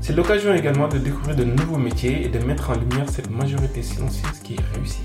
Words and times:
C'est 0.00 0.14
l'occasion 0.14 0.54
également 0.54 0.88
de 0.88 0.98
découvrir 0.98 1.34
de 1.34 1.44
nouveaux 1.44 1.78
métiers 1.78 2.24
et 2.24 2.28
de 2.28 2.38
mettre 2.38 2.70
en 2.70 2.74
lumière 2.74 3.08
cette 3.08 3.30
majorité 3.30 3.82
silencieuse 3.82 4.38
qui 4.40 4.54
est 4.54 4.74
réussie. 4.74 5.00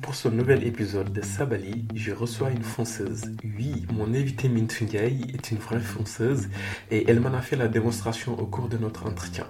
Pour 0.00 0.14
ce 0.14 0.28
nouvel 0.28 0.64
épisode 0.66 1.12
de 1.12 1.22
Sabali, 1.22 1.88
je 1.94 2.12
reçois 2.12 2.50
une 2.50 2.62
fonceuse. 2.62 3.22
Oui, 3.42 3.86
mon 3.92 4.08
invité 4.14 4.48
Mintungai 4.48 5.18
est 5.32 5.50
une 5.50 5.58
vraie 5.58 5.80
fonceuse 5.80 6.48
et 6.90 7.10
elle 7.10 7.20
m'en 7.20 7.32
a 7.32 7.40
fait 7.40 7.56
la 7.56 7.66
démonstration 7.66 8.38
au 8.38 8.46
cours 8.46 8.68
de 8.68 8.76
notre 8.76 9.06
entretien. 9.06 9.46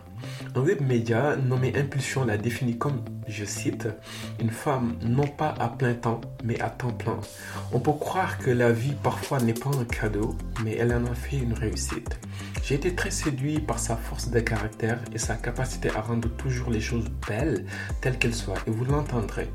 Un 0.55 0.61
web 0.61 0.83
média 0.83 1.35
nommé 1.37 1.73
Impulsion 1.75 2.27
l'a 2.27 2.37
défini 2.37 2.77
comme, 2.77 3.03
je 3.27 3.47
cite, 3.47 3.89
une 4.39 4.51
femme 4.51 4.97
non 5.03 5.27
pas 5.27 5.55
à 5.59 5.69
plein 5.69 5.95
temps, 5.95 6.21
mais 6.45 6.61
à 6.61 6.69
temps 6.69 6.93
plein. 6.93 7.19
On 7.73 7.81
peut 7.81 7.93
croire 7.93 8.37
que 8.37 8.51
la 8.51 8.71
vie 8.71 8.95
parfois 9.03 9.41
n'est 9.41 9.55
pas 9.55 9.71
un 9.71 9.87
cadeau, 9.87 10.37
mais 10.63 10.77
elle 10.77 10.93
en 10.93 11.07
a 11.07 11.15
fait 11.15 11.39
une 11.39 11.55
réussite. 11.55 12.19
J'ai 12.63 12.75
été 12.75 12.95
très 12.95 13.11
séduit 13.11 13.61
par 13.61 13.79
sa 13.79 13.97
force 13.97 14.29
de 14.29 14.41
caractère 14.41 15.01
et 15.15 15.19
sa 15.19 15.37
capacité 15.37 15.89
à 15.97 16.03
rendre 16.03 16.29
toujours 16.37 16.71
les 16.71 16.81
choses 16.81 17.07
belles 17.27 17.65
telles 18.03 18.19
qu'elles 18.19 18.35
soient, 18.35 18.59
et 18.67 18.71
vous 18.71 18.85
l'entendrez. 18.85 19.49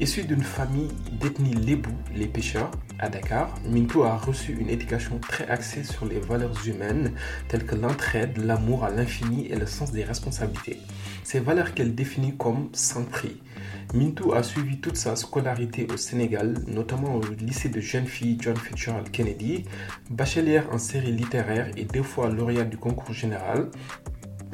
Issue 0.00 0.24
d'une 0.24 0.42
famille 0.42 0.90
d'ethnie 1.12 1.54
Lébou, 1.54 1.92
les 2.14 2.26
pêcheurs, 2.26 2.70
à 2.98 3.08
Dakar, 3.08 3.54
Minto 3.68 4.04
a 4.04 4.16
reçu 4.16 4.52
une 4.52 4.68
éducation 4.68 5.18
très 5.18 5.48
axée 5.48 5.82
sur 5.82 6.04
les 6.04 6.20
valeurs 6.20 6.54
humaines 6.66 7.12
telles 7.48 7.64
que 7.64 7.74
l'entraide, 7.74 8.36
l'amour 8.36 8.84
à 8.84 8.90
l'infini 8.90 9.46
et 9.46 9.56
le 9.56 9.66
sens 9.66 9.92
des 9.92 10.04
responsabilités. 10.04 10.41
Ces 11.24 11.40
valeurs 11.40 11.74
qu'elle 11.74 11.94
définit 11.94 12.36
comme 12.36 12.70
prix. 13.10 13.40
Mintou 13.94 14.32
a 14.32 14.42
suivi 14.42 14.80
toute 14.80 14.96
sa 14.96 15.16
scolarité 15.16 15.86
au 15.92 15.96
Sénégal, 15.96 16.54
notamment 16.66 17.16
au 17.16 17.22
lycée 17.38 17.68
de 17.68 17.80
jeunes 17.80 18.06
filles 18.06 18.38
John 18.40 18.56
Fitzgerald 18.56 19.10
Kennedy, 19.10 19.64
bachelière 20.10 20.66
en 20.72 20.78
série 20.78 21.12
littéraire 21.12 21.70
et 21.76 21.84
deux 21.84 22.02
fois 22.02 22.30
lauréate 22.30 22.70
du 22.70 22.78
concours 22.78 23.12
général. 23.12 23.68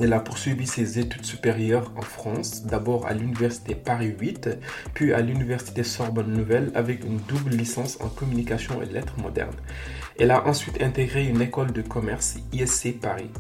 Elle 0.01 0.12
a 0.12 0.21
poursuivi 0.21 0.67
ses 0.67 0.99
études 0.99 1.25
supérieures 1.25 1.93
en 1.97 2.03
France, 2.03 2.65
d'abord 2.65 3.07
à 3.07 3.15
l'université 3.15 3.75
Paris 3.75 4.15
8, 4.19 4.49
puis 4.95 5.12
à 5.12 5.21
l'université 5.21 5.83
Sorbonne 5.83 6.33
Nouvelle 6.33 6.71
avec 6.75 7.05
une 7.05 7.19
double 7.29 7.51
licence 7.51 7.99
en 8.01 8.09
communication 8.09 8.81
et 8.83 8.87
lettres 8.87 9.19
modernes. 9.21 9.57
Elle 10.19 10.31
a 10.31 10.47
ensuite 10.47 10.81
intégré 10.83 11.27
une 11.27 11.41
école 11.41 11.73
de 11.73 11.83
commerce 11.83 12.37
ISC 12.53 13.01
Paris 13.01 13.31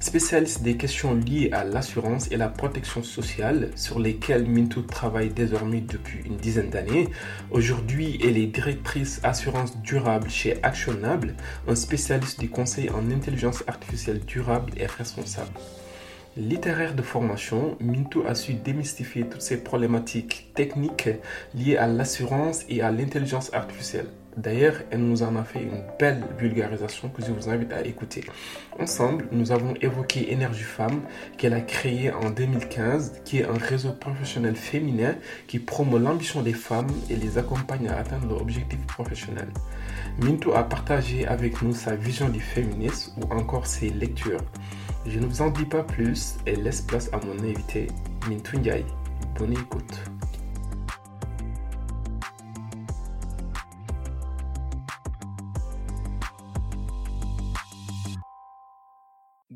spécialiste 0.00 0.62
des 0.62 0.76
questions 0.76 1.14
liées 1.14 1.50
à 1.52 1.64
l'assurance 1.64 2.30
et 2.30 2.36
la 2.36 2.48
protection 2.48 3.02
sociale 3.02 3.70
sur 3.74 3.98
lesquelles 3.98 4.46
Mintou 4.46 4.82
travaille 4.82 5.30
désormais 5.30 5.80
depuis 5.80 6.20
une 6.24 6.36
dizaine 6.36 6.70
d'années. 6.70 7.08
Aujourd'hui, 7.50 8.18
elle 8.24 8.38
est 8.38 8.46
directrice 8.46 9.20
assurance 9.22 9.76
durable 9.82 10.30
chez 10.30 10.62
Actionable, 10.62 11.34
un 11.66 11.74
spécialiste 11.74 12.40
du 12.40 12.48
conseil 12.48 12.90
en 12.90 13.10
intelligence 13.10 13.64
artificielle 13.66 14.20
durable 14.20 14.72
et 14.76 14.86
responsable. 14.86 15.50
Littéraire 16.36 16.94
de 16.94 17.02
formation, 17.02 17.76
Mintou 17.80 18.22
a 18.26 18.36
su 18.36 18.54
démystifier 18.54 19.28
toutes 19.28 19.42
ces 19.42 19.64
problématiques 19.64 20.52
techniques 20.54 21.08
liées 21.54 21.76
à 21.76 21.88
l'assurance 21.88 22.64
et 22.68 22.80
à 22.80 22.92
l'intelligence 22.92 23.52
artificielle. 23.52 24.06
D'ailleurs, 24.38 24.76
elle 24.92 25.00
nous 25.00 25.24
en 25.24 25.34
a 25.34 25.42
fait 25.42 25.60
une 25.64 25.82
belle 25.98 26.22
vulgarisation 26.38 27.08
que 27.08 27.22
je 27.26 27.32
vous 27.32 27.48
invite 27.48 27.72
à 27.72 27.84
écouter. 27.84 28.22
Ensemble, 28.78 29.26
nous 29.32 29.50
avons 29.50 29.74
évoqué 29.80 30.32
Énergie 30.32 30.62
Femme 30.62 31.00
qu'elle 31.36 31.54
a 31.54 31.60
créé 31.60 32.12
en 32.12 32.30
2015, 32.30 33.22
qui 33.24 33.38
est 33.38 33.44
un 33.44 33.58
réseau 33.58 33.90
professionnel 33.94 34.54
féminin 34.54 35.16
qui 35.48 35.58
promeut 35.58 35.98
l'ambition 35.98 36.40
des 36.40 36.52
femmes 36.52 36.86
et 37.10 37.16
les 37.16 37.36
accompagne 37.36 37.88
à 37.88 37.96
atteindre 37.98 38.28
leurs 38.28 38.40
objectifs 38.40 38.86
professionnels. 38.86 39.50
Mintou 40.22 40.52
a 40.52 40.62
partagé 40.62 41.26
avec 41.26 41.60
nous 41.60 41.74
sa 41.74 41.96
vision 41.96 42.28
du 42.28 42.40
féminisme 42.40 43.14
ou 43.20 43.34
encore 43.34 43.66
ses 43.66 43.90
lectures. 43.90 44.42
Je 45.04 45.18
ne 45.18 45.26
vous 45.26 45.42
en 45.42 45.50
dis 45.50 45.64
pas 45.64 45.82
plus 45.82 46.36
et 46.46 46.54
laisse 46.54 46.82
place 46.82 47.10
à 47.12 47.18
mon 47.26 47.42
invité, 47.42 47.88
Mintou 48.28 48.56
Ndiaye. 48.58 48.84
Bonne 49.36 49.54
écoute. 49.54 50.00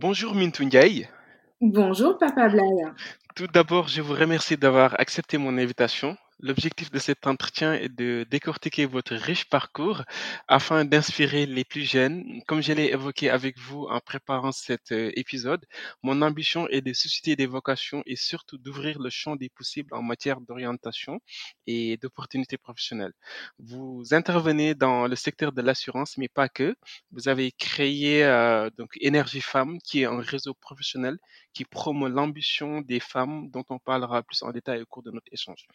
Bonjour 0.03 0.35
Mintou 0.35 0.65
Ndiaye. 0.65 1.07
Bonjour 1.61 2.19
Papa 2.19 2.49
Blaya. 2.49 2.93
Tout 3.37 3.47
d'abord, 3.47 3.87
je 3.87 4.03
vous 4.03 4.15
remercie 4.15 4.57
d'avoir 4.57 4.99
accepté 4.99 5.39
mon 5.39 5.57
invitation. 5.57 6.17
L'objectif 6.45 6.91
de 6.91 6.99
cet 6.99 7.29
entretien 7.29 7.73
est 7.75 7.89
de 7.89 8.27
décortiquer 8.29 8.85
votre 8.85 9.15
riche 9.15 9.45
parcours 9.49 10.03
afin 10.49 10.85
d'inspirer 10.85 11.47
les 11.47 11.65
plus 11.65 11.85
jeunes. 11.89 12.43
Comme 12.49 12.61
je 12.61 12.73
l'ai 12.73 12.87
évoqué 12.87 13.31
avec 13.31 13.61
vous 13.61 13.85
en 13.85 14.01
préparant 14.01 14.51
cet 14.51 14.91
euh, 14.91 15.13
épisode, 15.15 15.65
mon 16.03 16.21
ambition 16.21 16.67
est 16.69 16.81
de 16.81 16.93
susciter 16.93 17.37
des 17.37 17.47
vocations 17.47 18.03
et 18.07 18.17
surtout 18.17 18.59
d'ouvrir 18.59 18.99
le 18.99 19.09
champ 19.09 19.37
des 19.37 19.51
possibles 19.51 19.95
en 19.95 20.03
matière 20.03 20.41
d'orientation 20.41 21.21
et 21.69 21.97
d'opportunités 21.99 22.59
professionnelles. 22.59 23.15
Vous 23.61 24.03
intervenez 24.11 24.75
dans 24.75 25.07
le 25.07 25.15
secteur 25.15 25.53
de 25.53 25.63
l'assurance, 25.63 26.19
mais 26.19 26.29
pas 26.29 26.49
que. 26.49 26.75
Vous 27.13 27.29
avez 27.29 27.53
créé 27.53 28.25
euh, 28.25 28.69
donc 28.77 28.91
Énergie 29.01 29.41
Femmes, 29.41 29.79
qui 29.85 30.03
est 30.03 30.07
un 30.07 30.21
réseau 30.21 30.55
professionnel 30.55 31.19
qui 31.53 31.65
promeut 31.65 32.09
l'ambition 32.09 32.81
des 32.81 33.01
femmes, 33.01 33.51
dont 33.51 33.65
on 33.69 33.79
parlera 33.79 34.23
plus 34.23 34.43
en 34.43 34.51
détail 34.51 34.83
au 34.83 34.87
cours 34.87 35.03
de 35.03 35.11
notre 35.11 35.27
échange. 35.33 35.67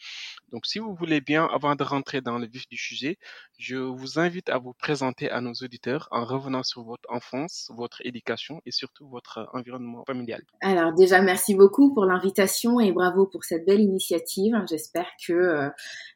Donc, 0.51 0.65
si 0.65 0.79
vous 0.79 0.93
voulez 0.95 1.21
bien, 1.21 1.45
avant 1.45 1.75
de 1.75 1.83
rentrer 1.83 2.21
dans 2.21 2.38
le 2.38 2.47
vif 2.47 2.67
du 2.69 2.77
sujet, 2.77 3.17
je 3.57 3.77
vous 3.77 4.19
invite 4.19 4.49
à 4.49 4.57
vous 4.57 4.73
présenter 4.73 5.29
à 5.29 5.41
nos 5.41 5.53
auditeurs 5.53 6.07
en 6.11 6.25
revenant 6.25 6.63
sur 6.63 6.83
votre 6.83 7.09
enfance, 7.09 7.71
votre 7.75 8.01
éducation 8.05 8.62
et 8.65 8.71
surtout 8.71 9.07
votre 9.07 9.50
environnement 9.53 10.03
familial. 10.06 10.41
Alors 10.62 10.94
déjà, 10.94 11.21
merci 11.21 11.56
beaucoup 11.56 11.94
pour 11.94 12.06
l'invitation 12.06 12.80
et 12.80 12.91
bravo 12.91 13.25
pour 13.25 13.44
cette 13.44 13.65
belle 13.65 13.81
initiative. 13.81 14.56
J'espère 14.69 15.07
que 15.25 15.33
euh, 15.33 15.69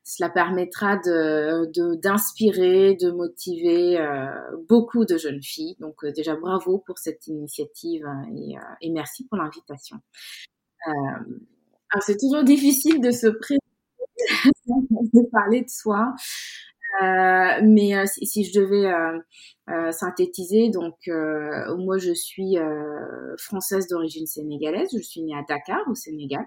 cela 0.03 0.29
permettra 0.29 0.97
d'inspirer, 0.97 2.95
de, 2.95 3.11
motiver 3.11 3.99
euh, 3.99 4.27
beaucoup 4.67 5.05
de 5.05 5.17
jeunes 5.17 5.43
filles. 5.43 5.75
Donc 5.79 6.03
euh, 6.03 6.11
déjà, 6.11 6.35
bravo 6.35 6.79
pour 6.85 6.97
cette 6.97 7.27
initiative 7.27 8.05
et, 8.35 8.55
et 8.81 8.89
merci 8.89 9.27
pour 9.27 9.37
l'invitation. 9.37 9.50
C'est 12.01 12.17
toujours 12.17 12.43
difficile 12.43 13.01
de 13.01 13.11
se 13.11 13.27
présenter 13.27 13.61
de 15.13 15.29
parler 15.31 15.61
de 15.61 15.69
soi. 15.69 16.13
Euh, 17.01 17.61
mais 17.63 17.95
euh, 17.95 18.05
si, 18.05 18.43
je 18.43 18.59
devais 18.59 18.93
euh, 19.69 19.91
synthétiser, 19.91 20.69
donc 20.69 20.95
moi 21.07 21.97
je 21.97 22.13
suis 22.13 22.57
française 23.37 23.87
d'origine 23.87 24.27
sénégalaise, 24.27 24.89
je 24.93 25.01
suis 25.01 25.21
née 25.21 25.35
à 25.35 25.43
Dakar 25.47 25.81
au 25.87 25.95
Sénégal. 25.95 26.45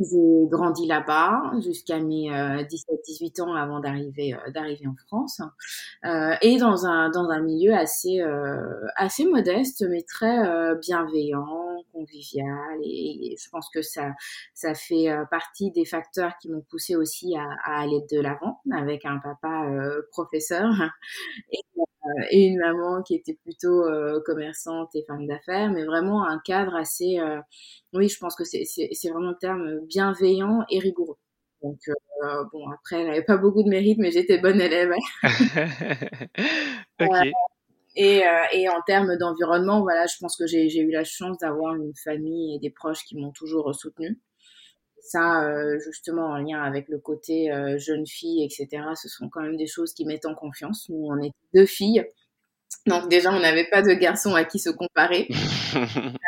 J'ai 0.00 0.48
grandi 0.48 0.86
là-bas 0.86 1.52
jusqu'à 1.62 2.00
mes 2.00 2.30
17-18 2.30 3.42
ans 3.42 3.54
avant 3.54 3.80
d'arriver 3.80 4.34
d'arriver 4.54 4.86
en 4.86 4.94
France 5.06 5.42
et 6.40 6.56
dans 6.56 6.86
un 6.86 7.10
dans 7.10 7.28
un 7.28 7.40
milieu 7.40 7.74
assez 7.74 8.20
assez 8.96 9.26
modeste 9.26 9.84
mais 9.90 10.02
très 10.02 10.74
bienveillant, 10.76 11.84
convivial 11.92 12.78
et, 12.82 13.36
je 13.38 13.48
pense 13.50 13.68
que 13.74 13.82
ça 13.82 14.12
ça 14.54 14.74
fait 14.74 15.08
partie 15.30 15.70
des 15.70 15.84
facteurs 15.84 16.32
qui 16.40 16.50
m'ont 16.50 16.64
poussé 16.70 16.96
aussi 16.96 17.36
à, 17.36 17.46
à 17.64 17.82
aller 17.82 18.00
de 18.10 18.20
l'avant 18.20 18.60
avec 18.72 19.04
un 19.04 19.18
papa 19.18 19.66
professeur. 20.12 20.70
Euh, 21.52 21.84
et 22.30 22.46
une 22.46 22.58
maman 22.58 23.02
qui 23.02 23.14
était 23.14 23.38
plutôt 23.42 23.84
euh, 23.84 24.20
commerçante 24.24 24.94
et 24.94 25.04
femme 25.06 25.26
d'affaires, 25.26 25.70
mais 25.70 25.84
vraiment 25.84 26.24
un 26.24 26.38
cadre 26.44 26.74
assez, 26.74 27.18
euh, 27.18 27.40
oui, 27.92 28.08
je 28.08 28.18
pense 28.18 28.36
que 28.36 28.44
c'est 28.44 28.64
vraiment 29.10 29.30
le 29.30 29.38
terme 29.40 29.80
bienveillant 29.86 30.64
et 30.70 30.78
rigoureux. 30.78 31.16
Donc, 31.62 31.78
bon, 32.52 32.70
après, 32.70 33.00
elle 33.00 33.08
n'avait 33.08 33.24
pas 33.24 33.36
beaucoup 33.36 33.62
de 33.62 33.68
mérite, 33.68 33.98
mais 33.98 34.10
j'étais 34.10 34.38
bonne 34.38 34.60
élève. 34.60 34.92
ok. 37.00 37.28
Et, 37.96 38.22
et, 38.52 38.68
en 38.68 38.80
termes 38.86 39.18
d'environnement, 39.18 39.82
voilà, 39.82 40.06
je 40.06 40.16
pense 40.20 40.36
que 40.36 40.46
j'ai 40.46 40.78
eu 40.78 40.90
la 40.90 41.04
chance 41.04 41.36
d'avoir 41.38 41.74
une 41.74 41.92
famille 42.02 42.54
et 42.54 42.58
des 42.60 42.70
proches 42.70 43.04
qui 43.04 43.16
m'ont 43.16 43.32
toujours 43.32 43.74
soutenue 43.74 44.18
ça, 45.02 45.44
euh, 45.44 45.78
justement, 45.80 46.26
en 46.26 46.36
lien 46.36 46.62
avec 46.62 46.88
le 46.88 46.98
côté 46.98 47.52
euh, 47.52 47.78
jeune 47.78 48.06
fille, 48.06 48.44
etc., 48.44 48.82
ce 48.94 49.08
sont 49.08 49.28
quand 49.28 49.42
même 49.42 49.56
des 49.56 49.66
choses 49.66 49.92
qui 49.92 50.04
mettent 50.04 50.26
en 50.26 50.34
confiance. 50.34 50.88
Nous, 50.88 51.06
on 51.06 51.18
est 51.22 51.32
deux 51.54 51.66
filles. 51.66 52.04
Donc 52.86 53.08
déjà, 53.08 53.32
on 53.32 53.40
n'avait 53.40 53.68
pas 53.68 53.82
de 53.82 53.92
garçons 53.92 54.34
à 54.34 54.44
qui 54.44 54.58
se 54.58 54.70
comparer. 54.70 55.28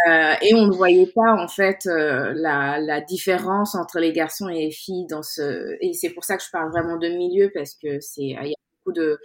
Euh, 0.08 0.34
et 0.40 0.54
on 0.54 0.66
ne 0.66 0.72
voyait 0.72 1.10
pas, 1.14 1.32
en 1.32 1.48
fait, 1.48 1.84
la, 1.84 2.78
la, 2.78 3.00
différence 3.00 3.74
entre 3.74 3.98
les 3.98 4.12
garçons 4.12 4.48
et 4.48 4.66
les 4.66 4.70
filles 4.70 5.06
dans 5.08 5.22
ce... 5.22 5.76
Et 5.80 5.92
c'est 5.94 6.10
pour 6.10 6.24
ça 6.24 6.36
que 6.36 6.44
je 6.44 6.50
parle 6.50 6.70
vraiment 6.70 6.96
de 6.96 7.08
milieu, 7.08 7.50
parce 7.52 7.74
que 7.74 7.98
c'est... 8.00 8.22
Il 8.22 8.48
y 8.48 8.52
a 8.52 8.58
beaucoup 8.78 8.92
de 8.92 9.18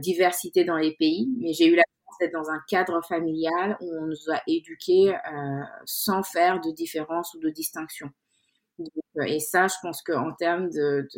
diversité 0.00 0.64
dans 0.64 0.76
les 0.76 0.92
pays. 0.92 1.28
Mais 1.40 1.52
j'ai 1.52 1.66
eu 1.66 1.76
la 1.76 1.82
chance 1.82 2.16
d'être 2.20 2.32
dans 2.32 2.50
un 2.50 2.60
cadre 2.68 3.00
familial 3.08 3.76
où 3.80 3.92
on 3.92 4.06
nous 4.06 4.32
a 4.32 4.40
éduqués 4.48 5.14
sans 5.84 6.24
faire 6.24 6.60
de 6.60 6.72
différence 6.72 7.34
ou 7.34 7.40
de 7.40 7.50
distinction. 7.50 8.10
Euh, 8.80 9.22
et 9.24 9.40
ça, 9.40 9.66
je 9.68 9.74
pense 9.82 10.02
qu'en 10.02 10.32
termes 10.32 10.68
de, 10.70 11.08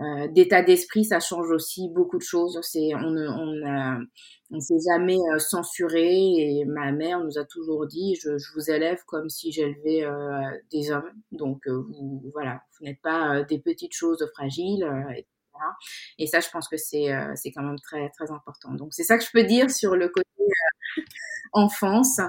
euh, 0.00 0.28
d'état 0.28 0.62
d'esprit, 0.62 1.04
ça 1.04 1.20
change 1.20 1.50
aussi 1.50 1.88
beaucoup 1.88 2.18
de 2.18 2.22
choses. 2.22 2.58
C'est, 2.62 2.94
on 2.94 3.10
ne 3.10 3.28
on, 3.28 4.06
on 4.50 4.60
s'est 4.60 4.78
jamais 4.92 5.16
euh, 5.32 5.38
censuré 5.38 6.04
et 6.10 6.64
ma 6.66 6.92
mère 6.92 7.20
nous 7.20 7.38
a 7.38 7.44
toujours 7.44 7.86
dit 7.86 8.14
je, 8.16 8.36
je 8.38 8.52
vous 8.54 8.70
élève 8.70 9.00
comme 9.06 9.28
si 9.30 9.52
j'élevais 9.52 10.04
des 10.72 10.90
hommes. 10.90 11.10
Donc 11.32 11.66
vous, 11.68 12.22
voilà, 12.32 12.62
vous 12.78 12.86
n'êtes 12.86 13.00
pas 13.02 13.42
des 13.44 13.58
petites 13.58 13.94
choses 13.94 14.24
fragiles. 14.34 14.86
Et 16.18 16.26
ça, 16.26 16.40
je 16.40 16.48
pense 16.50 16.68
que 16.68 16.76
c'est 16.76 17.08
c'est 17.34 17.52
quand 17.52 17.62
même 17.62 17.78
très 17.80 18.08
très 18.10 18.30
important. 18.30 18.72
Donc 18.72 18.92
c'est 18.92 19.04
ça 19.04 19.18
que 19.18 19.24
je 19.24 19.30
peux 19.32 19.44
dire 19.44 19.70
sur 19.70 19.96
le 19.96 20.08
côté 20.08 20.28
enfance. 21.54 22.20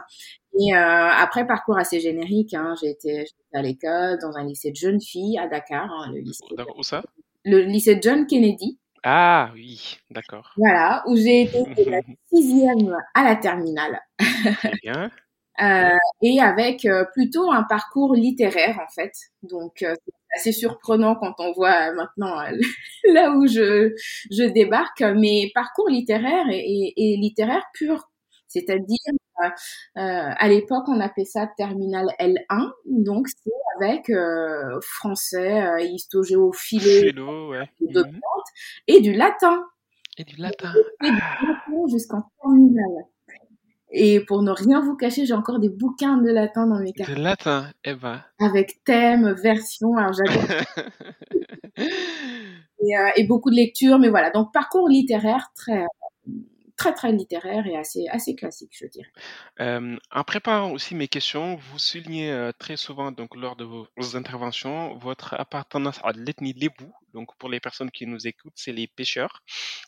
Et 0.57 0.73
euh, 0.73 0.77
après, 0.77 1.45
parcours 1.45 1.77
assez 1.77 1.99
générique, 1.99 2.53
hein, 2.53 2.75
j'ai 2.81 2.91
été, 2.91 3.25
à 3.53 3.61
l'école, 3.61 4.17
dans 4.21 4.37
un 4.37 4.45
lycée 4.45 4.71
de 4.71 4.75
jeunes 4.75 5.01
filles 5.01 5.37
à 5.37 5.47
Dakar. 5.47 5.91
Hein, 5.91 6.11
le 6.13 6.19
lycée, 6.19 6.45
Où 6.77 6.83
ça? 6.83 7.03
Le 7.43 7.61
lycée 7.61 7.99
John 8.01 8.25
Kennedy. 8.25 8.79
Ah 9.03 9.51
oui, 9.53 9.97
d'accord. 10.09 10.51
Voilà, 10.57 11.03
où 11.07 11.15
j'ai 11.15 11.43
été 11.43 11.63
de 11.83 11.89
la 11.91 12.01
sixième 12.31 12.97
à 13.13 13.23
la 13.23 13.35
terminale. 13.35 13.99
Bien. 14.81 15.11
euh, 15.61 15.97
et 16.21 16.41
avec 16.41 16.85
euh, 16.85 17.05
plutôt 17.13 17.51
un 17.51 17.63
parcours 17.63 18.15
littéraire 18.15 18.79
en 18.79 18.91
fait. 18.91 19.11
Donc 19.43 19.83
euh, 19.83 19.93
assez 20.35 20.51
surprenant 20.51 21.15
quand 21.15 21.33
on 21.39 21.51
voit 21.53 21.93
maintenant 21.93 22.35
là 23.13 23.31
où 23.31 23.47
je, 23.47 23.93
je 24.31 24.43
débarque, 24.43 25.01
mais 25.01 25.51
parcours 25.53 25.89
littéraire 25.89 26.45
et, 26.49 26.59
et, 26.59 26.93
et 26.97 27.17
littéraire 27.17 27.63
pur 27.73 28.09
c'est-à-dire, 28.55 28.97
euh, 29.43 29.47
euh, 29.97 30.31
à 30.37 30.47
l'époque, 30.47 30.85
on 30.87 31.01
appelait 31.01 31.25
ça 31.25 31.45
terminal 31.57 32.07
L1, 32.19 32.71
donc 32.85 33.27
c'est 33.27 33.51
avec 33.81 34.09
euh, 34.09 34.79
français, 34.81 35.61
euh, 35.61 35.81
histo 35.81 36.23
philo, 36.53 37.49
ouais. 37.49 37.69
Mhm. 37.81 38.19
et 38.87 39.01
du 39.01 39.13
latin. 39.13 39.61
Et 40.17 40.23
du 40.23 40.37
latin. 40.37 40.73
Ah. 41.01 41.39
jusqu'en 41.91 42.23
terminal. 42.41 43.05
Et 43.97 44.19
pour 44.19 44.43
ne 44.43 44.51
rien 44.51 44.81
vous 44.81 44.97
cacher, 44.97 45.25
j'ai 45.25 45.33
encore 45.33 45.59
des 45.59 45.69
bouquins 45.69 46.17
de 46.17 46.29
latin 46.29 46.67
dans 46.67 46.79
mes 46.79 46.91
cartes. 46.91 47.09
De 47.09 47.15
latin, 47.15 47.71
eh 47.85 47.93
ben. 47.93 48.21
Avec 48.39 48.83
thème, 48.83 49.31
version, 49.31 49.95
alors 49.95 50.11
j'adore. 50.11 50.43
et, 51.77 52.97
euh, 52.97 53.09
et, 53.15 53.25
beaucoup 53.25 53.49
de 53.49 53.55
lectures, 53.55 53.97
mais 53.97 54.09
voilà. 54.09 54.31
Donc 54.31 54.51
parcours 54.51 54.89
littéraire 54.89 55.47
très 55.55 55.85
très 56.75 56.93
très 56.93 57.13
littéraire 57.13 57.65
et 57.67 57.77
assez, 57.77 58.05
assez 58.11 58.35
classique, 58.35 58.73
je 58.77 58.87
dirais. 58.87 59.97
en 60.11 60.23
préparant 60.25 60.71
aussi 60.71 60.93
mes 60.93 61.07
questions, 61.07 61.55
vous 61.55 61.79
soulignez 61.79 62.51
très 62.59 62.75
souvent 62.75 63.13
donc 63.13 63.33
lors 63.33 63.55
de 63.55 63.63
vos, 63.63 63.87
interventions 64.17 64.97
votre 64.97 65.35
appartenance 65.35 66.01
à 66.03 66.11
l'ethnie 66.11 66.51
Lébou. 66.51 66.91
Donc 67.13 67.29
pour 67.37 67.47
les 67.47 67.61
personnes 67.61 67.91
qui 67.91 68.05
nous 68.05 68.27
écoutent, 68.27 68.57
c'est 68.57 68.73
les 68.73 68.87
pêcheurs 68.87 69.41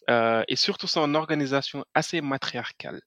et 0.08 0.56
surtout 0.56 0.88
son 0.88 1.14
organisation 1.14 1.84
assez 1.94 2.22
matriarcale. 2.22 3.02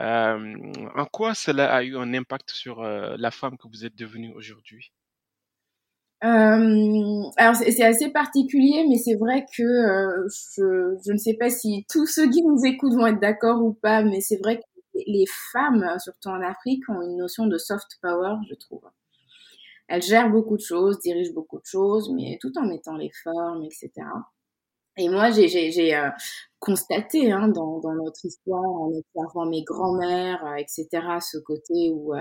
En 0.00 1.06
quoi 1.12 1.34
cela 1.34 1.72
a 1.74 1.82
eu 1.82 1.96
un 1.96 2.14
impact 2.14 2.50
sur 2.50 2.82
la 2.82 3.30
femme 3.30 3.56
que 3.58 3.68
vous 3.68 3.84
êtes 3.84 3.96
devenue 3.96 4.32
aujourd'hui? 4.34 4.92
Euh, 6.24 7.22
alors 7.36 7.54
c'est 7.54 7.84
assez 7.84 8.10
particulier, 8.10 8.84
mais 8.88 8.98
c'est 8.98 9.14
vrai 9.14 9.46
que 9.56 9.62
euh, 9.62 10.26
je, 10.56 10.98
je, 11.06 11.12
ne 11.12 11.16
sais 11.16 11.34
pas 11.34 11.48
si 11.48 11.86
tous 11.88 12.06
ceux 12.06 12.28
qui 12.28 12.42
nous 12.42 12.64
écoutent 12.64 12.94
vont 12.94 13.06
être 13.06 13.20
d'accord 13.20 13.62
ou 13.62 13.72
pas, 13.74 14.02
mais 14.02 14.20
c'est 14.20 14.38
vrai 14.38 14.56
que 14.56 14.64
les 15.06 15.26
femmes, 15.52 15.86
surtout 16.00 16.30
en 16.30 16.42
Afrique, 16.42 16.82
ont 16.88 17.02
une 17.02 17.18
notion 17.18 17.46
de 17.46 17.56
soft 17.56 17.86
power, 18.02 18.34
je 18.50 18.56
trouve. 18.56 18.82
Elles 19.86 20.02
gèrent 20.02 20.30
beaucoup 20.30 20.56
de 20.56 20.62
choses, 20.62 20.98
dirigent 20.98 21.32
beaucoup 21.32 21.60
de 21.60 21.66
choses, 21.66 22.10
mais 22.12 22.36
tout 22.40 22.52
en 22.58 22.66
mettant 22.66 22.96
les 22.96 23.12
formes, 23.22 23.62
etc. 23.62 23.90
Et 24.98 25.08
moi, 25.08 25.30
j'ai 25.30 25.94
euh, 25.94 26.10
constaté 26.58 27.30
hein, 27.30 27.46
dans, 27.48 27.80
notre 27.94 28.24
histoire, 28.24 28.64
en 28.64 28.90
observant 28.92 29.46
mes 29.46 29.62
grands-mères, 29.62 30.44
euh, 30.44 30.56
etc., 30.56 30.88
ce 31.20 31.38
côté 31.38 31.90
où 31.92 32.14
euh, 32.14 32.20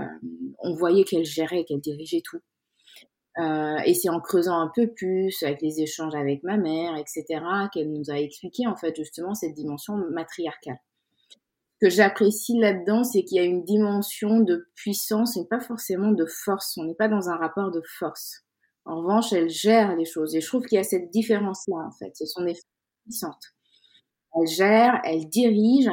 on 0.60 0.76
voyait 0.76 1.04
qu'elles 1.04 1.26
géraient, 1.26 1.66
qu'elles 1.66 1.82
dirigeaient 1.82 2.24
tout. 2.24 2.40
Et 3.86 3.94
c'est 3.94 4.10
en 4.10 4.20
creusant 4.20 4.60
un 4.60 4.72
peu 4.74 4.88
plus 4.88 5.44
avec 5.44 5.62
les 5.62 5.82
échanges 5.82 6.16
avec 6.16 6.42
ma 6.42 6.58
mère, 6.58 6.96
etc., 6.98 7.40
qu'elle 7.72 7.92
nous 7.92 8.10
a 8.10 8.20
expliqué 8.20 8.66
en 8.66 8.76
fait 8.76 8.96
justement 8.96 9.36
cette 9.36 9.54
dimension 9.54 9.96
matriarcale. 10.10 10.80
Ce 11.30 11.86
que 11.86 11.90
j'apprécie 11.92 12.58
là-dedans, 12.58 13.04
c'est 13.04 13.24
qu'il 13.24 13.38
y 13.38 13.40
a 13.40 13.44
une 13.44 13.64
dimension 13.64 14.40
de 14.40 14.68
puissance 14.74 15.38
et 15.38 15.46
pas 15.48 15.60
forcément 15.60 16.14
de 16.14 16.26
force. 16.26 16.78
On 16.78 16.86
n'est 16.86 16.96
pas 16.96 17.10
dans 17.10 17.30
un 17.30 17.36
rapport 17.36 17.70
de 17.70 17.84
force. 18.00 18.48
En 18.88 19.02
revanche, 19.02 19.34
elle 19.34 19.50
gère 19.50 19.96
les 19.96 20.06
choses. 20.06 20.34
Et 20.34 20.42
je 20.42 20.48
trouve 20.48 20.66
qu'il 20.66 20.78
y 20.78 20.80
a 20.80 20.84
cette 20.84 21.12
différence-là, 21.12 21.76
en 21.76 21.92
fait. 21.92 22.16
Ce 22.16 22.26
Elle 24.36 24.48
gère, 24.48 25.02
elle 25.04 25.28
dirige, 25.28 25.90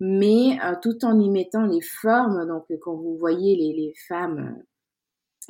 mais 0.00 0.58
euh, 0.64 0.74
tout 0.82 1.04
en 1.04 1.18
y 1.20 1.30
mettant 1.30 1.66
les 1.66 1.80
formes. 1.80 2.46
Donc, 2.46 2.66
quand 2.80 2.94
vous 2.94 3.16
voyez 3.16 3.56
les, 3.56 3.94
femmes 4.08 4.62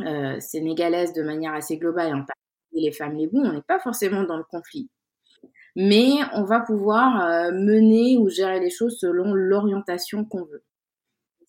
euh, 0.00 0.38
sénégalaises 0.40 1.12
de 1.12 1.22
manière 1.22 1.54
assez 1.54 1.78
globale, 1.78 2.14
en 2.14 2.24
particulier 2.24 2.90
les 2.90 2.92
femmes 2.92 3.16
les 3.16 3.28
bons, 3.28 3.44
on 3.44 3.52
n'est 3.52 3.62
pas 3.62 3.78
forcément 3.78 4.24
dans 4.24 4.36
le 4.36 4.44
conflit. 4.44 4.90
Mais 5.76 6.12
on 6.34 6.44
va 6.44 6.60
pouvoir 6.60 7.24
euh, 7.24 7.52
mener 7.52 8.16
ou 8.18 8.28
gérer 8.28 8.60
les 8.60 8.70
choses 8.70 8.98
selon 8.98 9.32
l'orientation 9.32 10.24
qu'on 10.24 10.44
veut. 10.44 10.64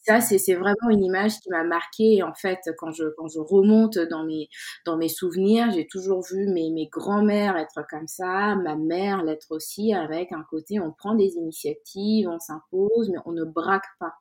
Ça, 0.07 0.21
c'est 0.21 0.53
vraiment 0.53 0.89
une 0.91 1.03
image 1.03 1.39
qui 1.39 1.50
m'a 1.50 1.63
marquée. 1.63 2.21
En 2.24 2.33
fait, 2.33 2.59
quand 2.77 2.91
je, 2.91 3.05
quand 3.17 3.27
je 3.27 3.39
remonte 3.39 3.97
dans 3.97 4.24
mes, 4.24 4.50
dans 4.85 4.97
mes 4.97 5.09
souvenirs, 5.09 5.71
j'ai 5.71 5.88
toujours 5.88 6.21
vu 6.24 6.47
mes, 6.47 6.69
mes 6.71 6.88
grands-mères 6.88 7.57
être 7.57 7.81
comme 7.89 8.07
ça, 8.07 8.55
ma 8.55 8.75
mère 8.75 9.24
l'être 9.24 9.47
aussi, 9.51 9.93
avec 9.93 10.31
un 10.31 10.43
côté, 10.50 10.79
on 10.79 10.91
prend 10.91 11.15
des 11.15 11.33
initiatives, 11.35 12.27
on 12.29 12.39
s'impose, 12.39 13.09
mais 13.09 13.17
on 13.25 13.31
ne 13.31 13.43
braque 13.45 13.85
pas 14.00 14.13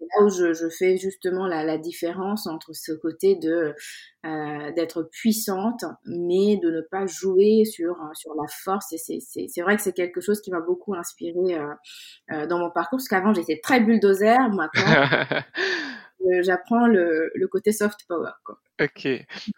là 0.00 0.24
où 0.24 0.30
je, 0.30 0.52
je 0.52 0.68
fais 0.68 0.96
justement 0.96 1.46
la, 1.46 1.64
la, 1.64 1.78
différence 1.78 2.46
entre 2.46 2.72
ce 2.72 2.92
côté 2.92 3.36
de 3.36 3.74
euh, 4.24 4.72
d'être 4.72 5.02
puissante, 5.02 5.84
mais 6.04 6.58
de 6.62 6.70
ne 6.70 6.80
pas 6.80 7.06
jouer 7.06 7.64
sur 7.64 7.96
sur 8.14 8.34
la 8.34 8.46
force. 8.48 8.92
Et 8.92 9.20
c'est 9.48 9.60
vrai 9.62 9.76
que 9.76 9.82
c'est 9.82 9.92
quelque 9.92 10.20
chose 10.20 10.40
qui 10.40 10.50
m'a 10.50 10.60
beaucoup 10.60 10.94
inspiré 10.94 11.54
euh, 11.54 11.66
euh, 12.32 12.46
dans 12.46 12.58
mon 12.58 12.70
parcours, 12.70 12.98
parce 12.98 13.08
qu'avant 13.08 13.34
j'étais 13.34 13.60
très 13.62 13.80
bulldozer, 13.80 14.36
maintenant 14.52 15.04
j'apprends 16.42 16.86
le, 16.86 17.30
le, 17.34 17.48
côté 17.48 17.72
soft 17.72 18.00
power. 18.08 18.32
Quoi. 18.44 18.58
Ok, 18.80 19.08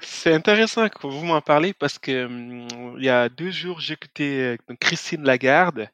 c'est 0.01 0.33
intéressant 0.33 0.89
que 0.89 1.07
vous 1.07 1.25
m'en 1.25 1.41
parlez 1.41 1.75
parce 1.75 1.99
que 1.99 2.27
hum, 2.27 2.97
il 2.99 3.05
y 3.05 3.09
a 3.09 3.29
deux 3.29 3.51
jours 3.51 3.81
j'écoutais 3.81 4.59
Christine 4.81 5.23
Lagarde 5.23 5.89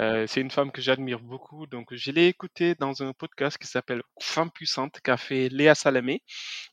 Euh, 0.00 0.26
c'est 0.26 0.40
une 0.40 0.50
femme 0.50 0.72
que 0.72 0.80
j'admire 0.80 1.20
beaucoup. 1.20 1.66
Donc, 1.66 1.94
je 1.94 2.10
l'ai 2.10 2.26
écoutée 2.28 2.74
dans 2.74 3.02
un 3.02 3.12
podcast 3.12 3.58
qui 3.58 3.66
s'appelle 3.66 4.02
Femme 4.20 4.50
puissante 4.50 4.98
qu'a 5.02 5.18
fait 5.18 5.48
Léa 5.50 5.74
Salamé. 5.74 6.22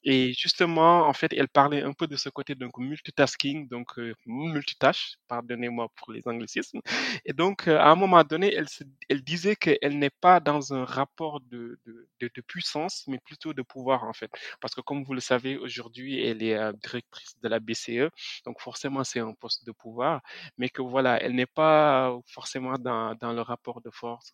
Et 0.03 0.33
justement, 0.33 1.07
en 1.07 1.13
fait, 1.13 1.33
elle 1.33 1.49
parlait 1.49 1.83
un 1.83 1.91
peu 1.93 2.07
de 2.07 2.15
ce 2.15 2.29
côté 2.29 2.55
donc 2.55 2.77
multitasking, 2.77 3.67
donc 3.67 3.99
euh, 3.99 4.13
multitâche, 4.25 5.15
pardonnez-moi 5.27 5.89
pour 5.95 6.13
les 6.13 6.21
anglicismes. 6.25 6.79
Et 7.25 7.33
donc, 7.33 7.67
euh, 7.67 7.77
à 7.77 7.89
un 7.89 7.95
moment 7.95 8.23
donné, 8.23 8.53
elle, 8.53 8.67
elle 9.09 9.21
disait 9.23 9.57
qu'elle 9.57 9.99
n'est 9.99 10.09
pas 10.09 10.39
dans 10.39 10.73
un 10.73 10.85
rapport 10.85 11.41
de, 11.41 11.79
de, 11.85 12.07
de, 12.21 12.41
puissance, 12.41 13.03
mais 13.07 13.19
plutôt 13.19 13.53
de 13.53 13.61
pouvoir, 13.61 14.03
en 14.05 14.13
fait. 14.13 14.31
Parce 14.61 14.73
que 14.73 14.81
comme 14.81 15.03
vous 15.03 15.13
le 15.13 15.19
savez, 15.19 15.57
aujourd'hui, 15.57 16.21
elle 16.25 16.41
est 16.43 16.55
euh, 16.55 16.71
directrice 16.81 17.35
de 17.41 17.49
la 17.49 17.59
BCE. 17.59 18.09
Donc, 18.45 18.61
forcément, 18.61 19.03
c'est 19.03 19.19
un 19.19 19.33
poste 19.33 19.65
de 19.65 19.71
pouvoir. 19.73 20.21
Mais 20.57 20.69
que 20.69 20.81
voilà, 20.81 21.21
elle 21.21 21.35
n'est 21.35 21.45
pas 21.45 22.17
forcément 22.27 22.75
dans, 22.77 23.16
dans 23.19 23.33
le 23.33 23.41
rapport 23.41 23.81
de 23.81 23.89
force 23.91 24.33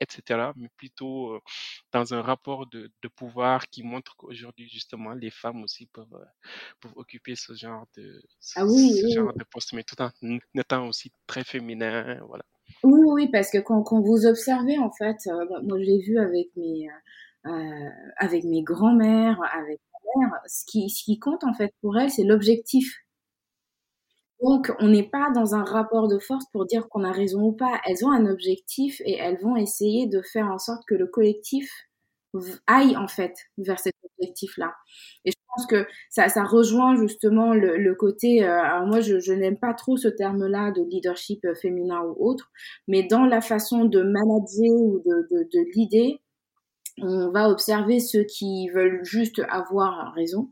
etc., 0.00 0.52
mais 0.56 0.68
plutôt 0.76 1.38
dans 1.92 2.14
un 2.14 2.22
rapport 2.22 2.66
de, 2.66 2.90
de 3.02 3.08
pouvoir 3.08 3.68
qui 3.68 3.82
montre 3.82 4.16
qu'aujourd'hui, 4.16 4.68
justement, 4.68 5.12
les 5.12 5.30
femmes 5.30 5.62
aussi 5.62 5.86
peuvent, 5.86 6.26
peuvent 6.80 6.96
occuper 6.96 7.36
ce 7.36 7.52
genre 7.54 7.86
de, 7.96 8.22
ce, 8.40 8.58
ah 8.58 8.66
oui, 8.66 9.12
genre 9.12 9.34
de 9.34 9.44
poste, 9.44 9.72
mais 9.74 9.84
tout 9.84 10.00
en 10.00 10.10
étant 10.54 10.88
aussi 10.88 11.12
très 11.26 11.44
féminin, 11.44 12.18
voilà. 12.26 12.44
Oui, 12.82 13.00
oui, 13.04 13.28
parce 13.30 13.50
que 13.50 13.58
quand, 13.58 13.82
quand 13.82 14.00
vous 14.00 14.26
observez, 14.26 14.78
en 14.78 14.90
fait, 14.90 15.16
moi 15.62 15.78
je 15.78 15.84
l'ai 15.84 16.00
vu 16.00 16.18
avec 16.18 16.48
mes, 16.56 16.88
euh, 17.46 17.90
avec 18.16 18.44
mes 18.44 18.62
grands-mères, 18.62 19.40
avec 19.52 19.80
ma 19.92 20.20
mère, 20.22 20.40
ce 20.46 20.64
qui, 20.66 20.88
ce 20.88 21.04
qui 21.04 21.18
compte 21.18 21.44
en 21.44 21.52
fait 21.52 21.74
pour 21.82 21.98
elles, 21.98 22.10
c'est 22.10 22.24
l'objectif. 22.24 23.04
Donc, 24.42 24.72
on 24.80 24.88
n'est 24.88 25.08
pas 25.08 25.30
dans 25.34 25.54
un 25.54 25.64
rapport 25.64 26.08
de 26.08 26.18
force 26.18 26.44
pour 26.52 26.66
dire 26.66 26.88
qu'on 26.88 27.04
a 27.04 27.12
raison 27.12 27.42
ou 27.42 27.52
pas. 27.52 27.80
Elles 27.86 28.04
ont 28.04 28.10
un 28.12 28.26
objectif 28.26 29.00
et 29.04 29.16
elles 29.16 29.38
vont 29.40 29.56
essayer 29.56 30.06
de 30.06 30.20
faire 30.22 30.46
en 30.50 30.58
sorte 30.58 30.82
que 30.86 30.94
le 30.94 31.06
collectif 31.06 31.70
aille 32.66 32.96
en 32.96 33.08
fait 33.08 33.34
vers 33.58 33.78
cet 33.80 33.94
objectif-là. 34.18 34.72
Et 35.24 35.30
je 35.32 35.36
pense 35.48 35.66
que 35.66 35.86
ça, 36.10 36.28
ça 36.28 36.44
rejoint 36.44 36.96
justement 36.96 37.54
le, 37.54 37.76
le 37.76 37.94
côté. 37.94 38.44
Euh, 38.44 38.62
alors 38.62 38.86
moi, 38.86 39.00
je, 39.00 39.18
je 39.18 39.32
n'aime 39.32 39.58
pas 39.58 39.74
trop 39.74 39.96
ce 39.96 40.08
terme-là 40.08 40.70
de 40.70 40.82
leadership 40.82 41.44
euh, 41.44 41.54
féminin 41.54 42.00
ou 42.02 42.14
autre, 42.24 42.50
mais 42.88 43.02
dans 43.02 43.24
la 43.26 43.40
façon 43.40 43.84
de 43.84 44.02
manager 44.02 44.70
ou 44.70 45.00
de, 45.04 45.26
de, 45.30 45.42
de 45.52 45.66
l'idée, 45.74 46.20
on 47.02 47.30
va 47.30 47.50
observer 47.50 48.00
ceux 48.00 48.24
qui 48.24 48.68
veulent 48.70 49.04
juste 49.04 49.42
avoir 49.50 50.12
raison 50.14 50.50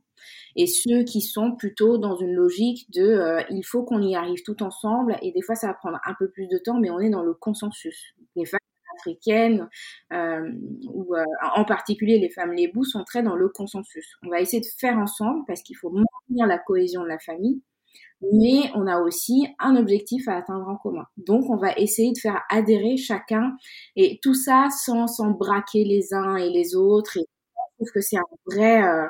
et 0.56 0.66
ceux 0.66 1.04
qui 1.04 1.20
sont 1.20 1.54
plutôt 1.56 1.98
dans 1.98 2.16
une 2.16 2.32
logique 2.32 2.90
de 2.92 3.02
euh, 3.02 3.42
il 3.50 3.62
faut 3.62 3.84
qu'on 3.84 4.02
y 4.02 4.14
arrive 4.14 4.42
tout 4.44 4.62
ensemble 4.62 5.16
et 5.22 5.32
des 5.32 5.42
fois 5.42 5.54
ça 5.54 5.68
va 5.68 5.74
prendre 5.74 5.98
un 6.04 6.14
peu 6.18 6.30
plus 6.30 6.48
de 6.48 6.58
temps 6.58 6.78
mais 6.80 6.90
on 6.90 7.00
est 7.00 7.10
dans 7.10 7.22
le 7.22 7.34
consensus. 7.34 8.14
Les 8.36 8.44
femmes 8.44 8.58
africaines 8.98 9.68
euh, 10.12 10.50
ou 10.92 11.14
euh, 11.14 11.24
en 11.54 11.64
particulier 11.64 12.18
les 12.18 12.30
femmes 12.30 12.52
lébous 12.52 12.84
sont 12.84 13.04
très 13.04 13.22
dans 13.22 13.36
le 13.36 13.48
consensus. 13.48 14.16
On 14.24 14.28
va 14.28 14.40
essayer 14.40 14.60
de 14.60 14.66
faire 14.78 14.98
ensemble 14.98 15.44
parce 15.46 15.62
qu'il 15.62 15.76
faut 15.76 15.90
maintenir 15.90 16.46
la 16.46 16.58
cohésion 16.58 17.02
de 17.02 17.08
la 17.08 17.18
famille 17.18 17.62
mais 18.20 18.70
on 18.74 18.86
a 18.86 19.00
aussi 19.00 19.46
un 19.58 19.76
objectif 19.76 20.26
à 20.28 20.36
atteindre 20.36 20.68
en 20.68 20.76
commun. 20.76 21.06
Donc, 21.16 21.48
on 21.50 21.56
va 21.56 21.72
essayer 21.76 22.12
de 22.12 22.18
faire 22.18 22.42
adhérer 22.50 22.96
chacun 22.96 23.56
et 23.96 24.18
tout 24.22 24.34
ça 24.34 24.68
sans, 24.70 25.06
sans 25.06 25.30
braquer 25.30 25.84
les 25.84 26.12
uns 26.12 26.36
et 26.36 26.50
les 26.50 26.74
autres 26.74 27.18
trouve 27.78 27.92
que 27.92 28.00
c'est 28.00 28.18
un 28.18 28.24
vrai. 28.46 28.82
Euh, 28.82 29.06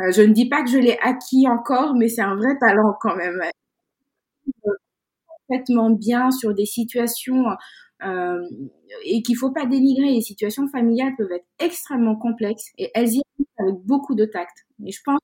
euh, 0.00 0.12
je 0.12 0.22
ne 0.22 0.32
dis 0.32 0.48
pas 0.48 0.62
que 0.62 0.70
je 0.70 0.78
l'ai 0.78 0.98
acquis 1.02 1.48
encore, 1.48 1.94
mais 1.94 2.08
c'est 2.08 2.22
un 2.22 2.36
vrai 2.36 2.58
talent 2.58 2.94
quand 3.00 3.16
même. 3.16 3.42
Parfaitement 5.48 5.90
bien 5.90 6.30
sur 6.30 6.54
des 6.54 6.66
situations 6.66 7.44
euh, 8.04 8.42
et 9.04 9.22
qu'il 9.22 9.36
faut 9.36 9.50
pas 9.50 9.66
dénigrer. 9.66 10.12
Les 10.12 10.20
situations 10.20 10.68
familiales 10.68 11.14
peuvent 11.16 11.32
être 11.32 11.46
extrêmement 11.58 12.16
complexes 12.16 12.70
et 12.78 12.90
elles 12.94 13.14
y 13.14 13.22
arrivent 13.22 13.46
avec 13.58 13.74
beaucoup 13.84 14.14
de 14.14 14.24
tact. 14.24 14.66
Et 14.84 14.92
je 14.92 15.00
pense 15.04 15.20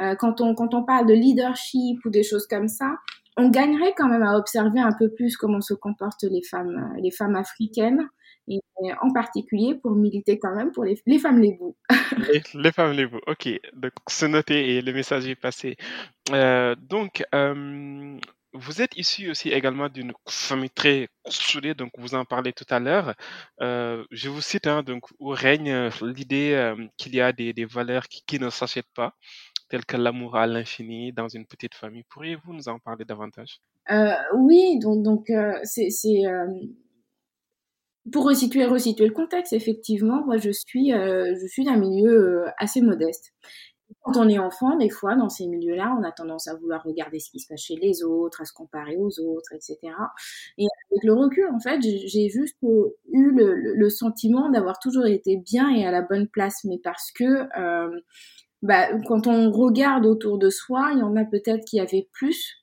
euh, 0.00 0.14
quand 0.16 0.40
on 0.40 0.54
quand 0.54 0.74
on 0.74 0.84
parle 0.84 1.06
de 1.06 1.14
leadership 1.14 2.04
ou 2.04 2.10
des 2.10 2.22
choses 2.22 2.46
comme 2.46 2.68
ça, 2.68 2.96
on 3.36 3.48
gagnerait 3.50 3.94
quand 3.96 4.08
même 4.08 4.22
à 4.22 4.36
observer 4.36 4.80
un 4.80 4.92
peu 4.98 5.10
plus 5.10 5.36
comment 5.36 5.60
se 5.60 5.74
comportent 5.74 6.24
les 6.24 6.42
femmes 6.42 6.94
les 6.98 7.10
femmes 7.10 7.36
africaines 7.36 8.08
et 8.48 8.60
en 9.00 9.12
particulier 9.12 9.74
pour 9.80 9.92
militer 9.92 10.38
quand 10.38 10.54
même 10.54 10.72
pour 10.72 10.84
les, 10.84 11.00
les 11.06 11.18
femmes 11.18 11.40
lébou. 11.40 11.76
les, 12.32 12.42
les 12.54 12.72
femmes 12.72 12.92
lébou, 12.92 13.18
ok. 13.26 13.48
Donc, 13.74 13.92
c'est 14.08 14.28
noté 14.28 14.76
et 14.76 14.82
le 14.82 14.92
message 14.92 15.26
est 15.26 15.36
passé. 15.36 15.76
Euh, 16.32 16.74
donc, 16.74 17.24
euh, 17.34 18.18
vous 18.52 18.82
êtes 18.82 18.96
issu 18.96 19.30
aussi 19.30 19.48
également 19.50 19.88
d'une 19.88 20.12
famille 20.28 20.70
très 20.70 21.08
soudée, 21.28 21.74
donc 21.74 21.90
vous 21.96 22.14
en 22.14 22.24
parlez 22.24 22.52
tout 22.52 22.66
à 22.68 22.80
l'heure. 22.80 23.14
Euh, 23.60 24.04
je 24.10 24.28
vous 24.28 24.42
cite, 24.42 24.66
hein, 24.66 24.82
donc, 24.82 25.04
où 25.20 25.28
règne 25.28 25.88
l'idée 26.02 26.74
qu'il 26.98 27.14
y 27.14 27.20
a 27.20 27.32
des, 27.32 27.52
des 27.52 27.64
valeurs 27.64 28.08
qui, 28.08 28.22
qui 28.26 28.38
ne 28.38 28.50
s'achètent 28.50 28.92
pas, 28.94 29.14
telles 29.70 29.86
que 29.86 29.96
l'amour 29.96 30.36
à 30.36 30.46
l'infini 30.46 31.12
dans 31.12 31.28
une 31.28 31.46
petite 31.46 31.74
famille. 31.74 32.04
Pourriez-vous 32.10 32.52
nous 32.52 32.68
en 32.68 32.78
parler 32.78 33.06
davantage? 33.06 33.60
Euh, 33.90 34.12
Oui, 34.34 34.78
donc, 34.78 35.02
donc 35.02 35.30
euh, 35.30 35.58
c'est 35.64 35.88
pour 38.10 38.24
resituer, 38.24 38.64
resituer 38.66 39.06
le 39.06 39.14
contexte, 39.14 39.52
effectivement, 39.52 40.24
moi 40.24 40.36
je 40.36 40.50
suis, 40.50 40.92
euh, 40.92 41.34
je 41.40 41.46
suis 41.46 41.64
d'un 41.64 41.76
milieu 41.76 42.44
euh, 42.44 42.50
assez 42.58 42.80
modeste. 42.80 43.32
Quand 44.00 44.16
on 44.16 44.28
est 44.28 44.38
enfant, 44.38 44.76
des 44.76 44.88
fois, 44.88 45.14
dans 45.14 45.28
ces 45.28 45.46
milieux-là, 45.46 45.94
on 45.98 46.02
a 46.02 46.10
tendance 46.10 46.48
à 46.48 46.56
vouloir 46.56 46.82
regarder 46.82 47.20
ce 47.20 47.30
qui 47.30 47.38
se 47.40 47.46
passe 47.46 47.60
chez 47.60 47.76
les 47.76 48.02
autres, 48.02 48.40
à 48.40 48.44
se 48.44 48.52
comparer 48.52 48.96
aux 48.96 49.20
autres, 49.20 49.52
etc. 49.52 49.78
Et 50.58 50.66
avec 50.90 51.04
le 51.04 51.12
recul, 51.12 51.46
en 51.54 51.60
fait, 51.60 51.80
j'ai 51.82 52.28
juste 52.28 52.56
euh, 52.64 52.96
eu 53.12 53.30
le, 53.30 53.54
le 53.54 53.90
sentiment 53.90 54.50
d'avoir 54.50 54.78
toujours 54.78 55.06
été 55.06 55.36
bien 55.36 55.70
et 55.70 55.86
à 55.86 55.90
la 55.90 56.02
bonne 56.02 56.26
place, 56.26 56.64
mais 56.64 56.80
parce 56.82 57.12
que 57.12 57.46
euh, 57.60 58.00
bah, 58.62 58.88
quand 59.06 59.26
on 59.26 59.50
regarde 59.50 60.06
autour 60.06 60.38
de 60.38 60.48
soi, 60.48 60.90
il 60.92 61.00
y 61.00 61.02
en 61.02 61.16
a 61.16 61.24
peut-être 61.24 61.64
qui 61.64 61.80
avaient 61.80 62.08
plus 62.12 62.61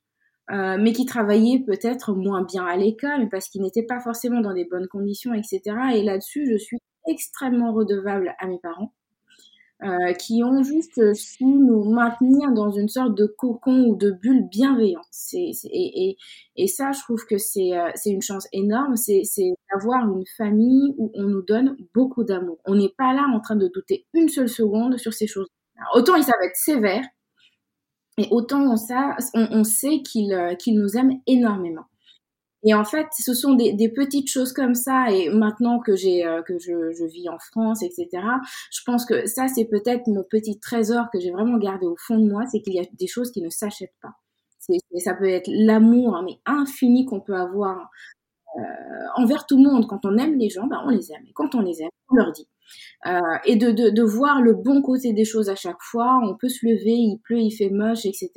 euh, 0.52 0.78
mais 0.80 0.94
qui 0.94 1.06
travaillaient 1.06 1.64
peut-être 1.66 2.14
moins 2.14 2.44
bien 2.44 2.66
à 2.66 2.76
l'école 2.76 3.30
parce 3.30 3.50
qu'ils 3.50 3.62
n'étaient 3.62 3.86
pas 3.86 4.00
forcément 4.00 4.42
dans 4.42 4.54
des 4.54 4.66
bonnes 4.66 4.88
conditions, 4.88 5.34
etc. 5.34 5.62
Et 5.94 6.04
là-dessus, 6.04 6.48
je 6.52 6.58
suis 6.58 6.78
extrêmement 7.08 7.74
redevable 7.74 8.34
à 8.40 8.48
mes 8.48 8.60
parents. 8.60 8.94
Euh, 9.82 10.12
qui 10.12 10.44
ont 10.44 10.62
juste 10.62 11.14
su 11.14 11.46
nous 11.46 11.86
maintenir 11.86 12.52
dans 12.52 12.70
une 12.70 12.90
sorte 12.90 13.16
de 13.16 13.26
cocon 13.26 13.86
ou 13.86 13.96
de 13.96 14.12
bulle 14.12 14.46
bienveillante. 14.50 15.06
Et, 15.32 16.18
et, 16.58 16.68
ça, 16.68 16.92
je 16.92 17.00
trouve 17.00 17.26
que 17.26 17.38
c'est, 17.38 17.78
euh, 17.78 17.90
une 18.06 18.22
chance 18.22 18.46
énorme, 18.52 18.98
c'est, 18.98 19.24
d'avoir 19.72 20.04
une 20.14 20.26
famille 20.36 20.94
où 20.98 21.14
on 21.16 21.24
nous 21.24 21.44
donne 21.44 21.78
beaucoup 21.94 22.26
d'amour. 22.26 22.58
On 22.66 22.76
n'est 22.76 22.94
pas 22.98 23.14
là 23.14 23.26
en 23.34 23.40
train 23.40 23.56
de 23.56 23.70
douter 23.74 24.06
une 24.14 24.28
seule 24.28 24.50
seconde 24.50 24.98
sur 24.98 25.14
ces 25.14 25.28
choses. 25.28 25.48
Alors, 25.78 25.96
autant 25.96 26.16
ils 26.16 26.24
savent 26.24 26.36
être 26.44 26.58
sévères, 26.58 27.06
et 28.20 28.28
autant 28.32 28.72
on, 28.72 29.64
sait 29.64 30.02
qu'il 30.02 30.34
euh, 30.34 30.56
qu'il 30.56 30.80
nous 30.80 30.98
aime 30.98 31.20
énormément. 31.28 31.86
Et 32.64 32.74
en 32.74 32.84
fait, 32.84 33.08
ce 33.18 33.34
sont 33.34 33.54
des, 33.54 33.90
petites 33.90 34.30
choses 34.30 34.52
comme 34.52 34.76
ça. 34.76 35.12
Et 35.12 35.30
maintenant 35.30 35.80
que 35.80 35.96
j'ai 35.96 36.26
euh, 36.26 36.42
que 36.42 36.60
je, 36.60 37.06
vis 37.06 37.30
en 37.30 37.40
France, 37.40 37.82
etc., 37.84 38.08
je 38.72 38.82
pense 38.86 39.06
que 39.06 39.26
ça 39.28 39.48
c'est 39.48 39.66
peut-être 39.66 40.08
mon 40.08 40.24
petit 40.24 40.60
trésor 40.60 41.06
que 41.12 41.20
j'ai 41.20 41.32
vraiment 41.32 41.58
gardé 41.58 41.86
au 41.86 41.96
fond 41.98 42.18
de 42.18 42.30
moi, 42.30 42.46
c'est 42.52 42.62
qu'il 42.62 42.74
y 42.74 42.80
a 42.80 42.86
des 42.94 43.08
choses 43.08 43.32
qui 43.32 43.42
ne 43.42 43.50
s'achètent 43.50 43.96
pas. 44.02 44.14
Ça 44.98 45.16
peut 45.16 45.30
être 45.30 45.50
l'amour, 45.52 46.16
hein, 46.16 46.24
mais 46.24 46.40
infini 46.46 47.06
qu'on 47.06 47.22
peut 47.22 47.36
avoir 47.36 47.90
euh, 48.58 48.62
envers 49.16 49.46
tout 49.46 49.58
le 49.58 49.64
monde. 49.64 49.88
Quand 49.88 50.06
on 50.06 50.18
aime 50.18 50.38
les 50.38 50.50
gens, 50.50 50.68
ben 50.68 50.82
on 50.86 50.90
les 50.90 51.12
aime. 51.12 51.24
Et 51.28 51.34
quand 51.34 51.56
on 51.56 51.62
les 51.62 51.82
aime, 51.82 51.90
on 52.10 52.16
leur 52.16 52.32
dit. 52.32 52.48
Euh, 53.08 53.20
et 53.46 53.56
de, 53.56 54.02
voir 54.04 54.42
le 54.42 54.54
bon 54.54 54.82
côté 54.82 55.14
des 55.14 55.26
choses 55.26 55.50
à 55.50 55.56
chaque 55.56 55.82
fois. 55.82 56.20
On 56.24 56.36
peut 56.36 56.50
se 56.50 56.66
lever, 56.66 56.92
il 56.92 57.20
pleut, 57.24 57.40
il 57.40 57.52
fait 57.52 57.70
moche, 57.70 58.06
etc. 58.06 58.32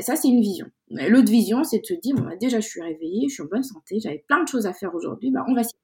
Ça, 0.00 0.16
c'est 0.16 0.28
une 0.28 0.40
vision. 0.40 0.66
L'autre 0.90 1.30
vision, 1.30 1.64
c'est 1.64 1.80
de 1.80 1.86
se 1.86 1.94
dire, 1.94 2.14
bah, 2.16 2.36
déjà, 2.40 2.60
je 2.60 2.68
suis 2.68 2.82
réveillée, 2.82 3.28
je 3.28 3.34
suis 3.34 3.42
en 3.42 3.46
bonne 3.46 3.62
santé, 3.62 3.98
j'avais 4.00 4.24
plein 4.28 4.42
de 4.42 4.48
choses 4.48 4.66
à 4.66 4.72
faire 4.72 4.94
aujourd'hui, 4.94 5.30
bah, 5.30 5.44
on 5.48 5.54
va 5.54 5.64
s'y 5.64 5.74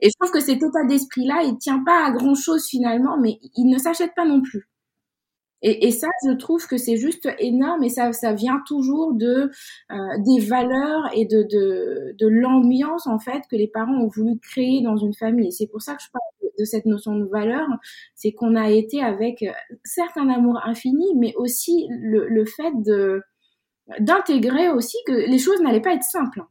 Et 0.00 0.08
je 0.08 0.14
pense 0.18 0.30
que 0.30 0.40
cet 0.40 0.62
état 0.62 0.84
d'esprit-là, 0.86 1.42
il 1.44 1.56
tient 1.58 1.82
pas 1.84 2.06
à 2.06 2.10
grand-chose 2.10 2.66
finalement, 2.66 3.18
mais 3.18 3.38
il 3.56 3.66
ne 3.66 3.78
s'achète 3.78 4.14
pas 4.14 4.26
non 4.26 4.42
plus. 4.42 4.68
Et, 5.62 5.90
ça, 5.92 6.08
je 6.26 6.32
trouve 6.32 6.66
que 6.66 6.76
c'est 6.76 6.98
juste 6.98 7.26
énorme 7.38 7.82
et 7.84 7.88
ça, 7.88 8.12
ça 8.12 8.34
vient 8.34 8.62
toujours 8.66 9.14
de 9.14 9.50
euh, 9.90 9.96
des 10.18 10.44
valeurs 10.44 11.08
et 11.14 11.24
de, 11.24 11.42
de, 11.42 12.14
de 12.18 12.26
l'ambiance 12.28 13.06
en 13.06 13.18
fait 13.18 13.42
que 13.50 13.56
les 13.56 13.68
parents 13.68 13.94
ont 13.94 14.08
voulu 14.08 14.38
créer 14.40 14.82
dans 14.82 14.98
une 14.98 15.14
famille. 15.14 15.52
C'est 15.52 15.66
pour 15.66 15.80
ça 15.80 15.94
que 15.94 16.02
je 16.02 16.10
parle 16.12 16.22
de, 16.42 16.50
de 16.58 16.64
cette 16.66 16.84
notion 16.84 17.16
de 17.16 17.24
valeur, 17.24 17.66
c'est 18.14 18.32
qu'on 18.32 18.56
a 18.56 18.70
été 18.70 19.02
avec 19.02 19.42
euh, 19.42 19.52
certes 19.84 20.16
un 20.18 20.28
amour 20.28 20.60
infini, 20.66 21.14
mais 21.16 21.34
aussi 21.36 21.86
le, 21.90 22.28
le 22.28 22.44
fait 22.44 22.72
de 22.84 23.22
d'intégrer 24.00 24.70
aussi 24.70 24.96
que 25.06 25.12
les 25.12 25.38
choses 25.38 25.60
n'allaient 25.60 25.80
pas 25.80 25.94
être 25.94 26.04
simples. 26.04 26.42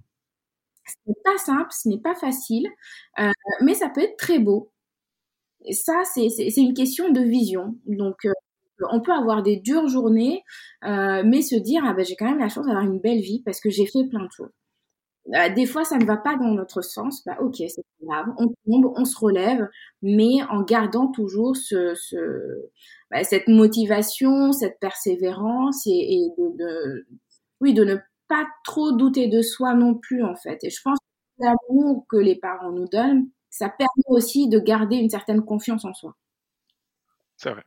Ce 0.86 0.96
n'est 1.08 1.16
pas 1.24 1.38
simple, 1.38 1.70
ce 1.72 1.88
n'est 1.90 2.00
pas 2.02 2.16
facile, 2.16 2.68
euh, 3.20 3.32
mais 3.62 3.74
ça 3.74 3.90
peut 3.90 4.02
être 4.02 4.18
très 4.18 4.40
beau. 4.40 4.72
Et 5.66 5.74
ça, 5.74 5.94
c'est 6.06 6.28
une 6.58 6.74
question 6.74 7.10
de 7.12 7.22
vision. 7.22 7.78
Donc, 7.88 8.26
euh, 8.26 8.32
on 8.92 9.02
peut 9.02 9.14
avoir 9.14 9.44
des 9.44 9.58
dures 9.58 9.88
journées, 9.88 10.44
euh, 10.86 11.24
mais 11.26 11.42
se 11.42 11.56
dire 11.56 11.84
ah 11.86 11.94
ben 11.94 12.06
j'ai 12.06 12.16
quand 12.16 12.26
même 12.26 12.40
la 12.40 12.50
chance 12.50 12.66
d'avoir 12.66 12.84
une 12.84 13.00
belle 13.00 13.22
vie 13.22 13.42
parce 13.46 13.60
que 13.60 13.70
j'ai 13.70 13.86
fait 13.86 14.08
plein 14.10 14.24
de 14.26 14.32
choses. 14.32 14.52
euh, 15.36 15.50
des 15.54 15.66
fois, 15.66 15.84
ça 15.86 15.98
ne 15.98 16.06
va 16.06 16.18
pas 16.18 16.36
dans 16.36 16.52
notre 16.54 16.82
sens. 16.82 17.24
Bah, 17.26 17.38
ok, 17.40 17.56
c'est 17.58 17.84
grave. 18.02 18.28
On 18.38 18.48
tombe, 18.66 18.94
on 18.98 19.06
se 19.06 19.18
relève, 19.18 19.68
mais 20.02 20.44
en 20.50 20.62
gardant 20.64 21.08
toujours 21.12 21.56
ce, 21.56 21.94
bah, 23.12 23.24
cette 23.24 23.48
motivation, 23.48 24.52
cette 24.52 24.80
persévérance 24.80 25.86
et, 25.88 26.30
de, 26.38 27.06
oui, 27.62 27.74
de 27.74 27.84
ne 27.86 27.96
pas 28.28 28.46
trop 28.66 28.92
douter 28.94 29.28
de 29.28 29.42
soi 29.42 29.74
non 29.76 29.96
plus, 29.96 30.24
en 30.24 30.36
fait. 30.36 30.60
Et 30.64 30.70
je 30.70 30.82
pense 30.84 30.98
que 31.40 31.46
l'amour 31.46 32.06
que 32.10 32.18
les 32.18 32.36
parents 32.36 32.72
nous 32.72 32.88
donnent, 32.88 33.30
ça 33.50 33.70
permet 33.70 34.04
aussi 34.08 34.50
de 34.50 34.60
garder 34.60 34.98
une 34.98 35.10
certaine 35.10 35.42
confiance 35.44 35.86
en 35.86 35.94
soi. 35.94 36.16
C'est 37.38 37.52
vrai. 37.52 37.64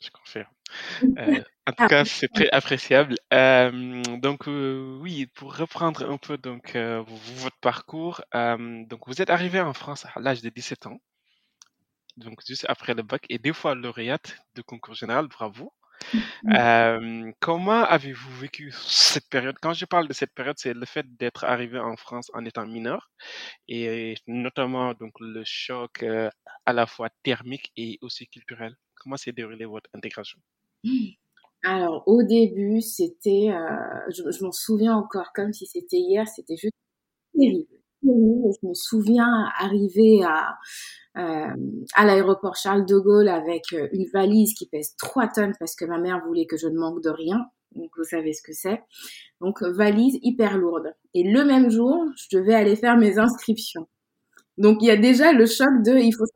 Je 0.00 0.10
confirme. 0.10 0.50
Euh, 1.18 1.42
en 1.66 1.72
tout 1.72 1.86
cas, 1.86 2.04
c'est 2.04 2.28
très 2.28 2.50
appréciable. 2.50 3.14
Euh, 3.32 4.02
donc 4.18 4.48
euh, 4.48 4.98
oui, 5.00 5.26
pour 5.34 5.56
reprendre 5.56 6.10
un 6.10 6.18
peu 6.18 6.36
donc 6.36 6.76
votre 6.76 7.56
parcours, 7.60 8.20
donc 8.34 9.00
vous 9.06 9.22
êtes 9.22 9.30
arrivé 9.30 9.60
en 9.60 9.72
France 9.72 10.04
à 10.14 10.20
l'âge 10.20 10.42
de 10.42 10.50
17 10.50 10.86
ans, 10.86 11.00
donc 12.18 12.40
juste 12.46 12.66
après 12.68 12.94
le 12.94 13.02
bac 13.02 13.24
et 13.30 13.38
deux 13.38 13.54
fois 13.54 13.74
lauréate 13.74 14.36
de 14.54 14.62
concours 14.62 14.94
général, 14.94 15.28
bravo. 15.28 15.72
Euh, 16.56 17.32
comment 17.40 17.84
avez-vous 17.84 18.36
vécu 18.36 18.72
cette 18.72 19.28
période? 19.28 19.56
Quand 19.60 19.74
je 19.74 19.84
parle 19.84 20.08
de 20.08 20.12
cette 20.12 20.32
période, 20.32 20.56
c'est 20.58 20.72
le 20.72 20.86
fait 20.86 21.04
d'être 21.16 21.44
arrivé 21.44 21.78
en 21.78 21.96
France 21.96 22.30
en 22.34 22.44
étant 22.44 22.66
mineur 22.66 23.10
et 23.68 24.14
notamment 24.26 24.94
donc 24.94 25.12
le 25.20 25.42
choc 25.44 26.02
euh, 26.02 26.30
à 26.66 26.72
la 26.72 26.86
fois 26.86 27.10
thermique 27.22 27.72
et 27.76 27.98
aussi 28.00 28.28
culturel. 28.28 28.76
Comment 29.00 29.16
s'est 29.16 29.32
déroulée 29.32 29.64
votre 29.64 29.90
intégration? 29.94 30.38
Alors, 31.64 32.04
au 32.06 32.22
début, 32.22 32.80
c'était, 32.80 33.50
euh, 33.50 34.10
je, 34.10 34.44
m'en 34.44 34.52
souviens 34.52 34.94
encore 34.94 35.32
comme 35.34 35.52
si 35.52 35.66
c'était 35.66 35.98
hier, 35.98 36.26
c'était 36.28 36.56
juste 36.56 36.74
terrible. 37.34 37.66
Je 38.02 38.66
me 38.66 38.74
souviens 38.74 39.50
arriver 39.58 40.22
à, 40.24 40.54
euh, 41.16 41.54
à 41.94 42.04
l'aéroport 42.04 42.54
Charles 42.54 42.86
de 42.86 42.96
Gaulle 42.96 43.28
avec 43.28 43.72
euh, 43.72 43.88
une 43.92 44.06
valise 44.12 44.54
qui 44.54 44.68
pèse 44.68 44.94
3 44.98 45.28
tonnes 45.28 45.54
parce 45.58 45.74
que 45.74 45.84
ma 45.84 45.98
mère 45.98 46.22
voulait 46.26 46.46
que 46.46 46.56
je 46.56 46.68
ne 46.68 46.78
manque 46.78 47.02
de 47.02 47.10
rien. 47.10 47.44
Donc, 47.74 47.90
vous 47.96 48.04
savez 48.04 48.32
ce 48.32 48.42
que 48.42 48.52
c'est. 48.52 48.80
Donc, 49.40 49.62
valise 49.62 50.18
hyper 50.22 50.58
lourde. 50.58 50.94
Et 51.14 51.24
le 51.24 51.44
même 51.44 51.70
jour, 51.70 52.04
je 52.16 52.38
devais 52.38 52.54
aller 52.54 52.76
faire 52.76 52.96
mes 52.96 53.18
inscriptions. 53.18 53.88
Donc, 54.58 54.78
il 54.82 54.86
y 54.86 54.90
a 54.90 54.96
déjà 54.96 55.32
le 55.32 55.46
choc 55.46 55.68
de, 55.84 55.98
il 55.98 56.12
faut 56.12 56.26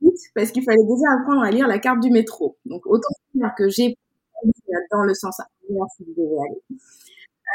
vite 0.00 0.18
parce 0.34 0.50
qu'il 0.50 0.64
fallait 0.64 0.84
déjà 0.84 1.12
apprendre 1.20 1.42
à 1.42 1.50
lire 1.50 1.66
la 1.68 1.78
carte 1.78 2.00
du 2.00 2.10
métro. 2.10 2.56
Donc, 2.64 2.86
autant 2.86 3.08
dire 3.34 3.52
que 3.56 3.68
j'ai 3.68 3.96
dans 4.90 5.02
le 5.02 5.14
sens 5.14 5.40
inverse 5.40 5.92
où 6.00 6.04
je 6.06 6.22
devais 6.22 6.38
aller. 6.48 6.60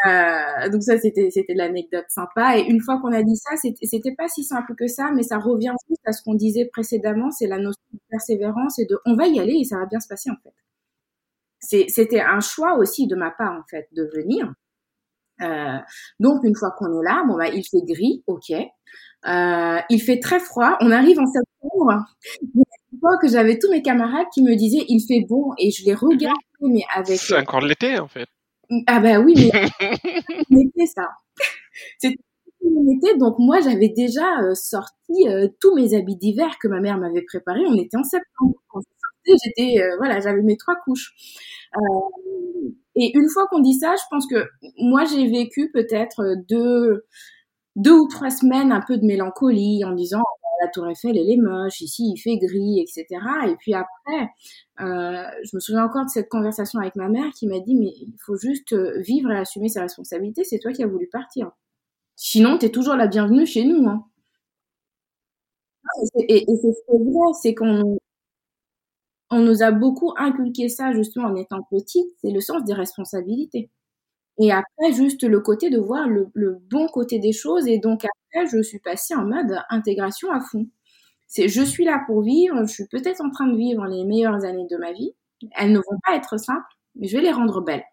Euh, 0.07 0.69
donc 0.69 0.83
ça, 0.83 0.97
c'était 0.97 1.29
c'était 1.31 1.53
l'anecdote 1.53 2.05
sympa. 2.09 2.57
Et 2.57 2.61
une 2.63 2.81
fois 2.81 2.99
qu'on 3.01 3.11
a 3.11 3.23
dit 3.23 3.35
ça, 3.35 3.55
c'était 3.57 4.15
pas 4.15 4.27
si 4.27 4.43
simple 4.43 4.73
que 4.75 4.87
ça, 4.87 5.11
mais 5.13 5.23
ça 5.23 5.37
revient 5.39 5.73
juste 5.89 6.01
à 6.05 6.13
ce 6.13 6.23
qu'on 6.23 6.35
disait 6.35 6.65
précédemment, 6.71 7.31
c'est 7.31 7.47
la 7.47 7.57
notion 7.57 7.81
de 7.93 7.99
persévérance 8.09 8.79
et 8.79 8.85
de 8.85 8.97
on 9.05 9.15
va 9.15 9.27
y 9.27 9.39
aller 9.39 9.55
et 9.59 9.63
ça 9.65 9.77
va 9.77 9.85
bien 9.85 9.99
se 9.99 10.07
passer 10.07 10.29
en 10.31 10.37
fait. 10.43 10.53
C'était 11.89 12.21
un 12.21 12.39
choix 12.39 12.77
aussi 12.77 13.07
de 13.07 13.15
ma 13.15 13.31
part 13.31 13.53
en 13.53 13.63
fait 13.69 13.87
de 13.91 14.09
venir. 14.15 14.53
Euh, 15.41 15.77
donc 16.19 16.43
une 16.43 16.55
fois 16.55 16.71
qu'on 16.77 17.01
est 17.01 17.03
là, 17.03 17.23
bon 17.27 17.37
bah 17.37 17.49
il 17.49 17.63
fait 17.63 17.81
gris, 17.85 18.23
ok. 18.27 18.51
Euh, 19.27 19.79
il 19.89 19.99
fait 20.01 20.19
très 20.19 20.39
froid. 20.39 20.77
On 20.81 20.91
arrive 20.91 21.19
en 21.19 21.25
septembre. 21.25 21.48
Une 21.61 22.99
fois 22.99 23.17
que 23.21 23.27
j'avais 23.27 23.59
tous 23.59 23.69
mes 23.69 23.81
camarades 23.81 24.27
qui 24.33 24.41
me 24.41 24.55
disaient 24.55 24.85
il 24.87 25.01
fait 25.07 25.25
bon 25.27 25.51
et 25.57 25.71
je 25.71 25.85
les 25.85 25.93
regardais 25.93 26.33
mais 26.61 26.83
avec. 26.93 27.17
C'est 27.19 27.37
encore 27.37 27.61
l'été 27.61 27.99
en 27.99 28.07
fait. 28.07 28.27
Ah 28.87 28.99
bah 28.99 29.19
oui, 29.19 29.33
mais 29.35 29.51
l'été 30.49 30.85
ça. 30.85 31.09
C'était 31.97 32.21
l'été, 32.61 33.17
donc 33.17 33.35
moi 33.39 33.61
j'avais 33.61 33.89
déjà 33.89 34.41
euh, 34.41 34.53
sorti 34.53 35.27
euh, 35.27 35.47
tous 35.59 35.75
mes 35.75 35.95
habits 35.95 36.17
d'hiver 36.17 36.57
que 36.61 36.67
ma 36.67 36.79
mère 36.79 36.97
m'avait 36.97 37.23
préparés. 37.23 37.65
On 37.67 37.75
était 37.75 37.97
en 37.97 38.03
septembre. 38.03 38.55
Quand 38.69 38.81
j'étais 39.25 39.81
euh, 39.81 39.95
voilà, 39.97 40.19
j'avais 40.19 40.41
mes 40.41 40.57
trois 40.57 40.75
couches. 40.83 41.13
Euh, 41.75 42.69
et 42.95 43.11
une 43.17 43.29
fois 43.29 43.47
qu'on 43.47 43.59
dit 43.59 43.75
ça, 43.75 43.95
je 43.95 44.03
pense 44.09 44.27
que 44.27 44.47
moi 44.77 45.05
j'ai 45.05 45.27
vécu 45.29 45.71
peut-être 45.73 46.35
deux 46.47 47.05
deux 47.75 47.93
ou 47.93 48.07
trois 48.07 48.29
semaines 48.29 48.71
un 48.71 48.81
peu 48.85 48.97
de 48.97 49.05
mélancolie 49.05 49.83
en 49.85 49.93
disant 49.93 50.23
la 50.61 50.67
tour 50.69 50.87
Eiffel 50.87 51.17
elle 51.17 51.29
est 51.29 51.37
moche, 51.37 51.81
ici 51.81 52.11
il 52.13 52.17
fait 52.17 52.37
gris, 52.37 52.79
etc. 52.79 53.05
Et 53.47 53.55
puis 53.57 53.73
après, 53.73 54.29
euh, 54.81 55.23
je 55.43 55.55
me 55.55 55.59
souviens 55.59 55.85
encore 55.85 56.05
de 56.05 56.09
cette 56.09 56.29
conversation 56.29 56.79
avec 56.79 56.95
ma 56.95 57.09
mère 57.09 57.31
qui 57.31 57.47
m'a 57.47 57.59
dit 57.59 57.75
mais 57.75 57.93
il 57.95 58.15
faut 58.25 58.37
juste 58.37 58.73
vivre 58.73 59.31
et 59.31 59.37
assumer 59.37 59.69
ses 59.69 59.79
responsabilités, 59.81 60.43
c'est 60.43 60.59
toi 60.59 60.71
qui 60.71 60.83
as 60.83 60.87
voulu 60.87 61.07
partir. 61.07 61.51
Sinon, 62.15 62.57
tu 62.57 62.65
es 62.65 62.69
toujours 62.69 62.95
la 62.95 63.07
bienvenue 63.07 63.45
chez 63.45 63.63
nous. 63.63 63.87
Hein. 63.87 64.05
Et, 66.27 66.45
c'est 66.47 66.97
vrai, 66.97 67.33
c'est 67.41 67.55
qu'on 67.55 67.97
on 69.31 69.39
nous 69.39 69.63
a 69.63 69.71
beaucoup 69.71 70.13
inculqué 70.17 70.69
ça 70.69 70.91
justement 70.93 71.27
en 71.27 71.35
étant 71.35 71.63
petite, 71.69 72.07
c'est 72.21 72.31
le 72.31 72.41
sens 72.41 72.63
des 72.65 72.73
responsabilités. 72.73 73.69
Et 74.39 74.51
après, 74.51 74.93
juste 74.93 75.23
le 75.23 75.39
côté 75.41 75.69
de 75.69 75.79
voir 75.79 76.07
le, 76.07 76.27
le, 76.33 76.59
bon 76.69 76.87
côté 76.87 77.19
des 77.19 77.33
choses. 77.33 77.67
Et 77.67 77.77
donc 77.77 78.05
je 78.33 78.61
suis 78.61 78.79
passée 78.79 79.15
en 79.15 79.25
mode 79.25 79.59
intégration 79.69 80.31
à 80.31 80.39
fond. 80.41 80.67
C'est 81.27 81.47
je 81.47 81.61
suis 81.63 81.85
là 81.85 82.01
pour 82.07 82.23
vivre, 82.23 82.65
je 82.65 82.73
suis 82.73 82.87
peut-être 82.87 83.21
en 83.21 83.29
train 83.29 83.47
de 83.47 83.57
vivre 83.57 83.85
les 83.85 84.05
meilleures 84.05 84.45
années 84.45 84.67
de 84.69 84.77
ma 84.77 84.93
vie. 84.93 85.13
Elles 85.57 85.71
ne 85.71 85.77
vont 85.79 85.99
pas 86.05 86.15
être 86.15 86.37
simples, 86.39 86.65
mais 86.95 87.07
je 87.07 87.17
vais 87.17 87.23
les 87.23 87.31
rendre 87.31 87.61
belles. 87.61 87.83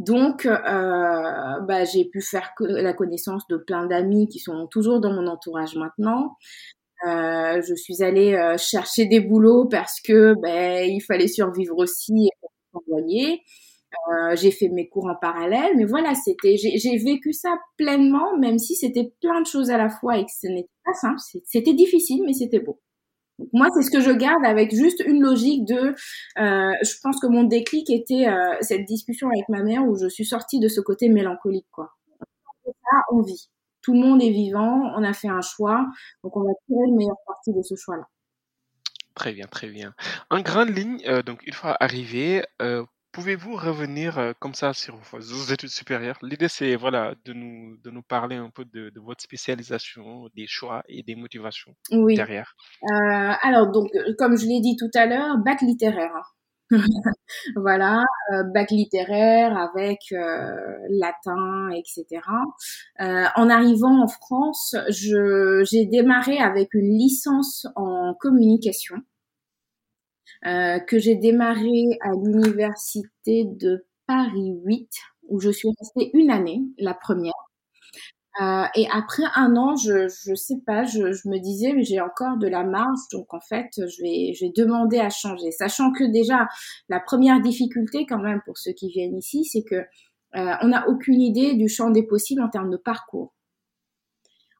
Donc, 0.00 0.46
euh, 0.46 1.60
bah, 1.60 1.84
j'ai 1.84 2.04
pu 2.06 2.20
faire 2.20 2.52
la 2.60 2.92
connaissance 2.94 3.46
de 3.48 3.56
plein 3.56 3.86
d'amis 3.86 4.28
qui 4.28 4.40
sont 4.40 4.66
toujours 4.66 5.00
dans 5.00 5.12
mon 5.12 5.26
entourage 5.28 5.76
maintenant. 5.76 6.36
Euh, 7.06 7.62
je 7.62 7.74
suis 7.74 8.02
allée 8.02 8.34
euh, 8.34 8.56
chercher 8.58 9.06
des 9.06 9.20
boulots 9.20 9.66
parce 9.66 10.00
que 10.00 10.34
ben, 10.40 10.84
il 10.88 11.00
fallait 11.00 11.28
survivre 11.28 11.76
aussi 11.78 12.30
et. 13.10 13.42
Euh, 14.12 14.36
j'ai 14.36 14.50
fait 14.50 14.68
mes 14.68 14.88
cours 14.88 15.06
en 15.06 15.14
parallèle, 15.14 15.76
mais 15.76 15.84
voilà, 15.84 16.14
c'était, 16.14 16.56
j'ai 16.56 16.96
vécu 16.98 17.32
ça 17.32 17.56
pleinement, 17.76 18.36
même 18.38 18.58
si 18.58 18.74
c'était 18.74 19.12
plein 19.20 19.40
de 19.40 19.46
choses 19.46 19.70
à 19.70 19.78
la 19.78 19.88
fois 19.88 20.18
et 20.18 20.24
que 20.24 20.30
ce 20.30 20.46
n'était 20.48 20.68
pas 20.84 20.94
simple. 20.94 21.18
C'était 21.44 21.74
difficile, 21.74 22.22
mais 22.24 22.32
c'était 22.32 22.60
beau. 22.60 22.80
Moi, 23.52 23.68
c'est 23.74 23.82
ce 23.82 23.90
que 23.90 24.00
je 24.00 24.12
garde 24.12 24.44
avec 24.44 24.74
juste 24.74 25.02
une 25.04 25.20
logique 25.20 25.64
de. 25.64 25.94
Euh, 26.38 26.72
je 26.82 27.00
pense 27.02 27.20
que 27.20 27.26
mon 27.26 27.44
déclic 27.44 27.90
était 27.90 28.28
euh, 28.28 28.56
cette 28.60 28.84
discussion 28.84 29.28
avec 29.28 29.48
ma 29.48 29.62
mère 29.62 29.84
où 29.86 29.96
je 29.96 30.08
suis 30.08 30.24
sortie 30.24 30.60
de 30.60 30.68
ce 30.68 30.80
côté 30.80 31.08
mélancolique, 31.08 31.66
on 33.10 33.22
vit. 33.22 33.50
Tout 33.82 33.92
le 33.92 34.00
monde 34.00 34.22
est 34.22 34.30
vivant. 34.30 34.92
On 34.96 35.02
a 35.02 35.12
fait 35.12 35.28
un 35.28 35.40
choix, 35.40 35.84
donc 36.22 36.36
on 36.36 36.44
va 36.44 36.52
tirer 36.66 36.86
le 36.86 36.96
meilleur 36.96 37.16
parti 37.26 37.52
de 37.52 37.60
ce 37.62 37.74
choix-là. 37.74 38.06
Très 39.14 39.32
bien, 39.32 39.46
très 39.46 39.68
bien. 39.68 39.94
En 40.30 40.40
grande 40.40 40.70
ligne, 40.70 41.02
euh, 41.06 41.22
donc 41.22 41.46
une 41.46 41.52
fois 41.52 41.76
arrivé, 41.80 42.44
Pouvez-vous 43.14 43.54
revenir 43.54 44.18
euh, 44.18 44.32
comme 44.40 44.54
ça 44.54 44.72
sur 44.72 44.96
vos 44.96 45.20
études 45.52 45.68
supérieures? 45.70 46.18
L'idée, 46.20 46.48
c'est 46.48 46.74
voilà, 46.74 47.14
de 47.24 47.32
nous, 47.32 47.76
de 47.76 47.90
nous 47.90 48.02
parler 48.02 48.34
un 48.34 48.50
peu 48.50 48.64
de, 48.64 48.90
de 48.90 49.00
votre 49.00 49.22
spécialisation, 49.22 50.28
des 50.36 50.48
choix 50.48 50.82
et 50.88 51.04
des 51.04 51.14
motivations 51.14 51.76
Oui. 51.92 52.16
derrière. 52.16 52.56
Euh, 52.82 53.32
alors, 53.42 53.70
donc, 53.70 53.88
euh, 53.94 54.14
comme 54.18 54.36
je 54.36 54.46
l'ai 54.46 54.60
dit 54.60 54.76
tout 54.76 54.90
à 54.94 55.06
l'heure, 55.06 55.38
bac 55.38 55.60
littéraire. 55.62 56.10
hein. 56.16 56.22
Voilà, 57.56 58.02
euh, 58.32 58.42
bac 58.52 58.70
littéraire 58.72 59.56
avec 59.56 60.00
latin, 60.90 61.70
etc. 61.70 62.20
En 62.98 63.48
arrivant 63.48 64.02
en 64.02 64.08
France, 64.08 64.74
j'ai 64.88 65.86
démarré 65.86 66.38
avec 66.38 66.74
une 66.74 66.90
licence 66.98 67.66
en 67.76 68.14
communication. 68.18 68.96
Euh, 70.46 70.78
que 70.78 70.98
j'ai 70.98 71.14
démarré 71.16 71.98
à 72.02 72.10
l'université 72.22 73.44
de 73.44 73.86
Paris 74.06 74.52
8, 74.64 74.90
où 75.28 75.40
je 75.40 75.50
suis 75.50 75.68
restée 75.80 76.10
une 76.14 76.30
année, 76.30 76.62
la 76.78 76.92
première. 76.92 77.32
Euh, 78.42 78.64
et 78.74 78.88
après 78.92 79.22
un 79.36 79.56
an, 79.56 79.76
je 79.76 80.08
je 80.08 80.34
sais 80.34 80.58
pas, 80.66 80.84
je, 80.84 81.12
je 81.12 81.28
me 81.28 81.38
disais 81.38 81.72
mais 81.72 81.84
j'ai 81.84 82.00
encore 82.00 82.36
de 82.36 82.48
la 82.48 82.64
marge, 82.64 82.98
donc 83.12 83.32
en 83.32 83.40
fait 83.40 83.68
je 83.76 84.02
vais 84.02 84.34
je 84.34 84.46
vais 84.46 84.52
demander 84.56 84.98
à 84.98 85.08
changer, 85.08 85.52
sachant 85.52 85.92
que 85.92 86.02
déjà 86.02 86.48
la 86.88 86.98
première 86.98 87.40
difficulté 87.40 88.06
quand 88.06 88.18
même 88.18 88.40
pour 88.44 88.58
ceux 88.58 88.72
qui 88.72 88.88
viennent 88.88 89.16
ici, 89.16 89.44
c'est 89.44 89.62
que 89.62 89.76
euh, 89.76 90.54
on 90.62 90.68
n'a 90.68 90.88
aucune 90.88 91.20
idée 91.20 91.54
du 91.54 91.68
champ 91.68 91.90
des 91.90 92.02
possibles 92.02 92.42
en 92.42 92.48
termes 92.48 92.70
de 92.70 92.76
parcours. 92.76 93.32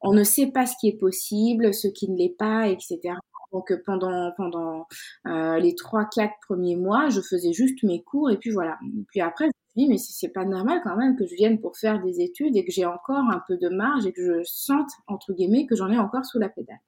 On 0.02 0.12
ne 0.12 0.22
sait 0.22 0.52
pas 0.52 0.66
ce 0.66 0.74
qui 0.80 0.88
est 0.88 0.98
possible, 0.98 1.74
ce 1.74 1.88
qui 1.88 2.08
ne 2.10 2.16
l'est 2.16 2.36
pas, 2.38 2.68
etc. 2.68 3.14
Donc 3.54 3.72
pendant 3.86 4.32
pendant 4.36 4.88
euh, 5.28 5.58
les 5.60 5.76
trois 5.76 6.06
quatre 6.06 6.34
premiers 6.44 6.74
mois, 6.74 7.08
je 7.08 7.20
faisais 7.20 7.52
juste 7.52 7.84
mes 7.84 8.02
cours 8.02 8.30
et 8.30 8.36
puis 8.36 8.50
voilà. 8.50 8.78
Puis 9.08 9.20
après, 9.20 9.44
je 9.44 9.48
me 9.48 9.52
suis 9.52 9.76
dit 9.76 9.88
mais 9.88 9.98
c'est 9.98 10.32
pas 10.32 10.44
normal 10.44 10.80
quand 10.82 10.96
même 10.96 11.16
que 11.16 11.24
je 11.24 11.36
vienne 11.36 11.60
pour 11.60 11.76
faire 11.76 12.02
des 12.02 12.20
études 12.20 12.56
et 12.56 12.64
que 12.64 12.72
j'ai 12.72 12.84
encore 12.84 13.24
un 13.30 13.40
peu 13.46 13.56
de 13.56 13.68
marge 13.68 14.06
et 14.06 14.12
que 14.12 14.22
je 14.22 14.42
sente 14.44 14.90
entre 15.06 15.32
guillemets 15.32 15.66
que 15.66 15.76
j'en 15.76 15.88
ai 15.88 15.98
encore 15.98 16.24
sous 16.24 16.40
la 16.40 16.48
pédale. 16.48 16.80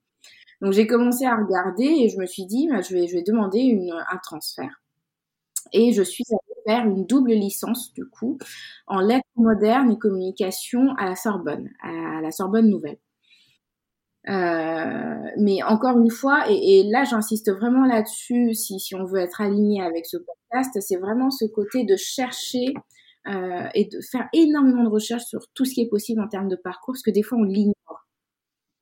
Donc 0.61 0.73
j'ai 0.73 0.87
commencé 0.87 1.25
à 1.25 1.37
regarder 1.37 1.85
et 1.85 2.09
je 2.09 2.17
me 2.19 2.25
suis 2.25 2.45
dit 2.45 2.67
bah, 2.69 2.81
je 2.81 2.93
vais 2.93 3.07
je 3.07 3.13
vais 3.15 3.23
demander 3.23 3.59
une, 3.59 3.93
un 3.93 4.17
transfert. 4.17 4.81
Et 5.73 5.93
je 5.93 6.01
suis 6.03 6.23
allée 6.29 6.61
faire 6.65 6.85
une 6.85 7.05
double 7.05 7.31
licence, 7.31 7.93
du 7.93 8.05
coup, 8.05 8.37
en 8.87 9.01
lettres 9.01 9.25
modernes 9.35 9.91
et 9.91 9.97
communication 9.97 10.93
à 10.97 11.05
la 11.05 11.15
Sorbonne, 11.15 11.69
à 11.81 12.21
la 12.21 12.31
Sorbonne 12.31 12.69
Nouvelle. 12.69 12.99
Euh, 14.29 15.31
mais 15.37 15.63
encore 15.63 15.97
une 15.97 16.09
fois, 16.11 16.45
et, 16.49 16.83
là 16.89 17.03
j'insiste 17.05 17.51
vraiment 17.51 17.85
là-dessus, 17.85 18.53
si, 18.53 18.79
si 18.79 18.93
on 18.95 19.05
veut 19.05 19.19
être 19.19 19.41
aligné 19.41 19.81
avec 19.81 20.05
ce 20.05 20.17
podcast, 20.17 20.77
c'est 20.81 20.97
vraiment 20.97 21.29
ce 21.31 21.45
côté 21.45 21.85
de 21.85 21.95
chercher 21.95 22.73
euh, 23.27 23.67
et 23.73 23.85
de 23.85 23.99
faire 24.01 24.27
énormément 24.33 24.83
de 24.83 24.89
recherches 24.89 25.25
sur 25.25 25.47
tout 25.53 25.65
ce 25.65 25.73
qui 25.73 25.81
est 25.81 25.89
possible 25.89 26.21
en 26.21 26.27
termes 26.27 26.49
de 26.49 26.57
parcours, 26.57 26.93
parce 26.93 27.03
que 27.03 27.11
des 27.11 27.23
fois 27.23 27.37
on 27.37 27.43
l'ignore. 27.43 27.73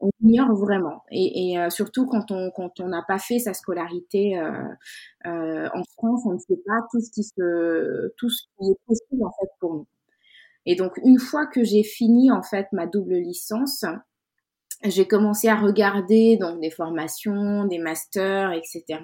On 0.01 0.09
l'ignore 0.21 0.53
vraiment, 0.55 1.03
et, 1.11 1.51
et 1.53 1.59
euh, 1.59 1.69
surtout 1.69 2.05
quand 2.05 2.31
on 2.31 2.51
quand 2.51 2.79
on 2.79 2.89
n'a 2.89 3.03
pas 3.07 3.17
fait 3.19 3.39
sa 3.39 3.53
scolarité 3.53 4.37
euh, 4.37 4.51
euh, 5.25 5.69
en 5.73 5.83
France, 5.97 6.21
on 6.25 6.33
ne 6.33 6.39
sait 6.39 6.61
pas 6.65 6.81
tout 6.91 6.99
ce 7.01 7.11
qui 7.11 7.23
se 7.23 8.13
tout 8.17 8.29
ce 8.29 8.43
qui 8.43 8.71
est 8.71 8.77
possible 8.87 9.23
en 9.25 9.31
fait 9.39 9.49
pour 9.59 9.73
nous. 9.75 9.87
Et 10.65 10.75
donc 10.75 10.97
une 11.03 11.19
fois 11.19 11.45
que 11.47 11.63
j'ai 11.63 11.83
fini 11.83 12.31
en 12.31 12.43
fait 12.43 12.67
ma 12.73 12.87
double 12.87 13.15
licence, 13.15 13.85
j'ai 14.83 15.07
commencé 15.07 15.47
à 15.47 15.55
regarder 15.55 16.37
donc 16.37 16.59
des 16.59 16.69
formations, 16.69 17.65
des 17.65 17.79
masters, 17.79 18.51
etc. 18.53 18.99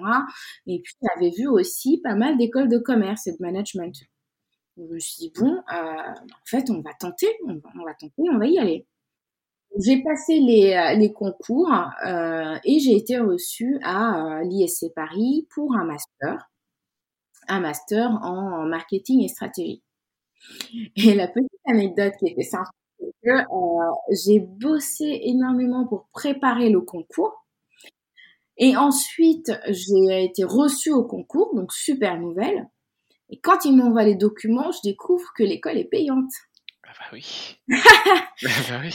Et 0.66 0.80
puis 0.80 0.94
j'avais 1.02 1.30
vu 1.30 1.48
aussi 1.48 2.00
pas 2.02 2.14
mal 2.14 2.36
d'écoles 2.38 2.68
de 2.68 2.78
commerce 2.78 3.26
et 3.26 3.32
de 3.32 3.38
management. 3.40 3.94
Je 4.76 4.82
me 4.82 4.98
suis 4.98 5.16
dit 5.18 5.32
bon, 5.38 5.52
euh, 5.52 5.74
en 5.74 6.44
fait 6.46 6.70
on 6.70 6.80
va 6.80 6.92
tenter, 6.98 7.28
on 7.46 7.54
va, 7.84 7.94
tenter, 7.94 8.22
on 8.30 8.38
va 8.38 8.46
y 8.46 8.58
aller. 8.58 8.86
J'ai 9.78 10.02
passé 10.02 10.38
les, 10.38 10.74
euh, 10.74 11.08
concours 11.12 11.72
euh, 12.06 12.58
et 12.64 12.78
j'ai 12.78 12.96
été 12.96 13.18
reçue 13.18 13.78
à 13.82 14.40
l'ISC 14.44 14.92
Paris 14.94 15.46
pour 15.54 15.74
un 15.74 15.84
master, 15.84 16.50
un 17.48 17.60
master 17.60 18.10
en 18.22 18.66
marketing 18.66 19.22
et 19.22 19.28
stratégie. 19.28 19.82
Et 20.96 21.14
la 21.14 21.28
petite 21.28 21.50
anecdote 21.66 22.14
qui 22.18 22.28
était 22.28 22.42
sympa 22.42 22.70
que 23.22 23.30
euh, 23.30 23.92
j'ai 24.24 24.40
bossé 24.40 25.20
énormément 25.24 25.86
pour 25.86 26.08
préparer 26.12 26.70
le 26.70 26.80
concours. 26.80 27.46
Et 28.58 28.76
ensuite, 28.76 29.52
j'ai 29.68 30.24
été 30.24 30.44
reçue 30.44 30.92
au 30.92 31.04
concours, 31.04 31.54
donc 31.54 31.72
super 31.72 32.18
nouvelle. 32.18 32.68
Et 33.30 33.40
quand 33.40 33.64
ils 33.64 33.74
m'envoient 33.74 34.04
les 34.04 34.14
documents, 34.14 34.70
je 34.72 34.80
découvre 34.84 35.32
que 35.34 35.42
l'école 35.42 35.78
est 35.78 35.88
payante. 35.88 36.30
Ah 36.84 36.90
bah 36.98 37.06
oui. 37.14 37.56
ah 37.72 38.60
bah 38.68 38.80
oui. 38.82 38.90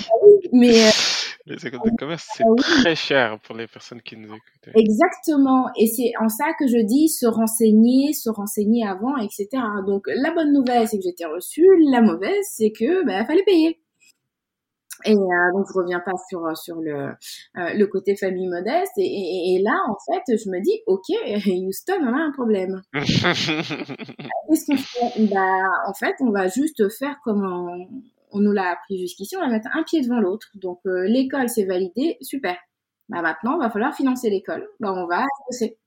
Mais 0.54 0.86
euh, 0.86 0.92
les 1.48 1.66
écoles 1.66 1.92
de 1.92 1.98
commerce, 1.98 2.30
c'est 2.36 2.44
ah 2.44 2.62
très 2.62 2.96
cher 2.96 3.40
pour 3.40 3.56
les 3.56 3.66
personnes 3.66 4.02
qui 4.02 4.16
nous 4.16 4.28
écoutent. 4.28 4.76
Exactement. 4.76 5.70
Et 5.76 5.88
c'est 5.88 6.12
en 6.20 6.30
ça 6.30 6.54
que 6.60 6.68
je 6.68 6.86
dis 6.86 7.10
se 7.10 7.26
renseigner, 7.26 8.14
se 8.14 8.30
renseigner 8.30 8.86
avant, 8.86 9.18
etc. 9.18 9.48
Donc 9.88 10.04
la 10.08 10.32
bonne 10.32 10.54
nouvelle, 10.54 10.88
c'est 10.88 10.98
que 10.98 11.04
j'étais 11.04 11.26
reçue. 11.26 11.68
La 11.90 12.02
mauvaise, 12.02 12.46
c'est 12.52 12.72
que 12.72 13.04
bah, 13.06 13.26
fallait 13.26 13.44
payer. 13.44 13.80
Et 15.06 15.14
euh, 15.14 15.52
donc 15.54 15.68
je 15.68 15.74
reviens 15.74 16.00
pas 16.00 16.14
sur 16.30 16.46
euh, 16.46 16.56
sur 16.56 16.78
le 16.78 17.10
euh, 17.58 17.74
le 17.74 17.86
côté 17.86 18.16
famille 18.16 18.48
modeste 18.48 18.94
et, 18.98 19.04
et, 19.04 19.56
et, 19.56 19.62
là 19.62 19.78
en 19.88 19.96
fait 20.06 20.38
je 20.38 20.50
me 20.50 20.60
dis 20.62 20.82
ok 20.88 21.06
Houston 21.68 22.00
on 22.02 22.14
a 22.14 22.22
un 22.22 22.32
problème. 22.32 22.82
Qu'est-ce 22.94 24.66
qu'on 24.66 24.78
fait? 24.78 25.28
Bah 25.32 25.70
en 25.88 25.94
fait 25.94 26.16
on 26.20 26.32
va 26.32 26.48
juste 26.48 26.90
faire 26.98 27.16
comme 27.24 27.46
on, 27.46 27.88
on 28.32 28.40
nous 28.40 28.52
l'a 28.52 28.72
appris 28.72 28.98
jusqu'ici 29.00 29.38
on 29.38 29.42
va 29.42 29.50
mettre 29.50 29.70
un 29.74 29.84
pied 29.84 30.02
devant 30.02 30.20
l'autre 30.20 30.48
donc 30.56 30.80
euh, 30.88 31.06
l'école 31.08 31.50
c'est 31.50 31.66
validé 31.66 32.18
super. 32.22 32.58
Bah 33.10 33.22
maintenant 33.22 33.56
il 33.58 33.60
va 33.60 33.70
falloir 33.70 33.96
financer 33.96 34.30
l'école 34.30 34.68
bah 34.80 34.94
on 34.94 35.06
va 35.06 35.26
bosser. 35.48 35.78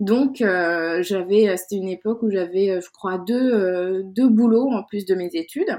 Donc 0.00 0.40
euh, 0.40 1.02
j'avais 1.02 1.54
c'était 1.56 1.76
une 1.76 1.88
époque 1.88 2.22
où 2.22 2.30
j'avais 2.30 2.80
je 2.80 2.90
crois 2.92 3.18
deux 3.18 4.02
deux 4.04 4.28
boulots 4.28 4.70
en 4.70 4.84
plus 4.84 5.04
de 5.04 5.14
mes 5.14 5.30
études. 5.34 5.76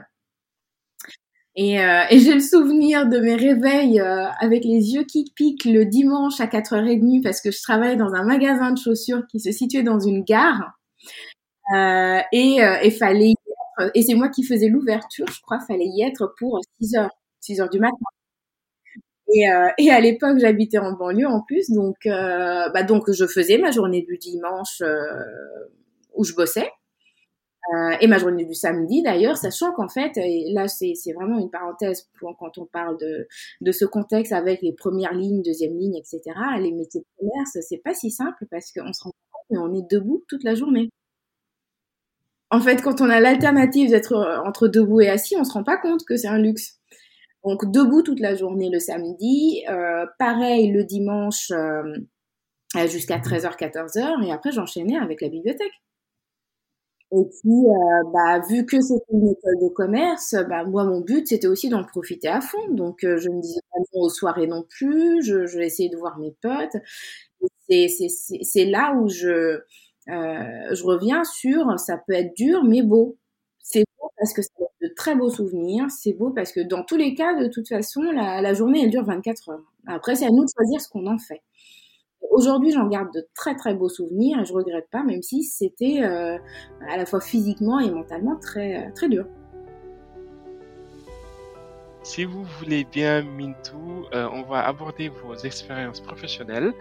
Et, 1.55 1.79
euh, 1.81 2.03
et 2.09 2.19
j'ai 2.19 2.33
le 2.33 2.39
souvenir 2.39 3.07
de 3.07 3.19
mes 3.19 3.35
réveils 3.35 3.99
euh, 3.99 4.27
avec 4.39 4.63
les 4.65 4.93
yeux 4.93 5.03
qui 5.03 5.31
piquent 5.35 5.65
le 5.65 5.85
dimanche 5.85 6.39
à 6.39 6.47
4h30 6.47 7.21
parce 7.23 7.41
que 7.41 7.51
je 7.51 7.61
travaillais 7.61 7.95
dans 7.95 8.13
un 8.13 8.23
magasin 8.23 8.71
de 8.71 8.77
chaussures 8.77 9.23
qui 9.29 9.39
se 9.39 9.51
situait 9.51 9.83
dans 9.83 9.99
une 9.99 10.23
gare. 10.23 10.73
Euh, 11.75 12.19
et 12.31 12.57
il 12.83 12.91
fallait 12.91 13.29
y 13.29 13.31
être, 13.33 13.91
et 13.95 14.01
c'est 14.01 14.15
moi 14.15 14.29
qui 14.29 14.43
faisais 14.43 14.69
l'ouverture, 14.69 15.27
je 15.27 15.39
crois, 15.41 15.59
fallait 15.67 15.85
y 15.87 16.03
être 16.03 16.33
pour 16.39 16.59
6h, 16.81 17.09
6h 17.41 17.69
du 17.71 17.79
matin. 17.79 17.95
Et, 19.31 19.43
et 19.77 19.91
à 19.91 19.99
l'époque, 19.99 20.39
j'habitais 20.39 20.79
en 20.79 20.93
banlieue 20.93 21.27
en 21.27 21.41
plus, 21.41 21.69
donc, 21.69 21.97
bah, 22.05 22.83
donc 22.83 23.11
je 23.11 23.27
faisais 23.27 23.57
ma 23.59 23.69
journée 23.71 24.01
du 24.01 24.17
dimanche 24.17 24.81
où 26.15 26.23
je 26.23 26.33
bossais. 26.33 26.69
Euh, 27.71 27.91
et 28.01 28.07
ma 28.07 28.17
journée 28.17 28.45
du 28.45 28.55
samedi 28.55 29.03
d'ailleurs, 29.03 29.37
sachant 29.37 29.71
qu'en 29.73 29.89
fait, 29.89 30.17
et 30.17 30.51
là 30.53 30.67
c'est 30.67 30.95
vraiment 31.13 31.37
une 31.37 31.51
parenthèse 31.51 32.09
quand 32.19 32.57
on 32.57 32.65
parle 32.65 32.97
de, 32.97 33.71
ce 33.71 33.85
contexte 33.85 34.31
avec 34.31 34.61
les 34.63 34.73
premières 34.73 35.13
lignes, 35.13 35.43
deuxième 35.43 35.77
ligne, 35.77 35.95
etc. 35.95 36.21
Les 36.59 36.71
métiers 36.71 37.01
de 37.01 37.05
commerce, 37.19 37.57
c'est 37.67 37.81
pas 37.83 37.93
si 37.93 38.09
simple 38.09 38.45
parce 38.49 38.71
qu'on 38.71 38.91
se 38.91 39.03
rend 39.03 39.11
compte, 39.31 39.45
mais 39.51 39.57
on 39.59 39.73
est 39.75 39.87
debout 39.91 40.23
toute 40.27 40.43
la 40.43 40.55
journée. 40.55 40.89
En 42.49 42.59
fait, 42.59 42.81
quand 42.81 43.01
on 43.01 43.09
a 43.09 43.19
l'alternative 43.19 43.91
d'être 43.91 44.13
euh, 44.13 44.39
entre 44.43 44.67
debout 44.67 45.01
et 45.01 45.09
assis, 45.09 45.35
on 45.37 45.43
se 45.43 45.53
rend 45.53 45.63
pas 45.63 45.77
compte 45.77 46.03
que 46.05 46.17
c'est 46.17 46.27
un 46.27 46.39
luxe. 46.39 46.79
Donc 47.43 47.71
debout 47.71 48.01
toute 48.01 48.19
la 48.19 48.35
journée 48.35 48.69
le 48.71 48.79
samedi, 48.79 49.63
euh, 49.69 50.07
pareil 50.17 50.71
le 50.71 50.83
dimanche 50.83 51.51
euh, 51.51 51.83
jusqu'à 52.87 53.19
13h, 53.19 53.57
14h, 53.57 54.25
et 54.25 54.31
après 54.31 54.51
j'enchaînais 54.51 54.97
avec 54.97 55.21
la 55.21 55.29
bibliothèque. 55.29 55.71
Et 57.11 57.23
puis, 57.25 57.49
euh, 57.49 58.03
bah, 58.13 58.39
vu 58.47 58.65
que 58.67 58.79
c'était 58.81 59.03
une 59.11 59.29
école 59.29 59.57
de 59.63 59.69
commerce, 59.69 60.35
bah, 60.47 60.63
moi, 60.65 60.83
mon 60.83 61.01
but, 61.01 61.27
c'était 61.27 61.47
aussi 61.47 61.67
d'en 61.69 61.83
profiter 61.83 62.27
à 62.27 62.39
fond. 62.39 62.67
Donc, 62.69 63.03
euh, 63.03 63.17
je 63.17 63.29
me 63.29 63.41
disais 63.41 63.61
pas 63.71 63.79
non 63.79 64.01
aux 64.03 64.09
soirées 64.09 64.45
non 64.47 64.63
plus. 64.69 65.23
Je, 65.23 65.47
je 65.47 65.59
essayer 65.59 65.89
de 65.89 65.97
voir 65.97 66.19
mes 66.19 66.31
potes. 66.41 66.75
C'est 67.69 68.65
là 68.65 68.93
où 68.95 69.07
je, 69.09 69.27
euh, 69.29 69.61
je 70.07 70.83
reviens 70.83 71.23
sur 71.23 71.79
ça 71.79 71.97
peut 71.97 72.13
être 72.13 72.35
dur, 72.35 72.63
mais 72.63 72.81
beau. 72.81 73.17
C'est 73.59 73.83
beau 73.99 74.09
parce 74.17 74.33
que 74.33 74.41
c'est 74.41 74.51
de 74.81 74.93
très 74.95 75.15
beaux 75.15 75.29
souvenirs. 75.29 75.85
C'est 75.91 76.13
beau 76.13 76.31
parce 76.31 76.51
que 76.51 76.61
dans 76.61 76.83
tous 76.83 76.97
les 76.97 77.13
cas, 77.15 77.35
de 77.41 77.47
toute 77.47 77.67
façon, 77.67 78.01
la, 78.03 78.41
la 78.41 78.53
journée, 78.53 78.83
elle 78.83 78.89
dure 78.91 79.03
24 79.05 79.49
heures. 79.49 79.73
Après, 79.87 80.15
c'est 80.15 80.25
à 80.25 80.29
nous 80.31 80.43
de 80.45 80.49
choisir 80.55 80.81
ce 80.81 80.89
qu'on 80.89 81.07
en 81.07 81.17
fait. 81.19 81.41
Aujourd'hui, 82.29 82.71
j'en 82.71 82.87
garde 82.87 83.11
de 83.13 83.27
très 83.35 83.55
très 83.55 83.73
beaux 83.73 83.89
souvenirs 83.89 84.39
et 84.39 84.45
je 84.45 84.53
regrette 84.53 84.87
pas, 84.91 85.03
même 85.03 85.23
si 85.23 85.43
c'était 85.43 86.03
euh, 86.03 86.37
à 86.87 86.95
la 86.95 87.05
fois 87.05 87.19
physiquement 87.19 87.79
et 87.79 87.89
mentalement 87.89 88.35
très 88.37 88.77
euh, 88.77 88.91
très 88.93 89.09
dur. 89.09 89.25
Si 92.03 92.23
vous 92.23 92.43
voulez 92.43 92.85
bien, 92.85 93.23
Mintou, 93.23 94.05
euh, 94.13 94.29
on 94.31 94.43
va 94.43 94.65
aborder 94.65 95.09
vos 95.09 95.35
expériences 95.35 95.99
professionnelles. 95.99 96.73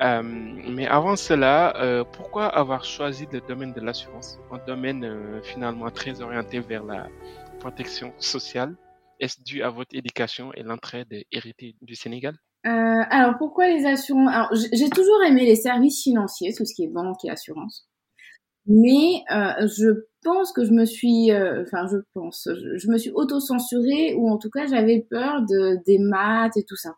Mais 0.00 0.86
avant 0.86 1.16
cela, 1.16 2.04
pourquoi 2.12 2.46
avoir 2.46 2.84
choisi 2.84 3.26
le 3.32 3.40
domaine 3.40 3.72
de 3.72 3.80
l'assurance, 3.80 4.38
un 4.50 4.58
domaine 4.66 5.40
finalement 5.44 5.90
très 5.90 6.20
orienté 6.20 6.60
vers 6.60 6.84
la 6.84 7.06
protection 7.60 8.12
sociale 8.18 8.74
Est-ce 9.20 9.40
dû 9.42 9.62
à 9.62 9.70
votre 9.70 9.94
éducation 9.94 10.52
et 10.54 10.62
l'entraide 10.62 11.14
héritée 11.30 11.76
du 11.80 11.94
Sénégal? 11.94 12.36
Euh, 12.66 13.04
alors 13.10 13.34
pourquoi 13.38 13.68
les 13.68 13.86
assurances? 13.86 14.30
Alors 14.32 14.50
j'ai 14.72 14.90
toujours 14.90 15.22
aimé 15.24 15.44
les 15.44 15.56
services 15.56 16.02
financiers, 16.02 16.52
tout 16.56 16.64
ce 16.64 16.74
qui 16.74 16.84
est 16.84 16.88
banque 16.88 17.24
et 17.24 17.30
assurance. 17.30 17.88
Mais 18.66 19.22
euh, 19.30 19.68
je 19.68 20.06
pense 20.24 20.52
que 20.52 20.64
je 20.64 20.72
me 20.72 20.84
suis, 20.84 21.30
euh, 21.30 21.62
enfin 21.62 21.86
je 21.86 21.98
pense, 22.14 22.48
je, 22.48 22.90
me 22.90 22.98
suis 22.98 23.10
auto-censurée 23.10 24.14
ou 24.14 24.28
en 24.28 24.38
tout 24.38 24.50
cas 24.50 24.66
j'avais 24.66 25.06
peur 25.08 25.42
de 25.42 25.78
des 25.86 25.98
maths 25.98 26.56
et 26.56 26.64
tout 26.64 26.76
ça. 26.76 26.96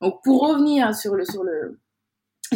Donc 0.00 0.20
pour 0.24 0.48
revenir 0.48 0.94
sur 0.94 1.14
le 1.14 1.24
sur 1.24 1.44
le 1.44 1.78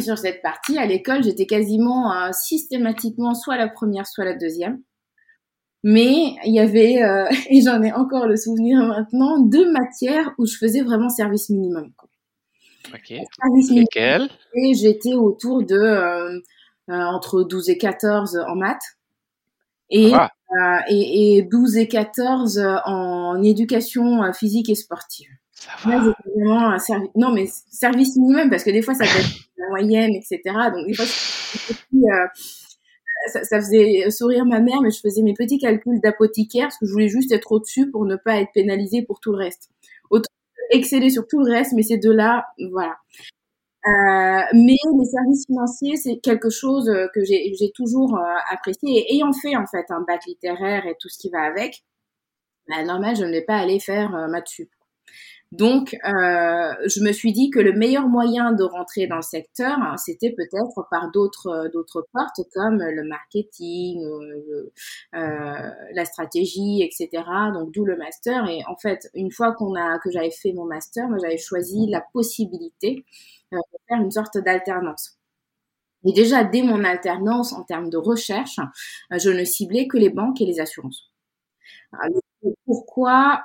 sur 0.01 0.17
cette 0.17 0.41
partie 0.41 0.77
à 0.77 0.85
l'école, 0.85 1.23
j'étais 1.23 1.45
quasiment 1.45 2.13
euh, 2.13 2.31
systématiquement 2.31 3.33
soit 3.33 3.57
la 3.57 3.67
première, 3.67 4.07
soit 4.07 4.25
la 4.25 4.35
deuxième. 4.35 4.81
Mais 5.83 6.35
il 6.45 6.53
y 6.53 6.59
avait, 6.59 7.01
euh, 7.03 7.27
et 7.49 7.61
j'en 7.61 7.81
ai 7.81 7.91
encore 7.93 8.27
le 8.27 8.35
souvenir 8.35 8.81
maintenant, 8.85 9.39
deux 9.39 9.71
matières 9.71 10.33
où 10.37 10.45
je 10.45 10.57
faisais 10.57 10.81
vraiment 10.81 11.09
service 11.09 11.49
minimum. 11.49 11.91
Quoi. 11.97 12.09
Ok. 12.93 13.13
Lesquelles 13.71 14.29
Et 14.55 14.73
j'étais 14.73 15.13
autour 15.13 15.63
de 15.63 15.75
euh, 15.75 16.39
euh, 16.89 16.93
entre 16.93 17.43
12 17.43 17.69
et 17.69 17.77
14 17.77 18.37
en 18.47 18.55
maths 18.55 18.97
et, 19.89 20.11
Ah. 20.13 20.29
euh, 20.51 20.79
et, 20.89 21.37
et 21.37 21.41
12 21.43 21.77
et 21.77 21.87
14 21.87 22.59
en 22.85 23.41
éducation 23.43 24.31
physique 24.33 24.69
et 24.69 24.75
sportive. 24.75 25.29
Ça 25.51 25.71
Là, 25.89 25.97
va. 25.99 26.03
j'étais 26.05 26.39
vraiment 26.39 26.69
un 26.69 26.79
service, 26.79 27.09
non 27.15 27.31
mais 27.31 27.47
service 27.69 28.15
minimum 28.15 28.49
parce 28.49 28.63
que 28.63 28.69
des 28.71 28.81
fois 28.81 28.93
ça 28.93 29.03
peut 29.03 29.19
être 29.19 29.29
la 29.57 29.67
moyenne, 29.69 30.11
etc. 30.15 30.39
Donc 30.73 30.87
des 30.87 30.93
fois 30.93 31.05
euh, 31.05 32.27
ça, 33.33 33.43
ça 33.43 33.59
faisait 33.59 34.09
sourire 34.09 34.45
ma 34.45 34.61
mère, 34.61 34.81
mais 34.81 34.89
je 34.91 34.99
faisais 35.01 35.21
mes 35.21 35.33
petits 35.33 35.59
calculs 35.59 35.99
d'apothicaire 36.01 36.67
parce 36.67 36.77
que 36.77 36.85
je 36.85 36.91
voulais 36.93 37.09
juste 37.09 37.31
être 37.33 37.51
au-dessus 37.51 37.91
pour 37.91 38.05
ne 38.05 38.15
pas 38.15 38.39
être 38.39 38.51
pénalisée 38.53 39.01
pour 39.01 39.19
tout 39.19 39.31
le 39.33 39.37
reste. 39.37 39.69
Autant 40.09 40.29
exceller 40.69 41.09
sur 41.09 41.27
tout 41.27 41.39
le 41.39 41.51
reste, 41.51 41.73
mais 41.73 41.83
ces 41.83 41.97
deux-là, 41.97 42.45
voilà. 42.71 42.95
Euh, 43.87 44.43
mais 44.53 44.75
les 44.99 45.05
services 45.05 45.45
financiers, 45.47 45.95
c'est 45.95 46.17
quelque 46.19 46.49
chose 46.49 46.91
que 47.13 47.23
j'ai 47.23 47.71
toujours 47.73 48.17
euh, 48.17 48.35
apprécié. 48.51 49.05
Et 49.07 49.15
ayant 49.15 49.31
fait 49.33 49.55
en 49.55 49.65
fait 49.65 49.85
un 49.89 50.01
bac 50.01 50.21
littéraire 50.27 50.85
et 50.85 50.95
tout 50.99 51.09
ce 51.09 51.17
qui 51.17 51.29
va 51.29 51.43
avec, 51.43 51.83
bah, 52.69 52.83
normal, 52.83 53.15
je 53.15 53.23
ne 53.25 53.31
vais 53.31 53.41
pas 53.41 53.57
aller 53.57 53.79
faire 53.79 54.15
euh, 54.15 54.27
maths 54.27 54.47
sup. 54.47 54.69
Donc, 55.51 55.95
euh, 56.05 56.73
je 56.85 57.01
me 57.03 57.11
suis 57.11 57.33
dit 57.33 57.49
que 57.49 57.59
le 57.59 57.73
meilleur 57.73 58.07
moyen 58.07 58.51
de 58.51 58.63
rentrer 58.63 59.07
dans 59.07 59.15
le 59.15 59.23
secteur, 59.23 59.79
hein, 59.79 59.97
c'était 59.97 60.29
peut-être 60.31 60.87
par 60.91 61.09
d'autres 61.11 61.47
euh, 61.47 61.69
d'autres 61.69 62.07
portes 62.13 62.41
comme 62.53 62.77
le 62.77 63.03
marketing, 63.03 64.05
euh, 65.15 65.71
la 65.93 66.05
stratégie, 66.05 66.83
etc. 66.83 67.23
Donc, 67.53 67.71
d'où 67.73 67.83
le 67.83 67.97
master. 67.97 68.47
Et 68.47 68.61
en 68.67 68.75
fait, 68.77 69.09
une 69.15 69.31
fois 69.31 69.53
qu'on 69.53 69.73
a 69.75 69.97
que 69.99 70.11
j'avais 70.11 70.29
fait 70.29 70.53
mon 70.53 70.65
master, 70.65 71.09
moi, 71.09 71.17
j'avais 71.19 71.37
choisi 71.37 71.87
la 71.87 72.01
possibilité 72.13 73.03
de 73.51 73.57
faire 73.87 73.99
une 74.01 74.11
sorte 74.11 74.37
d'alternance. 74.37 75.17
Et 76.05 76.13
déjà, 76.13 76.43
dès 76.43 76.61
mon 76.61 76.83
alternance 76.83 77.53
en 77.53 77.63
termes 77.63 77.89
de 77.89 77.97
recherche, 77.97 78.59
je 79.11 79.29
ne 79.31 79.43
ciblais 79.45 79.87
que 79.87 79.97
les 79.97 80.09
banques 80.09 80.41
et 80.41 80.45
les 80.45 80.59
assurances. 80.59 81.11
Alors, 81.93 82.21
pourquoi 82.65 83.43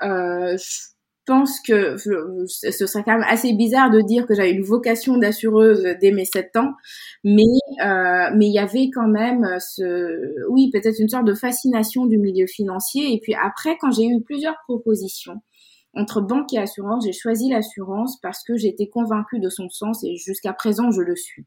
pense 1.26 1.60
que 1.60 1.96
ce 1.96 2.87
serait 2.87 3.02
quand 3.04 3.14
même 3.18 3.26
assez 3.28 3.52
bizarre 3.52 3.90
de 3.90 4.00
dire 4.00 4.26
que 4.26 4.34
j'avais 4.34 4.52
une 4.52 4.64
vocation 4.64 5.16
d'assureuse 5.16 5.82
dès 6.00 6.10
mes 6.10 6.24
7 6.24 6.56
ans, 6.56 6.72
mais 7.22 7.42
euh, 7.82 8.30
mais 8.37 8.46
il 8.46 8.54
y 8.54 8.58
avait 8.58 8.90
quand 8.92 9.08
même 9.08 9.46
ce 9.60 10.44
oui 10.50 10.70
peut-être 10.72 10.98
une 10.98 11.08
sorte 11.08 11.26
de 11.26 11.34
fascination 11.34 12.06
du 12.06 12.18
milieu 12.18 12.46
financier 12.46 13.14
et 13.14 13.20
puis 13.20 13.34
après 13.34 13.76
quand 13.80 13.90
j'ai 13.90 14.06
eu 14.06 14.22
plusieurs 14.22 14.56
propositions 14.66 15.40
entre 15.96 16.20
banque 16.20 16.52
et 16.52 16.58
assurance, 16.58 17.04
j'ai 17.04 17.12
choisi 17.12 17.50
l'assurance 17.50 18.18
parce 18.20 18.42
que 18.42 18.56
j'étais 18.56 18.88
convaincue 18.88 19.38
de 19.38 19.48
son 19.48 19.68
sens 19.68 20.02
et 20.04 20.16
jusqu'à 20.16 20.52
présent 20.52 20.90
je 20.90 21.02
le 21.02 21.16
suis. 21.16 21.46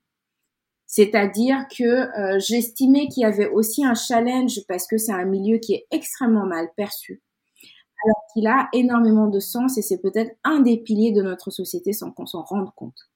C'est-à-dire 0.85 1.65
que 1.77 1.83
euh, 1.83 2.39
j'estimais 2.39 3.07
qu'il 3.09 3.23
y 3.23 3.25
avait 3.25 3.49
aussi 3.49 3.83
un 3.83 3.93
challenge 3.93 4.61
parce 4.69 4.87
que 4.87 4.97
c'est 4.97 5.11
un 5.11 5.25
milieu 5.25 5.57
qui 5.57 5.73
est 5.73 5.85
extrêmement 5.91 6.45
mal 6.45 6.69
perçu 6.77 7.21
alors 8.03 8.23
qu'il 8.33 8.47
a 8.47 8.69
énormément 8.73 9.27
de 9.27 9.39
sens 9.39 9.77
et 9.77 9.81
c'est 9.81 10.01
peut-être 10.01 10.35
un 10.43 10.59
des 10.59 10.77
piliers 10.77 11.11
de 11.11 11.21
notre 11.21 11.51
société 11.51 11.93
sans 11.93 12.11
qu'on 12.11 12.25
s'en 12.25 12.43
rende 12.43 12.69
compte. 12.75 13.09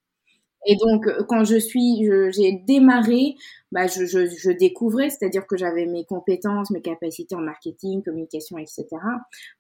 Et 0.68 0.76
donc, 0.76 1.08
euh, 1.08 1.24
quand 1.28 1.44
je 1.44 1.58
suis, 1.58 2.08
j'ai 2.32 2.52
démarré, 2.68 3.36
bah, 3.72 3.88
je, 3.88 4.52
découvrais, 4.52 5.10
c'est-à-dire 5.10 5.48
que 5.48 5.58
j'avais 5.58 5.88
mes 5.88 6.06
compétences, 6.06 6.70
mes 6.70 6.82
capacités 6.82 7.36
en 7.36 7.42
marketing, 7.42 8.04
communication, 8.04 8.58
etc. 8.58 8.86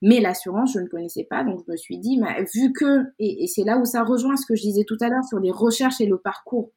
Mais 0.02 0.20
l'assurance, 0.20 0.74
je 0.74 0.80
ne 0.80 0.88
connaissais 0.88 1.24
pas, 1.24 1.44
donc 1.44 1.64
je 1.66 1.72
me 1.72 1.78
suis 1.78 1.98
dit, 1.98 2.22
vu 2.54 2.72
que, 2.74 3.06
et 3.20 3.48
c'est 3.48 3.64
là 3.64 3.78
où 3.78 3.86
ça 3.86 4.04
rejoint 4.04 4.36
ce 4.38 4.46
que 4.46 4.56
je 4.56 4.62
disais 4.62 4.84
tout 4.84 4.98
à 5.02 5.10
l'heure 5.10 5.24
sur 5.24 5.40
les 5.40 5.52
recherches 5.52 6.02
et 6.02 6.06
le 6.06 6.20
parcours, 6.20 6.72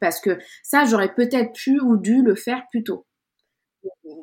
parce 0.00 0.20
que 0.20 0.38
ça, 0.62 0.84
j'aurais 0.84 1.14
peut-être 1.14 1.52
pu 1.52 1.78
ou 1.80 1.96
dû 1.96 2.22
le 2.22 2.34
faire 2.34 2.64
plus 2.70 2.82
tôt 2.82 3.06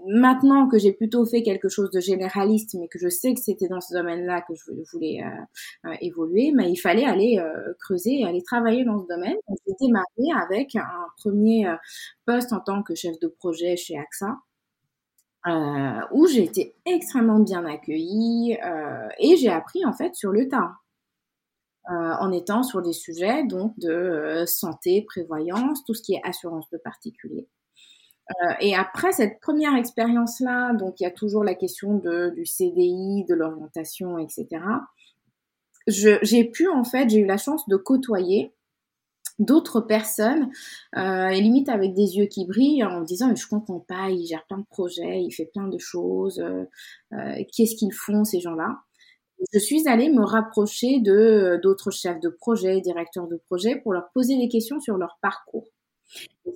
maintenant 0.08 0.67
que 0.67 0.77
j'ai 0.77 0.93
plutôt 0.93 1.25
fait 1.25 1.43
quelque 1.43 1.69
chose 1.69 1.91
de 1.91 1.99
généraliste, 1.99 2.75
mais 2.80 2.88
que 2.88 2.99
je 2.99 3.10
sais 3.10 3.34
que 3.34 3.39
c'était 3.39 3.67
dans 3.67 3.82
ce 3.82 3.93
domaine-là 3.93 4.41
que 4.41 4.54
je 4.56 4.71
voulais 4.91 5.23
euh, 5.23 5.89
euh, 5.89 5.95
évoluer, 6.01 6.51
mais 6.54 6.71
il 6.71 6.77
fallait 6.77 7.06
aller 7.06 7.39
euh, 7.39 7.73
creuser, 7.80 8.23
aller 8.23 8.43
travailler 8.43 8.84
dans 8.84 8.99
ce 8.99 9.08
domaine. 9.08 9.36
J'ai 9.67 9.73
démarré 9.80 10.43
avec 10.43 10.75
un 10.75 11.06
premier 11.17 11.73
poste 12.25 12.54
en 12.54 12.60
tant 12.60 12.84
que 12.84 12.95
chef 12.95 13.19
de 13.19 13.27
projet 13.27 13.75
chez 13.75 13.97
AXA. 13.97 14.38
où 16.12 16.27
j'ai 16.27 16.43
été 16.43 16.75
extrêmement 16.86 17.39
bien 17.39 17.65
accueillie 17.65 18.58
et 19.19 19.38
j'ai 19.38 19.49
appris 19.49 19.86
en 19.86 19.93
fait 19.93 20.15
sur 20.15 20.32
le 20.32 20.47
tas. 20.47 20.71
en 21.88 22.32
étant 22.32 22.63
sur 22.63 22.82
des 22.82 22.93
sujets 22.93 23.43
donc 23.45 23.77
de 23.80 24.43
santé, 24.45 25.04
prévoyance, 25.08 25.84
tout 25.86 25.93
ce 25.93 26.04
qui 26.04 26.13
est 26.13 26.21
assurance 26.23 26.69
de 26.69 26.77
particuliers. 26.77 27.47
Euh, 28.44 28.54
et 28.60 28.76
après 28.76 29.12
cette 29.12 29.39
première 29.39 29.76
expérience-là, 29.76 30.74
donc 30.74 31.00
il 31.00 31.04
y 31.04 31.06
a 31.06 31.12
toujours 31.12 31.44
la 31.44 31.56
question 31.56 31.98
de, 31.98 32.30
du 32.36 32.46
CDI, 32.46 33.26
de 33.28 33.36
l'orientation, 33.36 34.17
etc. 34.17 34.48
J'ai 35.88 36.46
pu 36.46 36.67
en 36.70 36.84
fait, 36.84 37.10
j'ai 37.10 37.20
eu 37.20 37.26
la 37.26 37.38
chance 37.38 37.67
de 37.67 37.76
côtoyer 37.76 38.54
d'autres 39.39 39.82
personnes, 39.82 40.52
euh, 40.98 41.30
et 41.30 41.41
limite 41.41 41.70
avec 41.70 41.94
des 41.94 42.17
yeux 42.17 42.28
qui 42.28 42.46
brillent, 42.46 42.84
en 42.84 43.02
me 43.02 43.06
disant 43.06 43.28
mais 43.30 43.36
je 43.36 43.48
comprends 43.48 43.80
pas, 43.80 44.10
il 44.10 44.26
gère 44.26 44.46
plein 44.48 44.60
de 44.60 44.65
projets, 44.70 45.24
il 45.24 45.32
fait 45.32 45.50
plein 45.54 45.67
de 45.67 45.78
choses, 45.80 46.39
euh, 46.39 47.44
qu'est-ce 47.56 47.76
qu'ils 47.76 47.94
font 47.94 48.24
ces 48.24 48.39
gens-là 48.39 48.78
Je 49.54 49.60
suis 49.60 49.88
allée 49.88 50.10
me 50.10 50.24
rapprocher 50.24 51.00
de 51.00 51.60
d'autres 51.63 51.91
chefs 51.91 52.20
de 52.20 52.30
projet, 52.30 52.82
directeurs 52.82 53.28
de 53.28 53.38
projet, 53.48 53.78
pour 53.78 53.94
leur 53.94 54.12
poser 54.13 54.38
des 54.38 54.50
questions 54.50 54.80
sur 54.80 54.98
leur 54.98 55.17
parcours. 55.22 55.67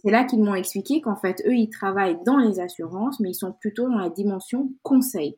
C'est 0.03 0.11
là 0.11 0.23
qu'ils 0.23 0.43
m'ont 0.43 0.55
expliqué 0.55 1.01
qu'en 1.01 1.15
fait, 1.15 1.41
eux, 1.45 1.55
ils 1.55 1.69
travaillent 1.69 2.17
dans 2.25 2.37
les 2.37 2.59
assurances, 2.59 3.19
mais 3.19 3.31
ils 3.31 3.35
sont 3.35 3.53
plutôt 3.53 3.89
dans 3.89 3.97
la 3.97 4.09
dimension 4.09 4.71
conseil. 4.83 5.37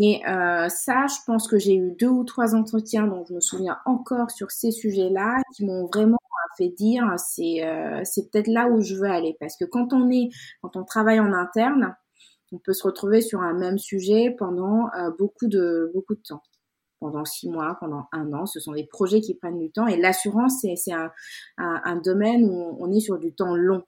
Et 0.00 0.24
euh, 0.28 0.68
ça, 0.68 1.06
je 1.08 1.16
pense 1.26 1.48
que 1.48 1.58
j'ai 1.58 1.74
eu 1.74 1.92
deux 1.98 2.08
ou 2.08 2.24
trois 2.24 2.54
entretiens 2.54 3.06
dont 3.06 3.24
je 3.28 3.34
me 3.34 3.40
souviens 3.40 3.78
encore 3.84 4.30
sur 4.30 4.50
ces 4.52 4.70
sujets-là 4.70 5.42
qui 5.54 5.64
m'ont 5.66 5.86
vraiment 5.86 6.18
fait 6.56 6.68
dire 6.68 7.04
c'est 7.18 7.64
euh, 7.64 8.00
c'est 8.04 8.30
peut-être 8.30 8.48
là 8.48 8.68
où 8.68 8.80
je 8.82 8.94
veux 8.94 9.10
aller 9.10 9.36
parce 9.40 9.56
que 9.56 9.64
quand 9.64 9.92
on 9.92 10.10
est 10.10 10.28
quand 10.62 10.76
on 10.76 10.84
travaille 10.84 11.20
en 11.20 11.32
interne, 11.32 11.96
on 12.52 12.58
peut 12.58 12.72
se 12.72 12.84
retrouver 12.84 13.20
sur 13.20 13.40
un 13.42 13.54
même 13.54 13.78
sujet 13.78 14.34
pendant 14.38 14.88
euh, 14.94 15.10
beaucoup 15.18 15.46
de 15.46 15.90
beaucoup 15.94 16.14
de 16.14 16.22
temps 16.22 16.42
pendant 17.00 17.24
six 17.24 17.48
mois, 17.48 17.76
pendant 17.80 18.06
un 18.12 18.32
an. 18.32 18.46
Ce 18.46 18.60
sont 18.60 18.72
des 18.72 18.84
projets 18.84 19.20
qui 19.20 19.34
prennent 19.34 19.58
du 19.58 19.70
temps. 19.70 19.86
Et 19.86 19.96
l'assurance, 19.96 20.60
c'est 20.60 20.92
un, 20.92 21.10
un, 21.56 21.80
un, 21.84 21.96
domaine 21.96 22.44
où 22.44 22.76
on 22.80 22.92
est 22.92 23.00
sur 23.00 23.18
du 23.18 23.32
temps 23.32 23.54
long. 23.54 23.82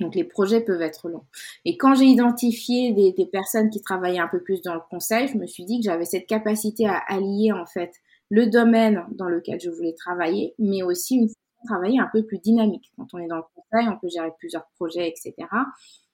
Donc 0.00 0.14
les 0.14 0.24
projets 0.24 0.62
peuvent 0.62 0.80
être 0.80 1.08
longs. 1.08 1.26
Et 1.64 1.76
quand 1.76 1.94
j'ai 1.94 2.06
identifié 2.06 2.92
des, 2.92 3.12
des, 3.12 3.26
personnes 3.26 3.68
qui 3.68 3.82
travaillaient 3.82 4.18
un 4.18 4.28
peu 4.28 4.42
plus 4.42 4.62
dans 4.62 4.74
le 4.74 4.80
conseil, 4.90 5.28
je 5.28 5.36
me 5.36 5.46
suis 5.46 5.64
dit 5.64 5.78
que 5.80 5.84
j'avais 5.84 6.06
cette 6.06 6.26
capacité 6.26 6.86
à 6.86 7.02
allier 7.08 7.52
en 7.52 7.66
fait 7.66 7.92
le 8.30 8.46
domaine 8.46 9.04
dans 9.10 9.28
lequel 9.28 9.60
je 9.60 9.68
voulais 9.68 9.92
travailler, 9.92 10.54
mais 10.58 10.82
aussi 10.82 11.16
une 11.16 11.28
travailler 11.66 12.00
un 12.00 12.08
peu 12.12 12.24
plus 12.24 12.38
dynamique. 12.38 12.90
Quand 12.96 13.06
on 13.12 13.18
est 13.18 13.26
dans 13.26 13.36
le 13.36 13.42
conseil, 13.54 13.88
on 13.88 13.98
peut 13.98 14.08
gérer 14.08 14.30
plusieurs 14.38 14.66
projets, 14.76 15.08
etc. 15.08 15.34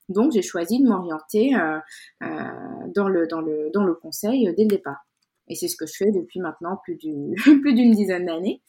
Donc 0.09 0.32
j'ai 0.32 0.42
choisi 0.42 0.80
de 0.80 0.88
m'orienter 0.88 1.54
euh, 1.56 1.78
euh, 2.22 2.26
dans, 2.94 3.09
le, 3.09 3.26
dans, 3.26 3.40
le, 3.40 3.70
dans 3.72 3.85
le 3.85 3.94
conseil 3.94 4.52
dès 4.56 4.64
le 4.64 4.68
départ. 4.68 5.06
Et 5.48 5.54
c'est 5.54 5.68
ce 5.68 5.76
que 5.76 5.87
je 5.87 5.94
fais 5.96 6.11
depuis 6.11 6.40
maintenant 6.40 6.78
plus 6.85 6.96
d'une 6.96 7.35
plus 7.62 7.74
d'une 7.74 7.92
dizaine 7.92 8.26
d'années. 8.26 8.62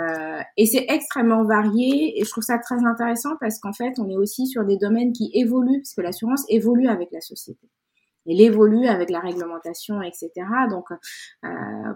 Euh, 0.00 0.40
et 0.56 0.66
c'est 0.66 0.86
extrêmement 0.88 1.44
varié 1.44 2.20
et 2.20 2.24
je 2.24 2.30
trouve 2.30 2.44
ça 2.44 2.58
très 2.58 2.84
intéressant 2.84 3.36
parce 3.40 3.58
qu'en 3.60 3.72
fait, 3.72 3.98
on 3.98 4.08
est 4.08 4.16
aussi 4.16 4.46
sur 4.46 4.64
des 4.64 4.76
domaines 4.76 5.12
qui 5.12 5.30
évoluent, 5.34 5.80
parce 5.80 5.94
que 5.94 6.00
l'assurance 6.02 6.44
évolue 6.48 6.88
avec 6.88 7.10
la 7.12 7.20
société. 7.20 7.68
Elle 8.26 8.40
évolue 8.40 8.86
avec 8.86 9.10
la 9.10 9.20
réglementation, 9.20 10.02
etc. 10.02 10.30
Donc, 10.70 10.86
euh, 11.44 11.48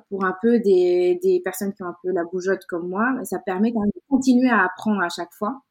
pour 0.08 0.24
un 0.24 0.34
peu 0.42 0.58
des, 0.60 1.18
des 1.22 1.40
personnes 1.44 1.72
qui 1.74 1.82
ont 1.82 1.88
un 1.88 1.96
peu 2.02 2.10
la 2.12 2.24
bougeotte 2.24 2.64
comme 2.66 2.88
moi, 2.88 3.06
ça 3.24 3.38
permet 3.38 3.72
quand 3.72 3.80
même 3.80 3.90
de 3.94 4.00
continuer 4.08 4.48
à 4.50 4.64
apprendre 4.64 5.02
à 5.02 5.08
chaque 5.10 5.32
fois, 5.34 5.62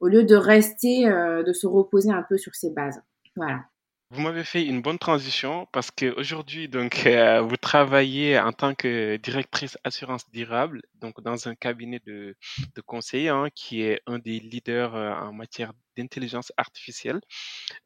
au 0.00 0.08
lieu 0.08 0.24
de 0.24 0.36
rester, 0.36 1.08
euh, 1.08 1.42
de 1.42 1.52
se 1.52 1.66
reposer 1.66 2.10
un 2.10 2.22
peu 2.22 2.38
sur 2.38 2.54
ses 2.54 2.70
bases. 2.70 3.00
Voilà. 3.36 3.69
Vous 4.12 4.22
m'avez 4.22 4.42
fait 4.42 4.64
une 4.66 4.82
bonne 4.82 4.98
transition 4.98 5.66
parce 5.72 5.92
qu'aujourd'hui, 5.92 6.68
donc, 6.68 7.06
euh, 7.06 7.40
vous 7.42 7.56
travaillez 7.56 8.38
en 8.40 8.52
tant 8.52 8.74
que 8.74 9.16
directrice 9.18 9.78
assurance 9.84 10.28
durable, 10.32 10.82
donc 10.96 11.20
dans 11.22 11.46
un 11.46 11.54
cabinet 11.54 12.00
de, 12.04 12.36
de 12.74 12.80
conseil 12.80 13.28
hein, 13.28 13.46
qui 13.54 13.82
est 13.82 14.00
un 14.06 14.18
des 14.18 14.40
leaders 14.40 14.96
euh, 14.96 15.12
en 15.14 15.32
matière 15.32 15.72
d'intelligence 15.96 16.52
artificielle. 16.56 17.20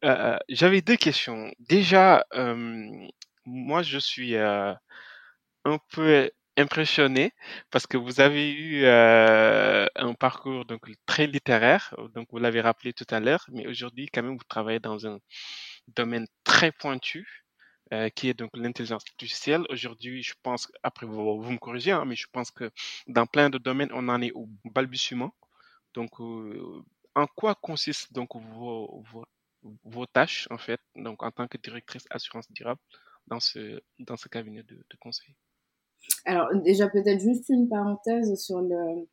Euh, 0.03 0.37
J'avais 0.49 0.81
deux 0.81 0.95
questions. 0.97 1.51
Déjà, 1.59 2.25
euh, 2.33 2.89
moi, 3.45 3.83
je 3.83 3.99
suis 3.99 4.35
euh, 4.35 4.73
un 5.65 5.79
peu 5.91 6.31
impressionné 6.57 7.33
parce 7.71 7.85
que 7.87 7.97
vous 7.97 8.21
avez 8.21 8.51
eu 8.51 8.83
euh, 8.85 9.87
un 9.95 10.13
parcours 10.13 10.65
donc 10.65 10.81
très 11.05 11.27
littéraire, 11.27 11.93
donc 12.15 12.27
vous 12.31 12.37
l'avez 12.39 12.61
rappelé 12.61 12.93
tout 12.93 13.05
à 13.09 13.19
l'heure, 13.19 13.45
mais 13.51 13.67
aujourd'hui 13.67 14.07
quand 14.07 14.23
même 14.23 14.37
vous 14.37 14.43
travaillez 14.47 14.79
dans 14.79 15.05
un 15.05 15.19
domaine 15.87 16.27
très 16.43 16.71
pointu, 16.71 17.45
euh, 17.93 18.09
qui 18.09 18.29
est 18.29 18.33
donc 18.33 18.49
l'intelligence 18.55 19.03
artificielle. 19.07 19.63
Aujourd'hui, 19.69 20.23
je 20.23 20.33
pense, 20.41 20.71
après 20.83 21.05
vous, 21.05 21.51
me 21.51 21.57
corrigez, 21.57 21.91
hein, 21.91 22.05
mais 22.05 22.15
je 22.15 22.27
pense 22.31 22.51
que 22.51 22.71
dans 23.07 23.25
plein 23.27 23.49
de 23.49 23.57
domaines, 23.57 23.91
on 23.93 24.09
en 24.09 24.21
est 24.21 24.31
au 24.31 24.47
balbutiement. 24.65 25.33
Donc, 25.93 26.19
euh, 26.19 26.83
en 27.15 27.27
quoi 27.27 27.55
consistent 27.55 28.11
donc 28.11 28.35
vos, 28.35 29.03
vos, 29.11 29.25
vos, 29.83 30.05
tâches, 30.05 30.47
en 30.49 30.57
fait, 30.57 30.81
donc 30.95 31.23
en 31.23 31.31
tant 31.31 31.47
que 31.47 31.57
directrice 31.57 32.05
assurance 32.09 32.51
durable 32.51 32.81
dans 33.27 33.39
ce, 33.39 33.81
dans 33.99 34.17
ce 34.17 34.27
cabinet 34.27 34.63
de, 34.63 34.75
de 34.75 34.97
conseil? 34.99 35.35
Alors, 36.25 36.47
déjà, 36.55 36.89
peut-être 36.89 37.21
juste 37.21 37.49
une 37.49 37.69
parenthèse 37.69 38.35
sur 38.43 38.61
le, 38.61 39.07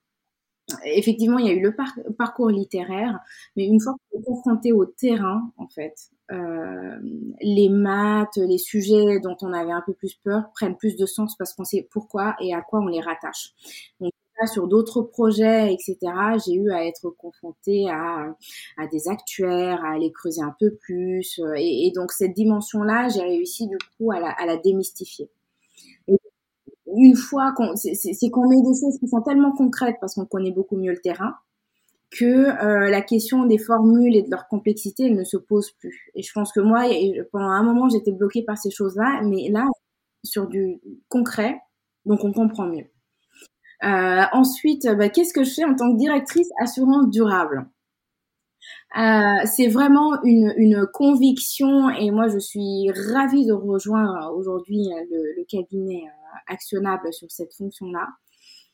effectivement, 0.85 1.39
il 1.39 1.47
y 1.47 1.51
a 1.51 1.53
eu 1.53 1.61
le 1.61 1.75
par 1.75 1.93
parcours 2.19 2.51
littéraire, 2.51 3.19
mais 3.57 3.67
une 3.67 3.81
fois 3.81 3.95
qu'on 3.95 4.19
est 4.19 4.23
confronté 4.23 4.73
au 4.73 4.85
terrain, 4.85 5.53
en 5.57 5.69
fait, 5.69 5.95
euh, 6.31 6.99
les 7.41 7.69
maths, 7.69 8.37
les 8.37 8.59
sujets 8.59 9.21
dont 9.21 9.37
on 9.43 9.53
avait 9.53 9.73
un 9.73 9.83
peu 9.85 9.93
plus 9.95 10.15
peur 10.25 10.51
prennent 10.55 10.77
plus 10.77 10.97
de 10.97 11.07
sens 11.07 11.37
parce 11.37 11.53
qu'on 11.55 11.65
sait 11.65 11.89
pourquoi 11.91 12.37
et 12.41 12.55
à 12.55 12.63
quoi 12.63 12.81
on 12.81 12.87
les 12.87 13.01
rattache. 13.01 13.53
Donc, 14.01 14.13
sur 14.47 14.67
d'autres 14.67 15.03
projets, 15.03 15.73
etc., 15.73 15.99
j'ai 16.45 16.55
eu 16.55 16.71
à 16.73 16.85
être 16.85 17.11
confrontée 17.11 17.89
à, 17.89 18.35
à 18.77 18.87
des 18.89 19.09
actuaires, 19.09 19.85
à 19.85 19.93
aller 19.93 20.11
creuser 20.11 20.43
un 20.43 20.55
peu 20.59 20.75
plus. 20.75 21.39
Euh, 21.39 21.55
et, 21.57 21.87
et 21.87 21.93
donc 21.95 22.13
cette 22.13 22.35
dimension-là, 22.35 23.09
j'ai 23.09 23.23
réussi 23.23 23.69
du 23.69 23.79
coup 23.97 24.11
à 24.11 24.21
la, 24.21 24.31
à 24.31 24.47
la 24.47 24.57
démystifier. 24.57 25.31
Une 26.97 27.17
fois 27.17 27.53
qu'on, 27.57 27.75
c'est 27.77 28.31
qu'on 28.31 28.49
met 28.49 28.61
des 28.61 28.79
choses 28.81 28.99
qui 28.99 29.09
sont 29.09 29.23
tellement 29.23 29.53
concrètes 29.53 29.97
parce 30.01 30.15
qu'on 30.15 30.27
connaît 30.27 30.53
beaucoup 30.53 30.77
mieux 30.77 30.93
le 30.93 31.01
terrain, 31.01 31.35
que 32.11 32.25
euh, 32.25 32.91
la 32.91 33.01
question 33.01 33.47
des 33.47 33.59
formules 33.59 34.15
et 34.17 34.23
de 34.23 34.31
leur 34.31 34.47
complexité 34.49 35.11
ne 35.11 35.25
se 35.25 35.37
pose 35.37 35.71
plus. 35.73 36.11
Et 36.15 36.23
je 36.23 36.31
pense 36.33 36.53
que 36.53 36.61
moi, 36.61 36.85
pendant 37.33 37.49
un 37.49 37.63
moment, 37.63 37.89
j'étais 37.89 38.13
bloquée 38.13 38.43
par 38.43 38.59
ces 38.59 38.71
choses-là, 38.71 39.23
mais 39.25 39.49
là, 39.49 39.67
sur 40.23 40.47
du 40.47 40.81
concret, 41.09 41.59
donc 42.05 42.25
on 42.25 42.33
comprend 42.33 42.67
mieux. 42.67 42.87
Euh, 43.85 44.23
ensuite, 44.33 44.87
bah, 44.97 45.09
qu'est-ce 45.09 45.33
que 45.33 45.43
je 45.43 45.55
fais 45.55 45.65
en 45.65 45.75
tant 45.75 45.93
que 45.93 45.99
directrice 45.99 46.49
assurance 46.61 47.11
durable? 47.11 47.67
Euh, 48.99 49.47
C'est 49.47 49.69
vraiment 49.69 50.23
une, 50.23 50.53
une, 50.57 50.87
conviction 50.93 51.91
et 51.91 52.11
moi 52.11 52.29
je 52.29 52.39
suis 52.39 52.91
ravie 53.13 53.47
de 53.47 53.53
rejoindre 53.53 54.35
aujourd'hui 54.37 54.89
le, 55.11 55.37
le, 55.37 55.45
cabinet 55.45 56.05
euh, 56.05 56.53
actionnable 56.53 57.13
sur 57.13 57.31
cette 57.31 57.55
fonction-là. 57.55 58.09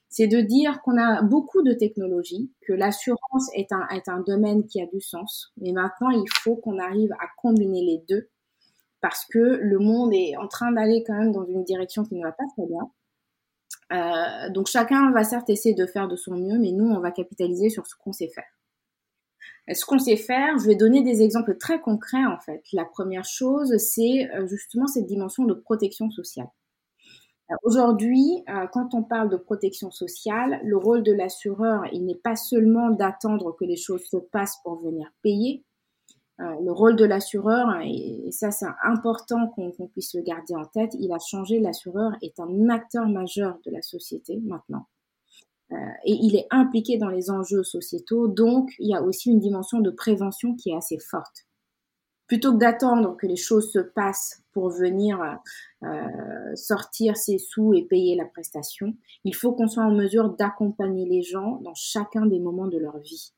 C'est 0.09 0.27
de 0.27 0.41
dire 0.41 0.81
qu'on 0.83 0.99
a 0.99 1.23
beaucoup 1.23 1.63
de 1.63 1.73
technologies, 1.75 2.51
que 2.67 2.73
l'assurance 2.73 3.51
est 3.55 3.73
un, 3.73 3.87
est 3.89 4.09
un 4.09 4.21
domaine 4.21 4.67
qui 4.67 4.81
a 4.81 4.87
du 4.87 5.01
sens, 5.01 5.53
mais 5.59 5.73
maintenant 5.73 6.11
il 6.11 6.25
faut 6.41 6.57
qu'on 6.57 6.79
arrive 6.79 7.13
à 7.13 7.27
combiner 7.37 7.83
les 7.83 8.03
deux 8.09 8.29
parce 9.01 9.25
que 9.27 9.39
le 9.39 9.79
monde 9.79 10.13
est 10.13 10.37
en 10.37 10.49
train 10.49 10.73
d'aller 10.73 11.05
quand 11.07 11.15
même 11.15 11.33
dans 11.33 11.45
une 11.45 11.65
direction 11.65 12.05
qui 12.05 12.17
ne 12.17 12.23
va 12.23 12.33
pas 12.33 12.45
très 12.57 12.67
bien. 12.67 12.91
Euh, 13.93 14.51
donc 14.51 14.67
chacun 14.67 15.11
va 15.13 15.25
certes 15.25 15.49
essayer 15.51 15.75
de 15.75 15.87
faire 15.87 16.09
de 16.09 16.17
son 16.17 16.35
mieux, 16.35 16.59
mais 16.59 16.73
nous, 16.73 16.87
on 16.87 17.01
va 17.01 17.11
capitaliser 17.11 17.71
sur 17.71 17.87
ce 17.87 17.95
qu'on 17.97 18.13
sait 18.13 18.29
faire. 18.29 18.58
Ce 19.75 19.85
qu'on 19.85 19.99
sait 19.99 20.17
faire, 20.17 20.59
je 20.59 20.67
vais 20.67 20.77
donner 20.77 21.03
des 21.03 21.23
exemples 21.23 21.57
très 21.57 21.81
concrets 21.81 22.25
en 22.25 22.39
fait. 22.39 22.63
La 22.73 22.85
première 22.85 23.25
chose, 23.25 23.77
c'est 23.79 24.31
euh, 24.35 24.47
justement 24.47 24.87
cette 24.87 25.07
dimension 25.07 25.45
de 25.45 25.55
protection 25.55 26.11
sociale. 26.11 26.49
Euh, 27.51 27.55
aujourd'hui, 27.63 28.45
quand 28.73 28.95
on 28.95 29.03
parle 29.03 29.31
de 29.31 29.37
protection 29.37 29.91
sociale, 29.91 30.61
le 30.65 30.77
rôle 30.77 31.03
de 31.03 31.13
l'assureur, 31.13 31.85
il 31.93 32.05
n'est 32.05 32.15
pas 32.15 32.37
seulement 32.37 32.91
d'attendre 32.91 33.57
que 33.59 33.65
les 33.65 33.77
choses 33.77 34.05
se 34.05 34.17
passent 34.17 34.59
pour 34.63 34.81
venir 34.83 35.11
payer, 35.23 35.65
euh, 36.41 36.55
le 36.63 36.71
rôle 36.71 36.95
de 36.95 37.05
l'assureur, 37.05 37.81
et, 37.83 38.31
ça 38.31 38.53
c'est 38.53 38.67
important 38.85 39.49
qu'on 39.49 39.89
puisse 39.89 40.15
le 40.15 40.23
garder 40.23 40.55
en 40.55 40.65
tête, 40.67 40.95
il 40.95 41.13
a 41.13 41.19
changé, 41.19 41.59
l'assureur 41.59 42.13
est 42.23 42.39
un 42.39 42.69
acteur 42.69 43.09
majeur 43.09 43.59
de 43.67 43.73
la 43.73 43.83
société 43.83 44.39
maintenant. 44.45 44.87
Euh, 45.73 45.77
et 46.05 46.13
il 46.13 46.37
est 46.37 46.47
impliqué 46.51 46.97
dans 46.97 47.09
les 47.09 47.31
enjeux 47.31 47.63
sociétaux, 47.63 48.29
donc 48.29 48.71
il 48.79 48.89
y 48.89 48.95
a 48.95 49.03
aussi 49.03 49.31
une 49.31 49.39
dimension 49.39 49.81
de 49.81 49.91
prévention 49.91 50.55
qui 50.55 50.71
est 50.71 50.77
assez 50.77 50.99
forte. 50.99 51.47
Plutôt 52.27 52.53
que 52.53 52.59
d'attendre 52.59 53.17
que 53.17 53.27
les 53.27 53.37
choses 53.37 53.73
se 53.73 53.79
passent 53.79 54.43
pour 54.53 54.71
venir 54.71 55.39
euh, 55.83 56.55
sortir 56.55 57.17
ses 57.17 57.39
sous 57.39 57.73
et 57.75 57.85
payer 57.85 58.17
la 58.17 58.27
prestation, 58.27 58.95
il 59.25 59.35
faut 59.35 59.53
qu'on 59.53 59.69
soit 59.69 59.85
en 59.85 59.95
mesure 59.95 60.31
d'accompagner 60.31 61.07
les 61.07 61.23
gens 61.23 61.57
dans 61.63 61.75
chacun 61.75 62.27
des 62.27 62.39
moments 62.39 62.67
de 62.67 62.79
leur 62.79 62.99
vie. 62.99 63.33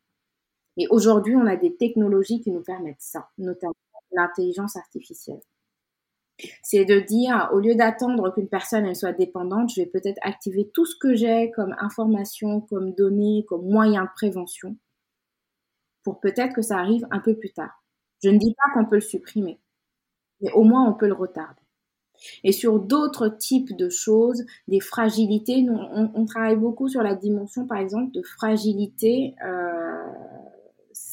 Et 0.77 0.87
aujourd'hui, 0.89 1.37
on 1.37 1.47
a 1.47 1.57
des 1.57 1.77
technologies 1.77 2.41
qui 2.41 2.51
nous 2.51 2.63
permettent 2.63 2.97
ça, 3.01 3.29
notamment 3.39 3.75
l'intelligence 4.13 4.77
artificielle. 4.77 5.41
C'est 6.63 6.85
de 6.85 7.01
dire, 7.01 7.51
au 7.53 7.59
lieu 7.59 7.75
d'attendre 7.75 8.33
qu'une 8.35 8.49
personne 8.49 8.95
soit 8.95 9.13
dépendante, 9.13 9.71
je 9.75 9.83
vais 9.83 9.87
peut-être 9.87 10.19
activer 10.23 10.71
tout 10.73 10.87
ce 10.87 10.97
que 10.97 11.15
j'ai 11.15 11.51
comme 11.51 11.75
information, 11.79 12.61
comme 12.61 12.93
données, 12.95 13.45
comme 13.49 13.67
moyen 13.67 14.05
de 14.05 14.11
prévention, 14.15 14.77
pour 16.03 16.21
peut-être 16.21 16.55
que 16.55 16.63
ça 16.63 16.79
arrive 16.79 17.07
un 17.11 17.21
peu 17.21 17.35
plus 17.37 17.53
tard. 17.53 17.83
Je 18.23 18.31
ne 18.31 18.39
dis 18.39 18.55
pas 18.55 18.73
qu'on 18.75 18.89
peut 18.89 18.97
le 18.97 19.01
supprimer, 19.01 19.61
mais 20.41 20.53
au 20.53 20.63
moins 20.63 20.89
on 20.89 20.95
peut 20.95 21.09
le 21.09 21.15
retarder. 21.15 21.63
Et 22.45 22.53
sur 22.53 22.79
d'autres 22.79 23.29
types 23.29 23.75
de 23.77 23.89
choses, 23.89 24.45
des 24.69 24.81
fragilités, 24.81 25.67
on, 25.71 26.11
on, 26.15 26.25
travaille 26.27 26.57
beaucoup 26.57 26.89
sur 26.89 27.03
la 27.03 27.15
dimension, 27.15 27.67
par 27.67 27.79
exemple, 27.79 28.13
de 28.13 28.23
fragilité 28.23 29.35
euh, 29.43 29.91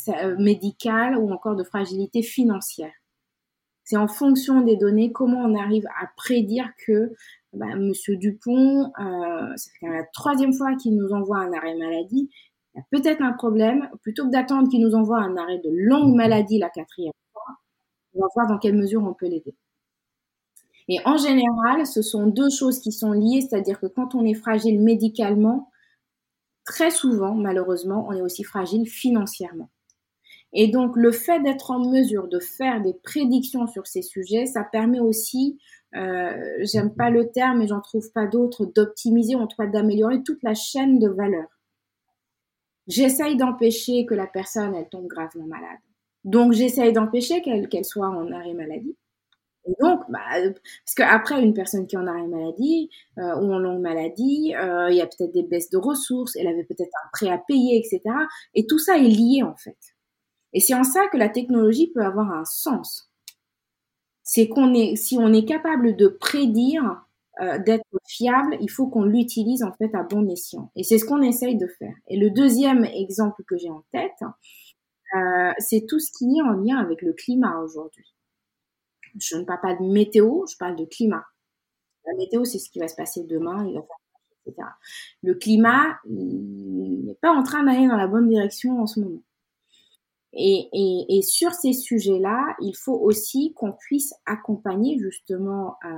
euh, 0.09 0.37
médicale 0.37 1.17
ou 1.17 1.31
encore 1.31 1.55
de 1.55 1.63
fragilité 1.63 2.21
financière. 2.21 2.91
C'est 3.89 3.95
en 3.95 4.09
fonction 4.09 4.59
des 4.59 4.75
données 4.75 5.13
comment 5.13 5.39
on 5.39 5.55
arrive 5.55 5.85
à 6.01 6.07
prédire 6.17 6.69
que 6.85 7.13
bah, 7.53 7.73
Monsieur 7.77 8.17
Dupont, 8.17 8.91
euh, 8.99 9.53
c'est 9.55 9.71
la 9.81 10.03
troisième 10.13 10.51
fois 10.51 10.75
qu'il 10.75 10.97
nous 10.97 11.13
envoie 11.13 11.37
un 11.37 11.53
arrêt 11.53 11.73
maladie, 11.73 12.29
il 12.75 12.79
y 12.79 12.81
a 12.81 12.83
peut-être 12.91 13.21
un 13.21 13.31
problème. 13.31 13.89
Plutôt 14.01 14.25
que 14.25 14.31
d'attendre 14.31 14.67
qu'il 14.67 14.81
nous 14.81 14.93
envoie 14.93 15.19
un 15.19 15.37
arrêt 15.37 15.59
de 15.59 15.69
longue 15.71 16.13
maladie 16.13 16.59
la 16.59 16.69
quatrième 16.69 17.13
fois, 17.31 17.45
on 18.13 18.19
va 18.19 18.27
voir 18.35 18.47
dans 18.47 18.57
quelle 18.57 18.75
mesure 18.75 19.01
on 19.05 19.13
peut 19.13 19.27
l'aider. 19.27 19.55
Et 20.89 20.97
en 21.05 21.15
général, 21.15 21.87
ce 21.87 22.01
sont 22.01 22.27
deux 22.27 22.49
choses 22.49 22.79
qui 22.79 22.91
sont 22.91 23.13
liées, 23.13 23.39
c'est-à-dire 23.39 23.79
que 23.79 23.87
quand 23.87 24.15
on 24.15 24.25
est 24.25 24.33
fragile 24.33 24.81
médicalement, 24.81 25.71
très 26.65 26.91
souvent, 26.91 27.35
malheureusement, 27.35 28.05
on 28.09 28.11
est 28.11 28.21
aussi 28.21 28.43
fragile 28.43 28.85
financièrement. 28.85 29.69
Et 30.53 30.67
donc, 30.69 30.95
le 30.95 31.11
fait 31.11 31.41
d'être 31.41 31.71
en 31.71 31.79
mesure 31.79 32.27
de 32.27 32.39
faire 32.39 32.81
des 32.81 32.93
prédictions 32.93 33.67
sur 33.67 33.85
ces 33.85 34.01
sujets, 34.01 34.45
ça 34.45 34.63
permet 34.63 34.99
aussi, 34.99 35.59
euh, 35.95 36.31
j'aime 36.61 36.93
pas 36.93 37.09
le 37.09 37.29
terme, 37.29 37.59
mais 37.59 37.67
j'en 37.67 37.81
trouve 37.81 38.11
pas 38.13 38.27
d'autre, 38.27 38.65
d'optimiser, 38.65 39.35
en 39.35 39.47
tout 39.47 39.57
cas 39.57 39.67
d'améliorer 39.67 40.23
toute 40.23 40.41
la 40.43 40.53
chaîne 40.53 40.99
de 40.99 41.09
valeur. 41.09 41.47
J'essaye 42.87 43.35
d'empêcher 43.35 44.05
que 44.05 44.13
la 44.13 44.27
personne, 44.27 44.73
elle 44.73 44.87
tombe 44.89 45.07
gravement 45.07 45.45
malade. 45.45 45.79
Donc, 46.23 46.53
j'essaye 46.53 46.93
d'empêcher 46.93 47.41
qu'elle 47.41 47.85
soit 47.85 48.07
en 48.07 48.31
arrêt 48.31 48.53
maladie. 48.53 48.95
Et 49.67 49.73
donc, 49.81 49.99
bah, 50.09 50.19
parce 50.31 50.95
qu'après, 50.95 51.41
une 51.43 51.53
personne 51.53 51.87
qui 51.87 51.97
en 51.97 52.07
arrêt 52.07 52.27
maladie 52.27 52.89
euh, 53.17 53.35
ou 53.35 53.53
en 53.53 53.59
longue 53.59 53.81
maladie, 53.81 54.55
euh, 54.55 54.89
il 54.89 54.95
y 54.95 55.01
a 55.01 55.07
peut-être 55.07 55.33
des 55.33 55.43
baisses 55.43 55.69
de 55.69 55.77
ressources, 55.77 56.37
elle 56.37 56.47
avait 56.47 56.63
peut-être 56.63 56.91
un 57.03 57.09
prêt 57.11 57.29
à 57.29 57.37
payer, 57.37 57.77
etc. 57.77 58.01
Et 58.53 58.65
tout 58.65 58.79
ça 58.79 58.97
est 58.97 59.09
lié, 59.09 59.43
en 59.43 59.55
fait. 59.57 59.77
Et 60.57 60.59
c'est 60.59 60.73
en 60.73 60.83
ça 60.83 61.07
que 61.09 61.17
la 61.17 61.29
technologie 61.29 61.91
peut 61.91 62.03
avoir 62.03 62.31
un 62.31 62.43
sens. 62.43 63.11
C'est 64.23 64.47
qu'on 64.47 64.73
est, 64.73 64.95
si 64.95 65.15
on 65.15 65.31
est 65.31 65.45
capable 65.45 65.95
de 65.95 66.07
prédire, 66.07 67.05
euh, 67.41 67.59
d'être 67.59 67.85
fiable, 68.07 68.57
il 68.59 68.67
faut 68.67 68.87
qu'on 68.87 69.03
l'utilise 69.03 69.61
en 69.61 69.71
fait 69.73 69.93
à 69.93 70.01
bon 70.01 70.27
escient. 70.27 70.71
Et 70.75 70.81
c'est 70.83 70.97
ce 70.97 71.05
qu'on 71.05 71.21
essaye 71.21 71.57
de 71.57 71.67
faire. 71.67 71.93
Et 72.07 72.17
le 72.17 72.31
deuxième 72.31 72.85
exemple 72.85 73.43
que 73.43 73.55
j'ai 73.55 73.69
en 73.69 73.83
tête, 73.91 74.19
euh, 75.15 75.51
c'est 75.59 75.85
tout 75.87 75.99
ce 75.99 76.11
qui 76.17 76.25
est 76.25 76.41
en 76.41 76.53
lien 76.53 76.79
avec 76.79 77.03
le 77.03 77.13
climat 77.13 77.59
aujourd'hui. 77.59 78.15
Je 79.19 79.37
ne 79.37 79.43
parle 79.43 79.61
pas 79.61 79.75
de 79.75 79.83
météo, 79.83 80.43
je 80.47 80.57
parle 80.57 80.75
de 80.75 80.85
climat. 80.85 81.25
La 82.07 82.15
météo, 82.15 82.45
c'est 82.45 82.57
ce 82.57 82.71
qui 82.71 82.79
va 82.79 82.87
se 82.87 82.95
passer 82.95 83.25
demain, 83.25 83.63
il 83.67 83.75
va 83.75 83.81
faire 83.81 83.97
etc. 84.47 84.67
Le 85.21 85.35
climat, 85.35 85.99
n'est 86.07 87.13
pas 87.21 87.29
en 87.29 87.43
train 87.43 87.63
d'aller 87.63 87.87
dans 87.87 87.95
la 87.95 88.07
bonne 88.07 88.27
direction 88.27 88.81
en 88.81 88.87
ce 88.87 89.01
moment. 89.01 89.21
Et, 90.39 91.21
sur 91.23 91.51
ces 91.53 91.73
sujets-là, 91.73 92.55
il 92.61 92.75
faut 92.75 92.93
aussi 92.93 93.53
qu'on 93.55 93.71
puisse 93.71 94.13
accompagner 94.27 94.99
justement 94.99 95.77
euh, 95.83 95.89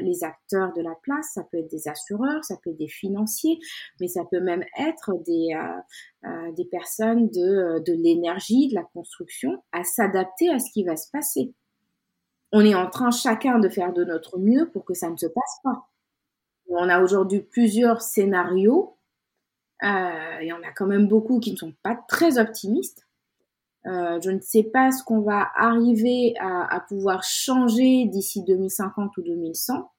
les 0.00 0.24
acteurs 0.24 0.72
de 0.72 0.80
la 0.80 0.94
place. 1.02 1.32
Ça 1.34 1.44
peut 1.44 1.58
être 1.58 1.70
des 1.70 1.86
assureurs, 1.86 2.42
ça 2.44 2.56
peut 2.62 2.70
être 2.70 2.78
des 2.78 2.88
financiers, 2.88 3.58
mais 4.00 4.08
ça 4.08 4.22
peut 4.30 4.40
même 4.40 4.64
être 4.78 5.12
des, 5.26 5.54
euh, 5.54 6.28
euh, 6.28 6.52
des 6.52 6.64
personnes 6.64 7.28
de, 7.28 7.82
de 7.84 7.92
l'énergie, 7.92 8.68
de 8.68 8.74
la 8.74 8.84
construction, 8.84 9.62
à 9.72 9.84
s'adapter 9.84 10.48
à 10.48 10.58
ce 10.58 10.70
qui 10.72 10.82
va 10.82 10.96
se 10.96 11.10
passer. 11.10 11.52
On 12.52 12.64
est 12.64 12.74
en 12.74 12.88
train 12.88 13.10
chacun 13.10 13.58
de 13.58 13.68
faire 13.68 13.92
de 13.92 14.04
notre 14.04 14.38
mieux 14.38 14.70
pour 14.70 14.86
que 14.86 14.94
ça 14.94 15.10
ne 15.10 15.16
se 15.16 15.26
passe 15.26 15.60
pas. 15.62 15.88
On 16.68 16.88
a 16.88 17.02
aujourd'hui 17.02 17.40
plusieurs 17.40 18.00
scénarios. 18.00 18.96
Il 19.82 20.46
y 20.46 20.52
en 20.52 20.62
a 20.62 20.72
quand 20.74 20.86
même 20.86 21.06
beaucoup 21.06 21.40
qui 21.40 21.52
ne 21.52 21.56
sont 21.56 21.74
pas 21.82 22.00
très 22.08 22.38
optimistes 22.38 23.04
euh, 23.86 24.18
je 24.22 24.30
ne 24.30 24.40
sais 24.40 24.62
pas 24.62 24.90
ce 24.92 25.02
qu'on 25.02 25.20
va 25.20 25.48
arriver 25.56 26.34
à, 26.40 26.80
pouvoir 26.88 27.22
changer 27.22 28.06
d'ici 28.06 28.42
2050 28.42 29.16
ou 29.18 29.22
2100, 29.22 29.90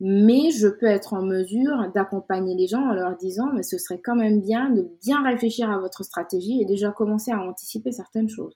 mais 0.00 0.50
je 0.50 0.68
peux 0.68 0.86
être 0.86 1.14
en 1.14 1.22
mesure 1.22 1.90
d'accompagner 1.94 2.54
les 2.54 2.66
gens 2.66 2.82
en 2.82 2.92
leur 2.92 3.16
disant, 3.16 3.50
mais 3.54 3.62
ce 3.62 3.78
serait 3.78 4.00
quand 4.00 4.14
même 4.14 4.42
bien 4.42 4.70
de 4.70 4.88
bien 5.02 5.22
réfléchir 5.22 5.70
à 5.70 5.78
votre 5.78 6.02
stratégie 6.02 6.60
et 6.60 6.66
déjà 6.66 6.90
commencer 6.90 7.32
à 7.32 7.40
anticiper 7.40 7.92
certaines 7.92 8.28
choses. 8.28 8.54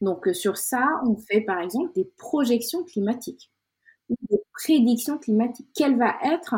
Donc 0.00 0.26
euh, 0.26 0.32
sur 0.32 0.56
ça, 0.56 0.86
on 1.06 1.16
fait 1.16 1.42
par 1.42 1.60
exemple 1.60 1.92
des 1.94 2.10
projections 2.16 2.84
climatiques 2.84 3.52
ou 4.08 4.16
des 4.30 4.40
prédictions 4.54 5.18
climatiques. 5.18 5.68
Quel 5.74 5.98
va 5.98 6.14
être 6.24 6.54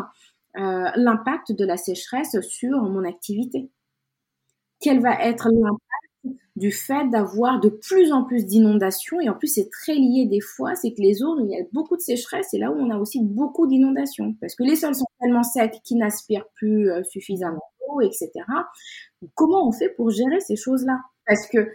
euh, 0.56 0.90
l'impact 0.96 1.52
de 1.52 1.64
la 1.64 1.76
sécheresse 1.76 2.40
sur 2.42 2.82
mon 2.82 3.04
activité? 3.04 3.70
Quel 4.82 5.00
va 5.00 5.14
être 5.22 5.48
l'impact 5.48 5.80
du 6.56 6.70
fait 6.70 7.08
d'avoir 7.08 7.60
de 7.60 7.68
plus 7.68 8.12
en 8.12 8.24
plus 8.24 8.44
d'inondations. 8.44 9.20
Et 9.20 9.28
en 9.28 9.34
plus, 9.34 9.48
c'est 9.48 9.70
très 9.70 9.94
lié 9.94 10.26
des 10.26 10.40
fois, 10.40 10.74
c'est 10.74 10.92
que 10.92 11.00
les 11.00 11.14
zones 11.14 11.40
où 11.40 11.46
il 11.46 11.52
y 11.52 11.60
a 11.60 11.64
beaucoup 11.72 11.96
de 11.96 12.02
sécheresse, 12.02 12.52
et 12.52 12.58
là 12.58 12.70
où 12.70 12.74
on 12.74 12.90
a 12.90 12.98
aussi 12.98 13.20
beaucoup 13.22 13.66
d'inondations. 13.66 14.34
Parce 14.40 14.54
que 14.54 14.62
les 14.62 14.76
sols 14.76 14.94
sont 14.94 15.06
tellement 15.20 15.42
secs 15.42 15.80
qu'ils 15.84 15.98
n'aspirent 15.98 16.48
plus 16.54 16.90
euh, 16.90 17.02
suffisamment 17.04 17.62
d'eau, 17.80 18.00
etc. 18.02 18.30
comment 19.34 19.66
on 19.66 19.72
fait 19.72 19.88
pour 19.90 20.10
gérer 20.10 20.40
ces 20.40 20.56
choses-là? 20.56 21.00
Parce 21.26 21.46
que 21.46 21.58
euh, 21.58 21.70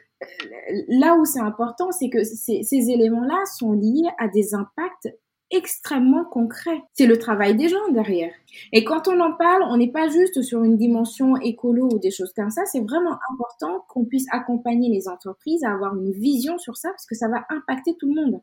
là 0.90 1.16
où 1.16 1.26
c'est 1.26 1.40
important, 1.40 1.92
c'est 1.92 2.10
que 2.10 2.24
ces 2.24 2.90
éléments-là 2.90 3.44
sont 3.58 3.74
liés 3.74 4.10
à 4.20 4.28
des 4.28 4.54
impacts 4.54 5.10
extrêmement 5.52 6.26
concret. 6.26 6.82
C'est 6.94 7.06
le 7.06 7.18
travail 7.18 7.56
des 7.56 7.70
gens 7.70 7.88
derrière. 7.92 8.34
Et 8.74 8.84
quand 8.84 9.08
on 9.08 9.20
en 9.20 9.34
parle, 9.34 9.64
on 9.64 9.78
n'est 9.78 9.92
pas 9.92 10.10
juste 10.10 10.42
sur 10.42 10.64
une 10.64 10.78
dimension 10.78 11.38
écolo 11.38 11.90
ou 11.92 12.00
des 12.00 12.12
choses 12.12 12.34
comme 12.34 12.50
ça. 12.50 12.66
C'est 12.66 12.82
vraiment 12.82 13.18
important 13.32 13.86
qu'on 13.88 14.06
puisse 14.06 14.26
accompagner 14.32 14.90
les 14.90 15.08
entreprises 15.08 15.64
à 15.64 15.72
avoir 15.72 15.96
une 15.96 16.12
vision 16.12 16.58
sur 16.58 16.78
ça 16.78 16.90
parce 16.90 17.06
que 17.06 17.16
ça 17.16 17.30
va 17.30 17.46
impacter 17.50 17.96
tout 17.98 18.14
le 18.14 18.22
monde. 18.22 18.42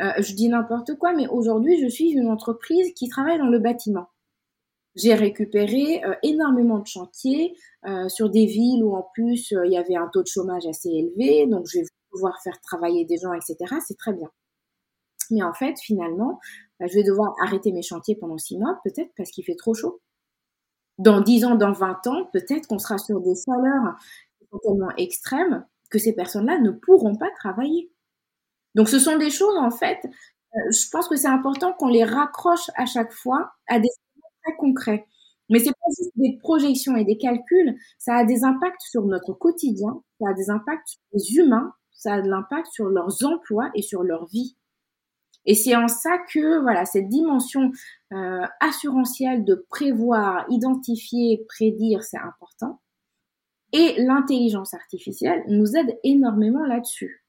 Euh, 0.00 0.12
je 0.18 0.34
dis 0.34 0.48
n'importe 0.48 0.94
quoi, 0.96 1.12
mais 1.12 1.26
aujourd'hui, 1.28 1.80
je 1.80 1.88
suis 1.88 2.10
une 2.12 2.28
entreprise 2.28 2.92
qui 2.94 3.08
travaille 3.08 3.38
dans 3.38 3.48
le 3.48 3.58
bâtiment. 3.58 4.06
J'ai 4.94 5.14
récupéré 5.14 6.04
euh, 6.04 6.14
énormément 6.22 6.78
de 6.78 6.86
chantiers 6.86 7.54
euh, 7.86 8.08
sur 8.08 8.30
des 8.30 8.46
villes 8.46 8.84
où 8.84 8.94
en 8.96 9.06
plus 9.14 9.54
il 9.64 9.72
y 9.72 9.76
avait 9.76 9.96
un 9.96 10.08
taux 10.12 10.22
de 10.22 10.28
chômage 10.28 10.66
assez 10.66 10.88
élevé, 10.88 11.46
donc 11.46 11.66
je 11.66 11.80
vais 11.80 11.84
pouvoir 12.10 12.40
faire 12.42 12.60
travailler 12.60 13.04
des 13.04 13.18
gens, 13.18 13.32
etc. 13.32 13.56
C'est 13.86 13.96
très 13.96 14.12
bien 14.12 14.30
mais 15.30 15.42
en 15.42 15.52
fait, 15.54 15.78
finalement, 15.80 16.40
bah, 16.80 16.86
je 16.86 16.94
vais 16.94 17.04
devoir 17.04 17.34
arrêter 17.44 17.72
mes 17.72 17.82
chantiers 17.82 18.16
pendant 18.16 18.38
six 18.38 18.58
mois, 18.58 18.78
peut-être 18.84 19.10
parce 19.16 19.30
qu'il 19.30 19.44
fait 19.44 19.56
trop 19.56 19.74
chaud. 19.74 20.00
Dans 20.98 21.20
dix 21.20 21.44
ans, 21.44 21.54
dans 21.54 21.72
vingt 21.72 22.06
ans, 22.06 22.26
peut-être 22.32 22.66
qu'on 22.68 22.78
sera 22.78 22.98
sur 22.98 23.20
des 23.20 23.34
chaleurs 23.34 23.94
tellement 24.64 24.90
extrêmes 24.96 25.66
que 25.90 25.98
ces 25.98 26.14
personnes-là 26.14 26.58
ne 26.60 26.70
pourront 26.72 27.16
pas 27.16 27.30
travailler. 27.40 27.92
Donc, 28.76 28.88
ce 28.90 29.00
sont 29.00 29.18
des 29.18 29.30
choses, 29.30 29.56
en 29.58 29.70
fait, 29.72 29.98
euh, 30.04 30.72
je 30.72 30.90
pense 30.90 31.08
que 31.08 31.16
c'est 31.16 31.28
important 31.28 31.74
qu'on 31.74 31.88
les 31.88 32.04
raccroche 32.04 32.70
à 32.76 32.86
chaque 32.86 33.12
fois 33.12 33.52
à 33.68 33.80
des 33.80 33.88
très 34.44 34.56
concrets. 34.56 35.06
Mais 35.50 35.60
c'est 35.60 35.72
pas 35.72 35.90
juste 35.98 36.12
des 36.16 36.38
projections 36.38 36.96
et 36.96 37.04
des 37.06 37.18
calculs, 37.18 37.76
ça 37.98 38.16
a 38.16 38.24
des 38.26 38.44
impacts 38.44 38.82
sur 38.82 39.06
notre 39.06 39.32
quotidien, 39.34 40.02
ça 40.20 40.30
a 40.30 40.34
des 40.34 40.50
impacts 40.50 40.88
sur 40.88 41.00
les 41.14 41.36
humains, 41.36 41.72
ça 41.92 42.14
a 42.14 42.22
de 42.22 42.28
l'impact 42.30 42.68
sur 42.72 42.88
leurs 42.90 43.24
emplois 43.24 43.70
et 43.74 43.82
sur 43.82 44.02
leur 44.04 44.26
vie. 44.28 44.57
Et 45.46 45.54
c'est 45.54 45.76
en 45.76 45.88
ça 45.88 46.18
que 46.32 46.60
voilà 46.60 46.84
cette 46.84 47.08
dimension 47.08 47.72
euh, 48.12 48.42
assurantielle 48.60 49.44
de 49.44 49.66
prévoir, 49.68 50.44
identifier, 50.50 51.44
prédire, 51.48 52.02
c'est 52.02 52.18
important. 52.18 52.80
Et 53.72 53.94
l'intelligence 53.98 54.74
artificielle 54.74 55.42
nous 55.48 55.76
aide 55.76 55.98
énormément 56.04 56.64
là-dessus. 56.64 57.24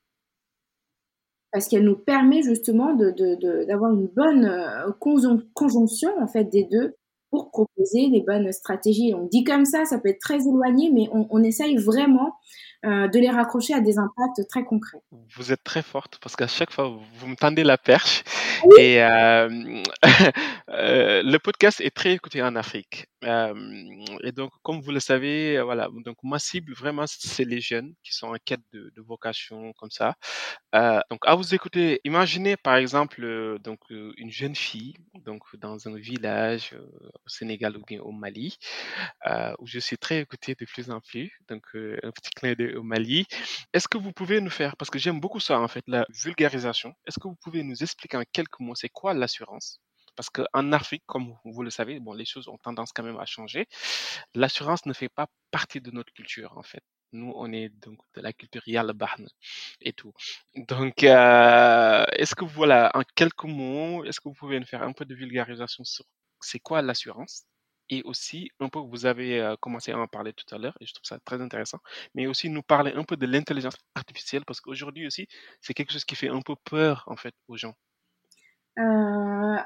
Parce 1.52 1.68
qu'elle 1.68 1.84
nous 1.84 1.98
permet 1.98 2.44
justement 2.44 2.94
d'avoir 2.94 3.94
une 3.94 4.08
bonne 4.08 4.46
euh, 4.46 4.92
conjonction 5.54 6.12
en 6.22 6.28
fait 6.28 6.46
des 6.46 6.66
deux 6.66 6.96
pour 7.32 7.52
proposer 7.52 8.10
des 8.10 8.22
bonnes 8.22 8.52
stratégies. 8.52 9.14
On 9.16 9.26
dit 9.26 9.44
comme 9.44 9.66
ça, 9.66 9.86
ça 9.86 10.00
peut 10.00 10.10
être 10.10 10.22
très 10.22 10.48
éloigné, 10.48 10.92
mais 10.92 11.08
on 11.12 11.44
essaye 11.44 11.78
vraiment 11.78 12.34
euh, 12.86 13.10
de 13.10 13.20
les 13.20 13.30
raccrocher 13.30 13.74
à 13.74 13.82
des 13.82 13.98
impacts 13.98 14.48
très 14.48 14.64
concrets. 14.64 15.02
Vous 15.36 15.52
êtes 15.52 15.66
très 15.66 15.82
forte 15.82 16.18
parce 16.22 16.38
qu'à 16.38 16.48
chaque 16.48 16.72
fois, 16.72 16.88
vous 16.88 17.28
me 17.28 17.36
tendez 17.36 17.66
la 17.66 17.78
perche. 17.78 18.24
Et 18.78 19.04
euh, 19.04 19.50
euh, 20.70 21.22
le 21.22 21.38
podcast 21.40 21.82
est 21.82 21.94
très 21.94 22.14
écouté 22.14 22.42
en 22.42 22.56
Afrique. 22.56 23.08
et 23.22 24.32
donc, 24.32 24.52
comme 24.64 24.80
vous 24.80 24.92
le 24.92 25.02
savez, 25.02 25.62
voilà, 25.62 25.90
donc 26.06 26.16
ma 26.24 26.40
cible 26.40 26.74
vraiment, 26.74 27.04
c'est 27.06 27.44
les 27.44 27.60
jeunes 27.60 27.94
qui 28.02 28.14
sont 28.14 28.28
en 28.28 28.38
quête 28.46 28.62
de, 28.72 28.94
de 28.96 29.02
vocation 29.02 29.74
comme 29.74 29.92
ça. 29.92 30.16
donc, 30.74 31.20
à 31.24 31.36
vous 31.36 31.54
écouter, 31.54 32.00
imaginez 32.06 32.56
par 32.56 32.78
exemple 32.78 33.58
donc 33.62 33.80
une 33.90 34.32
jeune 34.32 34.56
fille 34.56 34.96
donc 35.26 35.42
dans 35.58 35.88
un 35.90 35.98
village 35.98 36.76
au 37.26 37.30
Sénégal 37.30 37.76
ou 37.76 37.84
bien 37.86 38.00
au 38.00 38.14
Mali 38.14 38.58
où 39.60 39.68
je 39.68 39.80
suis 39.80 39.98
très 39.98 40.20
écouté 40.22 40.56
de 40.58 40.66
plus 40.66 40.90
en 40.92 41.02
plus. 41.02 41.30
Donc, 41.50 41.64
un 41.76 42.12
petit 42.12 42.32
clin 42.36 42.54
d'œil 42.54 42.69
au 42.76 42.84
Mali. 42.84 43.26
Est-ce 43.74 43.88
que 43.88 43.98
vous 43.98 44.12
pouvez 44.14 44.42
nous 44.42 44.50
faire, 44.50 44.76
parce 44.78 44.90
que 44.90 45.00
j'aime 45.00 45.20
beaucoup 45.20 45.40
ça 45.40 45.60
en 45.60 45.68
fait, 45.68 45.84
la 45.88 46.06
vulgarisation, 46.10 46.94
est-ce 47.06 47.20
que 47.20 47.28
vous 47.28 47.38
pouvez 47.42 47.64
nous 47.64 47.84
expliquer 47.84 48.18
en 48.18 48.24
quelques 48.32 48.60
mots 48.60 48.76
c'est 48.76 48.90
quoi 48.90 49.14
l'assurance? 49.14 49.80
Parce 50.16 50.30
qu'en 50.30 50.72
Afrique, 50.74 51.04
comme 51.06 51.34
vous 51.46 51.64
le 51.64 51.70
savez, 51.70 52.00
bon, 52.02 52.14
les 52.14 52.26
choses 52.26 52.50
ont 52.50 52.58
tendance 52.58 52.92
quand 52.92 53.04
même 53.04 53.20
à 53.20 53.26
changer. 53.26 53.68
L'assurance 54.36 54.86
ne 54.86 54.92
fait 54.94 55.08
pas 55.10 55.28
partie 55.50 55.80
de 55.82 55.92
notre 55.92 56.12
culture, 56.14 56.58
en 56.58 56.64
fait. 56.64 56.84
Nous, 57.14 57.32
on 57.36 57.52
est 57.54 57.70
donc 57.70 58.00
de 58.16 58.22
la 58.22 58.34
culture 58.34 58.62
Yalbarn 58.68 59.28
et 59.82 59.94
tout. 59.94 60.14
Donc, 60.56 61.04
euh, 61.04 62.06
est-ce 62.14 62.36
que 62.36 62.46
voilà, 62.46 62.92
en 62.94 63.04
quelques 63.16 63.46
mots, 63.46 64.04
est-ce 64.04 64.20
que 64.20 64.28
vous 64.30 64.36
pouvez 64.36 64.60
nous 64.60 64.66
faire 64.66 64.84
un 64.84 64.92
peu 64.94 65.06
de 65.06 65.16
vulgarisation 65.16 65.84
sur 65.86 66.06
c'est 66.42 66.60
quoi 66.60 66.82
l'assurance? 66.82 67.46
Et 67.90 68.04
aussi 68.04 68.50
un 68.60 68.70
peu, 68.70 68.80
vous 68.80 69.06
avez 69.06 69.56
commencé 69.60 69.92
à 69.92 70.00
en 70.00 70.08
parler 70.08 70.34
tout 70.34 70.54
à 70.54 70.58
l'heure, 70.58 70.78
et 70.80 70.86
je 70.86 70.94
trouve 70.94 71.06
ça 71.06 71.20
très 71.20 71.42
intéressant, 71.42 71.80
mais 72.16 72.28
aussi 72.28 72.50
nous 72.50 72.64
parler 72.64 72.94
un 72.94 73.04
peu 73.04 73.18
de 73.18 73.26
l'intelligence 73.26 73.76
artificielle, 73.96 74.44
parce 74.46 74.62
qu'aujourd'hui 74.62 75.08
aussi, 75.08 75.28
c'est 75.62 75.74
quelque 75.74 75.92
chose 75.92 76.06
qui 76.06 76.16
fait 76.16 76.30
un 76.30 76.42
peu 76.42 76.56
peur, 76.64 77.04
en 77.08 77.16
fait, 77.16 77.34
aux 77.48 77.58
gens. 77.58 77.76
Euh, 78.78 78.82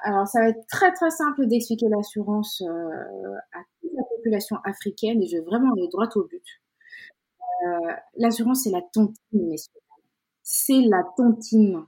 alors, 0.03 0.27
ça 0.27 0.39
va 0.39 0.49
être 0.49 0.65
très 0.67 0.91
très 0.93 1.11
simple 1.11 1.45
d'expliquer 1.47 1.87
l'assurance 1.87 2.61
euh, 2.61 3.35
à 3.51 3.59
toute 3.81 3.91
la 3.95 4.03
population 4.15 4.57
africaine, 4.63 5.21
et 5.21 5.27
je 5.27 5.37
vais 5.37 5.43
vraiment 5.43 5.71
aller 5.73 5.87
droit 5.89 6.07
au 6.15 6.23
but. 6.23 6.43
Euh, 7.65 7.93
l'assurance, 8.15 8.63
c'est 8.63 8.71
la 8.71 8.81
tontine, 8.81 9.49
messieurs. 9.49 9.73
C'est 10.41 10.81
la 10.81 11.03
tontine. 11.15 11.85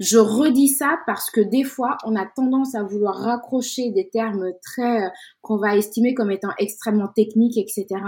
Je 0.00 0.18
redis 0.18 0.68
ça 0.68 0.98
parce 1.06 1.30
que 1.30 1.40
des 1.40 1.64
fois, 1.64 1.96
on 2.04 2.16
a 2.16 2.26
tendance 2.26 2.74
à 2.74 2.82
vouloir 2.82 3.16
raccrocher 3.16 3.90
des 3.90 4.08
termes 4.08 4.52
très 4.62 5.04
euh, 5.06 5.10
qu'on 5.42 5.58
va 5.58 5.76
estimer 5.76 6.14
comme 6.14 6.30
étant 6.30 6.50
extrêmement 6.58 7.08
techniques, 7.08 7.56
etc. 7.56 8.00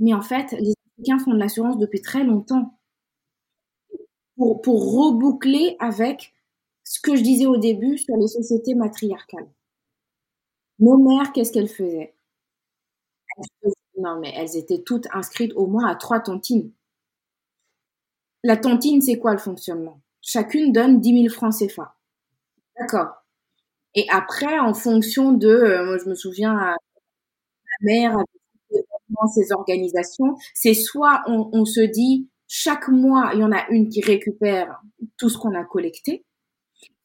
Mais 0.00 0.14
en 0.14 0.22
fait, 0.22 0.50
les 0.58 0.74
Africains 0.98 1.18
font 1.24 1.32
de 1.32 1.38
l'assurance 1.38 1.78
depuis 1.78 2.02
très 2.02 2.24
longtemps. 2.24 2.76
Pour, 4.36 4.60
pour 4.60 4.92
reboucler 4.92 5.76
avec 5.78 6.32
ce 6.82 6.98
que 7.00 7.14
je 7.14 7.22
disais 7.22 7.46
au 7.46 7.58
début 7.58 7.96
sur 7.96 8.16
les 8.16 8.26
sociétés 8.26 8.74
matriarcales. 8.74 9.48
Nos 10.80 10.96
mères, 10.98 11.32
qu'est-ce 11.32 11.52
qu'elles 11.52 11.68
faisaient 11.68 12.12
Non, 13.98 14.18
mais 14.18 14.32
elles 14.34 14.56
étaient 14.56 14.82
toutes 14.82 15.06
inscrites 15.12 15.52
au 15.54 15.68
moins 15.68 15.86
à 15.86 15.94
trois 15.94 16.18
tontines. 16.18 16.72
La 18.42 18.58
tontine, 18.58 19.00
c'est 19.00 19.18
quoi 19.18 19.32
le 19.32 19.38
fonctionnement? 19.38 19.98
Chacune 20.30 20.72
donne 20.72 21.00
10 21.00 21.22
000 21.22 21.34
francs 21.34 21.54
CFA. 21.58 21.96
D'accord. 22.78 23.08
Et 23.94 24.06
après, 24.10 24.58
en 24.60 24.74
fonction 24.74 25.32
de, 25.32 25.48
euh, 25.48 25.84
moi 25.84 25.98
je 25.98 26.08
me 26.08 26.14
souviens 26.14 26.56
à 26.56 26.76
ma 26.76 27.76
mère, 27.82 28.16
ces 29.34 29.52
organisations, 29.52 30.36
c'est 30.54 30.74
soit 30.74 31.22
on, 31.26 31.50
on, 31.52 31.64
se 31.64 31.80
dit 31.80 32.28
chaque 32.46 32.88
mois 32.88 33.32
il 33.34 33.40
y 33.40 33.44
en 33.44 33.52
a 33.52 33.66
une 33.70 33.88
qui 33.88 34.00
récupère 34.00 34.80
tout 35.18 35.28
ce 35.28 35.36
qu'on 35.36 35.54
a 35.54 35.64
collecté, 35.64 36.24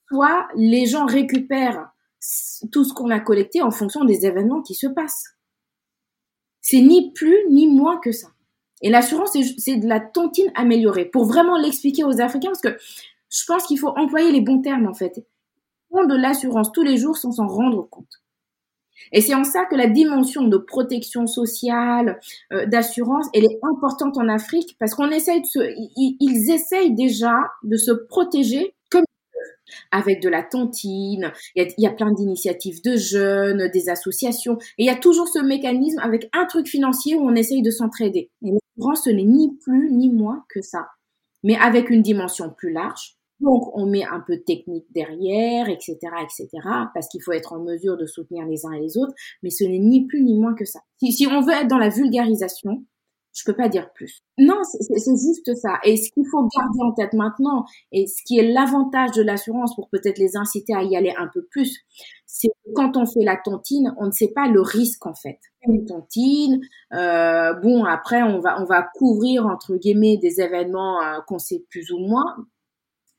soit 0.08 0.48
les 0.56 0.86
gens 0.86 1.08
récupèrent 1.08 1.90
tout 2.72 2.84
ce 2.84 2.94
qu'on 2.94 3.10
a 3.10 3.20
collecté 3.20 3.62
en 3.64 3.72
fonction 3.72 4.06
des 4.06 4.26
événements 4.26 4.62
qui 4.62 4.76
se 4.76 4.88
passent. 4.88 5.36
C'est 6.62 6.82
ni 6.82 7.12
plus 7.12 7.38
ni 7.50 7.68
moins 7.68 8.00
que 8.00 8.12
ça. 8.12 8.28
Et 8.82 8.90
l'assurance, 8.90 9.38
c'est 9.58 9.78
de 9.78 9.88
la 9.88 10.00
tontine 10.00 10.52
améliorée. 10.56 11.06
Pour 11.06 11.26
vraiment 11.26 11.58
l'expliquer 11.58 12.04
aux 12.04 12.22
Africains, 12.22 12.50
parce 12.50 12.62
que 12.62 12.78
je 13.36 13.44
pense 13.46 13.66
qu'il 13.66 13.80
faut 13.80 13.90
employer 13.90 14.32
les 14.32 14.42
bons 14.42 14.62
termes, 14.62 14.88
en 14.88 14.94
fait. 14.94 15.26
Font 15.92 16.06
de 16.06 16.16
l'assurance 16.16 16.72
tous 16.72 16.84
les 16.84 16.98
jours 16.98 17.18
sans 17.18 17.32
s'en 17.32 17.48
rendre 17.48 17.88
compte. 17.90 18.22
Et 19.12 19.22
c'est 19.22 19.36
en 19.36 19.44
ça 19.44 19.66
que 19.66 19.76
la 19.76 19.88
dimension 19.88 20.48
de 20.48 20.58
protection 20.58 21.28
sociale, 21.28 22.20
euh, 22.54 22.66
d'assurance, 22.66 23.28
elle 23.34 23.44
est 23.44 23.60
importante 23.62 24.18
en 24.18 24.30
Afrique 24.30 24.78
parce 24.80 24.96
qu'on 24.96 25.12
essaye 25.12 25.42
de 25.42 25.46
se, 25.46 25.60
ils, 25.96 26.52
essayent 26.52 26.96
déjà 26.96 27.36
de 27.64 27.76
se 27.76 27.92
protéger 27.92 28.74
comme 28.90 29.04
avec 29.92 30.22
de 30.22 30.30
la 30.30 30.44
tontine. 30.44 31.34
Il 31.56 31.74
y 31.78 31.88
a, 31.88 31.92
plein 31.92 32.14
d'initiatives 32.14 32.82
de 32.84 32.96
jeunes, 32.96 33.70
des 33.72 33.90
associations, 33.90 34.58
et 34.78 34.84
il 34.84 34.86
y 34.86 34.90
a 34.90 34.96
toujours 34.96 35.28
ce 35.28 35.40
mécanisme 35.40 36.00
avec 36.00 36.30
un 36.34 36.46
truc 36.46 36.68
financier 36.68 37.16
où 37.16 37.28
on 37.28 37.36
essaye 37.36 37.62
de 37.62 37.72
s'entraider. 37.72 38.32
L'assurance, 38.42 39.04
ce 39.04 39.10
n'est 39.10 39.24
ni 39.24 39.56
plus 39.58 39.92
ni 39.92 40.10
moins 40.10 40.46
que 40.50 40.62
ça, 40.62 40.88
mais 41.44 41.58
avec 41.58 41.90
une 41.90 42.02
dimension 42.02 42.50
plus 42.50 42.72
large 42.72 43.18
donc, 43.42 43.76
on 43.76 43.86
met 43.86 44.04
un 44.04 44.22
peu 44.26 44.38
de 44.38 44.44
technique 44.44 44.86
derrière, 44.92 45.68
etc., 45.70 45.98
etc., 46.24 46.48
parce 46.94 47.08
qu'il 47.10 47.22
faut 47.22 47.34
être 47.34 47.54
en 47.54 47.60
mesure 47.60 47.98
de 47.98 48.06
soutenir 48.06 48.46
les 48.46 48.66
uns 48.66 48.72
et 48.72 48.80
les 48.80 48.98
autres, 48.98 49.14
mais 49.44 49.50
ce 49.50 49.64
n'est 49.66 49.80
ni 49.80 50.06
plus 50.08 50.24
ni 50.24 50.40
moins 50.40 50.56
que 50.56 50.66
ça. 50.66 50.80
Si, 51.00 51.12
si 51.12 51.28
on 51.28 51.42
veut 51.42 51.54
être 51.54 51.68
dans 51.68 51.78
la 51.78 51.90
vulgarisation, 51.90 52.86
Je 53.38 53.44
peux 53.46 53.56
pas 53.56 53.68
dire 53.68 53.92
plus. 53.94 54.22
Non, 54.38 54.62
c'est 54.64 55.18
juste 55.18 55.54
ça. 55.56 55.78
Et 55.84 55.98
ce 55.98 56.10
qu'il 56.12 56.24
faut 56.32 56.48
garder 56.56 56.80
en 56.82 56.94
tête 56.94 57.12
maintenant, 57.12 57.66
et 57.92 58.08
ce 58.08 58.24
qui 58.26 58.40
est 58.40 58.50
l'avantage 58.54 59.12
de 59.12 59.22
l'assurance 59.22 59.76
pour 59.76 59.90
peut-être 59.90 60.20
les 60.20 60.38
inciter 60.38 60.74
à 60.74 60.84
y 60.84 60.96
aller 60.96 61.14
un 61.18 61.28
peu 61.34 61.44
plus, 61.52 61.80
c'est 62.26 62.48
que 62.48 62.72
quand 62.74 62.96
on 62.96 63.06
fait 63.06 63.26
la 63.26 63.36
tontine, 63.36 63.94
on 63.98 64.06
ne 64.08 64.12
sait 64.12 64.32
pas 64.34 64.48
le 64.48 64.62
risque 64.62 65.06
en 65.06 65.14
fait. 65.16 65.40
Une 65.68 65.86
tontine, 65.86 66.62
euh, 66.94 67.54
bon 67.56 67.84
après 67.84 68.24
on 68.24 68.40
va 68.40 68.62
on 68.62 68.66
va 68.66 68.88
couvrir 68.96 69.46
entre 69.48 69.76
guillemets 69.76 70.18
des 70.18 70.40
événements 70.40 71.02
euh, 71.02 71.20
qu'on 71.28 71.40
sait 71.40 71.66
plus 71.70 71.92
ou 71.92 72.00
moins, 72.00 72.38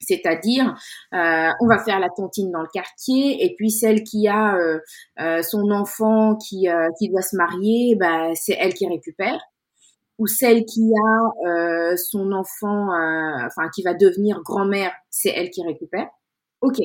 c'est-à-dire, 0.00 0.74
euh, 1.14 1.48
on 1.60 1.66
va 1.66 1.78
faire 1.78 1.98
la 1.98 2.08
tontine 2.10 2.50
dans 2.50 2.60
le 2.60 2.68
quartier, 2.72 3.44
et 3.44 3.54
puis 3.56 3.70
celle 3.70 4.02
qui 4.02 4.28
a 4.28 4.56
euh, 4.56 4.78
euh, 5.20 5.42
son 5.42 5.70
enfant 5.70 6.36
qui, 6.36 6.68
qui 6.98 7.08
doit 7.08 7.22
se 7.22 7.36
marier, 7.36 7.96
bah, 7.96 8.34
c'est 8.34 8.56
elle 8.58 8.74
qui 8.74 8.86
récupère. 8.86 9.40
Ou 10.18 10.26
celle 10.26 10.64
qui 10.64 10.92
a 10.94 11.96
son 11.96 12.32
enfant, 12.32 12.88
enfin 13.44 13.68
qui 13.74 13.82
va 13.82 13.92
devenir 13.92 14.40
grand-mère, 14.42 14.90
c'est 15.10 15.28
elle 15.28 15.50
qui 15.50 15.62
récupère. 15.62 16.08
Ok. 16.62 16.78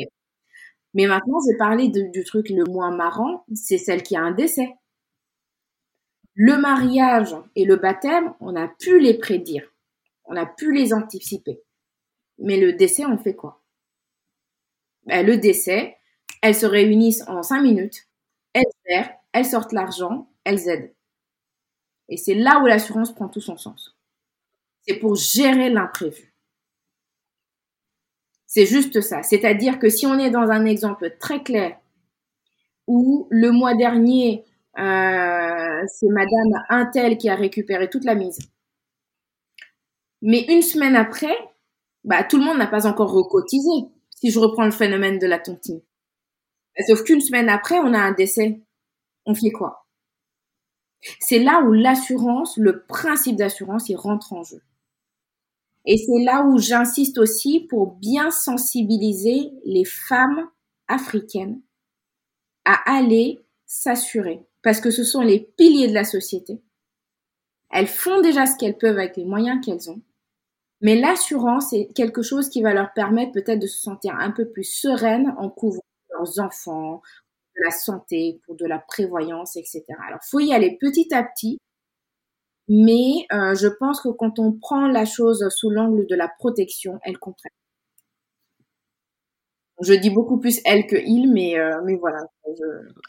Mais 0.94 1.06
maintenant, 1.08 1.38
je 1.40 1.54
vais 1.54 1.58
parler 1.58 1.88
du 1.88 2.24
truc 2.26 2.50
le 2.50 2.66
moins 2.66 2.92
marrant, 2.92 3.46
c'est 3.54 3.78
celle 3.78 4.04
qui 4.04 4.18
a 4.18 4.22
un 4.22 4.32
décès. 4.32 4.74
Le 6.34 6.58
mariage 6.58 7.34
et 7.56 7.64
le 7.64 7.78
baptême, 7.78 8.34
on 8.42 8.58
a 8.58 8.68
pu 8.68 9.00
les 9.00 9.18
prédire, 9.18 9.64
on 10.26 10.36
a 10.36 10.46
pu 10.46 10.74
les 10.74 10.94
anticiper. 10.94 11.62
Mais 12.42 12.58
le 12.58 12.74
décès, 12.74 13.06
on 13.06 13.18
fait 13.18 13.36
quoi? 13.36 13.62
Ben, 15.06 15.26
Le 15.26 15.38
décès, 15.38 15.98
elles 16.42 16.56
se 16.56 16.66
réunissent 16.66 17.24
en 17.28 17.44
cinq 17.44 17.62
minutes, 17.62 18.08
elles 18.54 18.64
gèrent, 18.88 19.14
elles 19.34 19.46
sortent 19.46 19.74
l'argent, 19.74 20.30
elles 20.44 20.68
aident. 20.70 20.94
Et 22.10 22.18
c'est 22.18 22.36
là 22.36 22.60
où 22.62 22.68
l'assurance 22.68 23.12
prend 23.12 23.28
tout 23.28 23.42
son 23.42 23.58
sens. 23.58 23.98
C'est 24.88 24.96
pour 25.00 25.16
gérer 25.16 25.70
l'imprévu. 25.72 26.34
C'est 28.46 28.68
juste 28.68 29.02
ça. 29.02 29.24
C'est-à-dire 29.24 29.80
que 29.80 29.90
si 29.90 30.06
on 30.06 30.20
est 30.20 30.30
dans 30.30 30.52
un 30.52 30.66
exemple 30.66 31.16
très 31.20 31.42
clair 31.42 31.80
où 32.88 33.28
le 33.32 33.52
mois 33.52 33.74
dernier, 33.76 34.44
euh, 34.78 35.82
c'est 35.88 36.08
Madame 36.10 36.64
Intel 36.70 37.18
qui 37.18 37.30
a 37.30 37.36
récupéré 37.36 37.90
toute 37.90 38.04
la 38.06 38.16
mise, 38.16 38.40
mais 40.22 40.46
une 40.50 40.62
semaine 40.64 40.96
après, 40.96 41.36
bah, 42.04 42.24
tout 42.24 42.38
le 42.38 42.44
monde 42.44 42.58
n'a 42.58 42.68
pas 42.68 42.88
encore 42.88 43.12
recotisé, 43.12 43.70
si 44.16 44.32
je 44.32 44.40
reprends 44.40 44.66
le 44.66 44.72
phénomène 44.72 45.20
de 45.20 45.28
la 45.28 45.40
tontine. 45.40 45.82
Sauf 46.88 47.04
qu'une 47.04 47.22
semaine 47.22 47.50
après, 47.50 47.80
on 47.80 47.94
a 47.94 48.00
un 48.00 48.14
décès. 48.14 48.62
On 49.26 49.36
fait 49.36 49.52
quoi? 49.52 49.86
C'est 51.20 51.40
là 51.40 51.62
où 51.62 51.74
l'assurance, 51.74 52.58
le 52.58 52.84
principe 52.86 53.36
d'assurance, 53.36 53.90
il 53.90 53.96
rentre 53.96 54.34
en 54.34 54.44
jeu. 54.44 54.62
Et 55.86 55.98
c'est 55.98 56.24
là 56.24 56.44
où 56.44 56.60
j'insiste 56.60 57.18
aussi 57.18 57.62
pour 57.62 57.96
bien 57.96 58.30
sensibiliser 58.30 59.52
les 59.66 59.86
femmes 59.86 60.50
africaines 60.88 61.62
à 62.66 62.76
aller 62.86 63.44
s'assurer. 63.66 64.46
Parce 64.62 64.80
que 64.80 64.92
ce 64.92 65.04
sont 65.04 65.22
les 65.22 65.40
piliers 65.40 65.88
de 65.88 65.94
la 65.94 66.04
société. 66.04 66.62
Elles 67.72 67.88
font 67.88 68.22
déjà 68.22 68.46
ce 68.46 68.56
qu'elles 68.58 68.78
peuvent 68.78 69.00
avec 69.00 69.18
les 69.18 69.26
moyens 69.26 69.66
qu'elles 69.66 69.90
ont. 69.90 70.02
Mais 70.82 71.00
l'assurance 71.00 71.74
est 71.74 71.94
quelque 71.96 72.22
chose 72.22 72.50
qui 72.50 72.62
va 72.62 72.74
leur 72.74 72.92
permettre 72.94 73.32
peut-être 73.34 73.60
de 73.60 73.68
se 73.68 73.80
sentir 73.80 74.16
un 74.16 74.32
peu 74.32 74.50
plus 74.50 74.64
sereines 74.64 75.34
en 75.38 75.50
couvrant 75.50 75.84
leurs 76.12 76.40
enfants, 76.40 77.02
de 77.56 77.64
la 77.64 77.72
santé, 77.72 78.42
pour 78.46 78.56
de 78.56 78.66
la 78.66 78.80
prévoyance, 78.80 79.56
etc. 79.56 79.84
Alors, 80.08 80.20
faut 80.30 80.40
y 80.40 80.54
aller 80.54 80.78
petit 80.80 81.14
à 81.14 81.24
petit, 81.24 81.60
mais 82.68 83.26
euh, 83.34 83.54
je 83.54 83.68
pense 83.68 84.02
que 84.02 84.10
quand 84.10 84.40
on 84.40 84.54
prend 84.54 84.88
la 84.88 85.06
chose 85.06 85.48
sous 85.50 85.70
l'angle 85.70 86.08
de 86.08 86.16
la 86.16 86.30
protection, 86.30 87.00
elle 87.04 87.18
comprend. 87.18 87.50
Je 89.82 89.94
dis 89.94 90.12
beaucoup 90.12 90.40
plus 90.40 90.62
elle 90.64 90.86
que 90.86 90.96
il, 90.96 91.32
mais, 91.34 91.58
euh, 91.58 91.82
mais 91.84 91.96
voilà. 91.96 92.20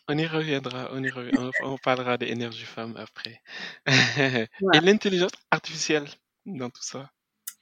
On 0.09 0.16
y 0.16 0.27
reviendra, 0.27 0.89
on, 0.93 1.05
y 1.05 1.11
reviendra, 1.11 1.51
on, 1.64 1.77
parlera 1.77 2.16
des 2.16 2.27
énergies 2.27 2.64
femmes 2.64 2.97
après. 2.97 3.43
Et 4.75 4.81
l'intelligence 4.81 5.33
artificielle 5.51 6.07
dans 6.47 6.70
tout 6.70 6.83
ça? 6.83 7.11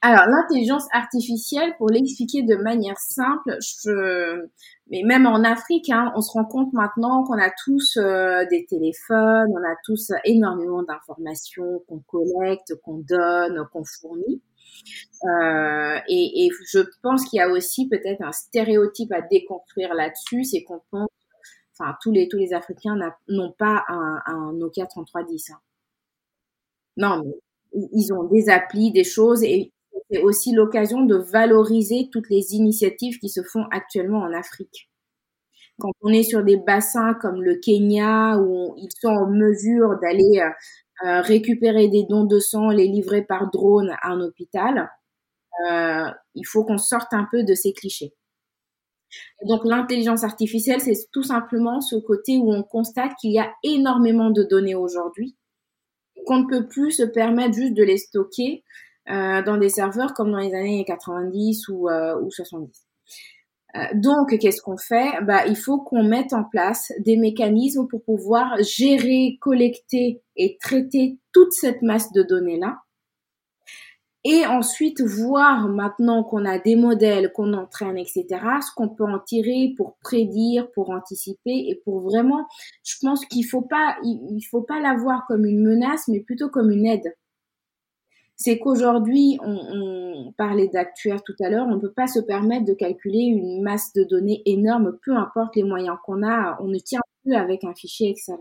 Alors, 0.03 0.25
l'intelligence 0.25 0.87
artificielle, 0.93 1.75
pour 1.77 1.87
l'expliquer 1.89 2.41
de 2.41 2.55
manière 2.55 2.97
simple, 2.97 3.55
je, 3.61 4.47
mais 4.89 5.03
même 5.03 5.27
en 5.27 5.43
Afrique, 5.43 5.89
hein, 5.89 6.11
on 6.15 6.21
se 6.21 6.31
rend 6.31 6.45
compte 6.45 6.73
maintenant 6.73 7.23
qu'on 7.23 7.37
a 7.37 7.51
tous 7.63 7.97
euh, 7.97 8.43
des 8.49 8.65
téléphones, 8.65 9.51
on 9.51 9.63
a 9.63 9.75
tous 9.85 10.11
énormément 10.25 10.81
d'informations 10.81 11.83
qu'on 11.87 11.99
collecte, 11.99 12.73
qu'on 12.83 12.97
donne, 12.97 13.63
qu'on 13.71 13.83
fournit. 13.83 14.41
Euh, 15.23 15.99
et, 16.09 16.45
et, 16.45 16.49
je 16.71 16.79
pense 17.03 17.23
qu'il 17.25 17.37
y 17.37 17.41
a 17.41 17.49
aussi 17.49 17.87
peut-être 17.87 18.23
un 18.23 18.31
stéréotype 18.31 19.11
à 19.11 19.21
déconstruire 19.21 19.93
là-dessus, 19.93 20.45
c'est 20.45 20.63
qu'on 20.63 20.81
pense, 20.89 21.09
enfin 21.79 21.95
tous 22.01 22.11
les 22.11 22.27
tous 22.27 22.37
les 22.37 22.53
Africains 22.53 22.95
n'ont 23.27 23.51
pas 23.51 23.83
un, 23.87 24.19
un 24.25 24.53
Nokia 24.53 24.87
3310. 24.87 25.51
Hein. 25.51 25.59
Non, 26.97 27.21
mais 27.23 27.87
ils 27.93 28.11
ont 28.13 28.23
des 28.23 28.49
applis, 28.49 28.91
des 28.91 29.03
choses, 29.03 29.43
et 29.43 29.71
c'est 30.11 30.21
aussi 30.21 30.51
l'occasion 30.51 31.01
de 31.05 31.15
valoriser 31.15 32.09
toutes 32.11 32.29
les 32.29 32.53
initiatives 32.53 33.17
qui 33.19 33.29
se 33.29 33.41
font 33.43 33.65
actuellement 33.71 34.19
en 34.19 34.33
Afrique. 34.33 34.89
Quand 35.79 35.91
on 36.01 36.09
est 36.09 36.23
sur 36.23 36.43
des 36.43 36.57
bassins 36.57 37.13
comme 37.15 37.41
le 37.41 37.55
Kenya, 37.55 38.37
où 38.37 38.75
ils 38.77 38.91
sont 38.99 39.09
en 39.09 39.29
mesure 39.29 39.97
d'aller 40.01 40.41
euh, 40.41 41.07
euh, 41.07 41.21
récupérer 41.21 41.87
des 41.87 42.05
dons 42.07 42.25
de 42.25 42.39
sang, 42.39 42.69
les 42.69 42.87
livrer 42.87 43.23
par 43.23 43.49
drone 43.51 43.91
à 44.01 44.09
un 44.09 44.21
hôpital, 44.21 44.91
euh, 45.69 46.05
il 46.35 46.45
faut 46.45 46.65
qu'on 46.65 46.77
sorte 46.77 47.13
un 47.13 47.27
peu 47.31 47.43
de 47.43 47.53
ces 47.53 47.73
clichés. 47.73 48.13
donc 49.47 49.61
l'intelligence 49.65 50.23
artificielle, 50.23 50.81
c'est 50.81 51.09
tout 51.11 51.23
simplement 51.23 51.81
ce 51.81 51.95
côté 51.95 52.37
où 52.37 52.51
on 52.53 52.63
constate 52.63 53.13
qu'il 53.19 53.31
y 53.31 53.39
a 53.39 53.51
énormément 53.63 54.29
de 54.29 54.43
données 54.43 54.75
aujourd'hui, 54.75 55.37
qu'on 56.25 56.43
ne 56.43 56.47
peut 56.47 56.67
plus 56.67 56.91
se 56.91 57.03
permettre 57.03 57.55
juste 57.55 57.73
de 57.73 57.83
les 57.83 57.97
stocker 57.97 58.63
dans 59.07 59.57
des 59.57 59.69
serveurs 59.69 60.13
comme 60.13 60.31
dans 60.31 60.37
les 60.37 60.53
années 60.53 60.85
90 60.85 61.67
ou, 61.69 61.89
euh, 61.89 62.19
ou 62.21 62.29
70. 62.31 62.87
Euh, 63.75 63.79
donc, 63.93 64.37
qu'est-ce 64.37 64.61
qu'on 64.61 64.77
fait? 64.77 65.21
Bah, 65.23 65.45
Il 65.47 65.55
faut 65.55 65.79
qu'on 65.79 66.03
mette 66.03 66.33
en 66.33 66.43
place 66.43 66.91
des 66.99 67.17
mécanismes 67.17 67.87
pour 67.87 68.03
pouvoir 68.03 68.57
gérer, 68.61 69.37
collecter 69.39 70.21
et 70.35 70.57
traiter 70.61 71.17
toute 71.31 71.53
cette 71.53 71.81
masse 71.81 72.11
de 72.11 72.23
données-là. 72.23 72.79
Et 74.23 74.45
ensuite, 74.45 75.01
voir 75.01 75.67
maintenant 75.67 76.23
qu'on 76.23 76.45
a 76.45 76.59
des 76.59 76.75
modèles, 76.75 77.31
qu'on 77.33 77.53
entraîne, 77.53 77.97
etc., 77.97 78.27
ce 78.61 78.71
qu'on 78.75 78.89
peut 78.89 79.05
en 79.05 79.17
tirer 79.17 79.73
pour 79.77 79.97
prédire, 80.03 80.69
pour 80.73 80.91
anticiper 80.91 81.65
et 81.69 81.81
pour 81.83 82.01
vraiment, 82.01 82.45
je 82.83 82.97
pense 83.01 83.25
qu'il 83.25 83.45
faut 83.45 83.63
pas, 83.63 83.97
il 84.03 84.43
faut 84.51 84.61
pas 84.61 84.79
la 84.79 84.95
voir 84.95 85.25
comme 85.27 85.45
une 85.45 85.63
menace, 85.63 86.07
mais 86.07 86.19
plutôt 86.19 86.49
comme 86.49 86.69
une 86.69 86.85
aide 86.85 87.15
c'est 88.43 88.57
qu'aujourd'hui, 88.57 89.37
on, 89.43 90.33
parlait 90.37 90.67
d'actuaire 90.67 91.21
tout 91.23 91.35
à 91.41 91.49
l'heure, 91.49 91.67
on 91.67 91.75
ne 91.75 91.79
peut 91.79 91.91
pas 91.91 92.07
se 92.07 92.19
permettre 92.19 92.65
de 92.65 92.73
calculer 92.73 93.19
une 93.19 93.61
masse 93.61 93.91
de 93.93 94.03
données 94.03 94.41
énorme, 94.45 94.97
peu 95.03 95.15
importe 95.15 95.55
les 95.55 95.63
moyens 95.63 95.97
qu'on 96.05 96.23
a, 96.23 96.57
on 96.61 96.67
ne 96.67 96.79
tient 96.79 97.01
plus 97.23 97.35
avec 97.35 97.63
un 97.63 97.73
fichier 97.75 98.09
Excel. 98.09 98.37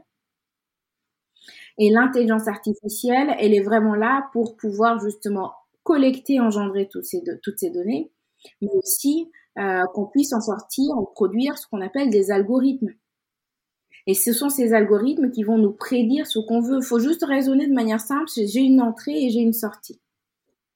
Et 1.79 1.91
l'intelligence 1.91 2.49
artificielle, 2.49 3.35
elle 3.39 3.55
est 3.55 3.63
vraiment 3.63 3.95
là 3.95 4.29
pour 4.33 4.57
pouvoir 4.57 5.01
justement 5.01 5.53
collecter, 5.83 6.41
engendrer 6.41 6.89
toutes 6.91 7.05
ces, 7.05 7.71
données, 7.71 8.11
mais 8.63 8.71
aussi 8.75 9.31
euh, 9.59 9.85
qu'on 9.93 10.07
puisse 10.07 10.33
en 10.33 10.41
sortir, 10.41 10.95
en 10.97 11.05
produire 11.05 11.59
ce 11.59 11.67
qu'on 11.67 11.81
appelle 11.81 12.11
des 12.11 12.31
algorithmes. 12.31 12.95
Et 14.11 14.15
ce 14.15 14.33
sont 14.33 14.49
ces 14.49 14.73
algorithmes 14.73 15.31
qui 15.31 15.45
vont 15.45 15.57
nous 15.57 15.71
prédire 15.71 16.27
ce 16.27 16.41
qu'on 16.41 16.61
veut. 16.61 16.79
Il 16.79 16.85
faut 16.85 16.99
juste 16.99 17.25
raisonner 17.25 17.69
de 17.69 17.73
manière 17.73 18.01
simple. 18.01 18.29
J'ai 18.35 18.59
une 18.59 18.81
entrée 18.81 19.17
et 19.17 19.31
j'ai 19.31 19.39
une 19.39 19.53
sortie. 19.53 20.01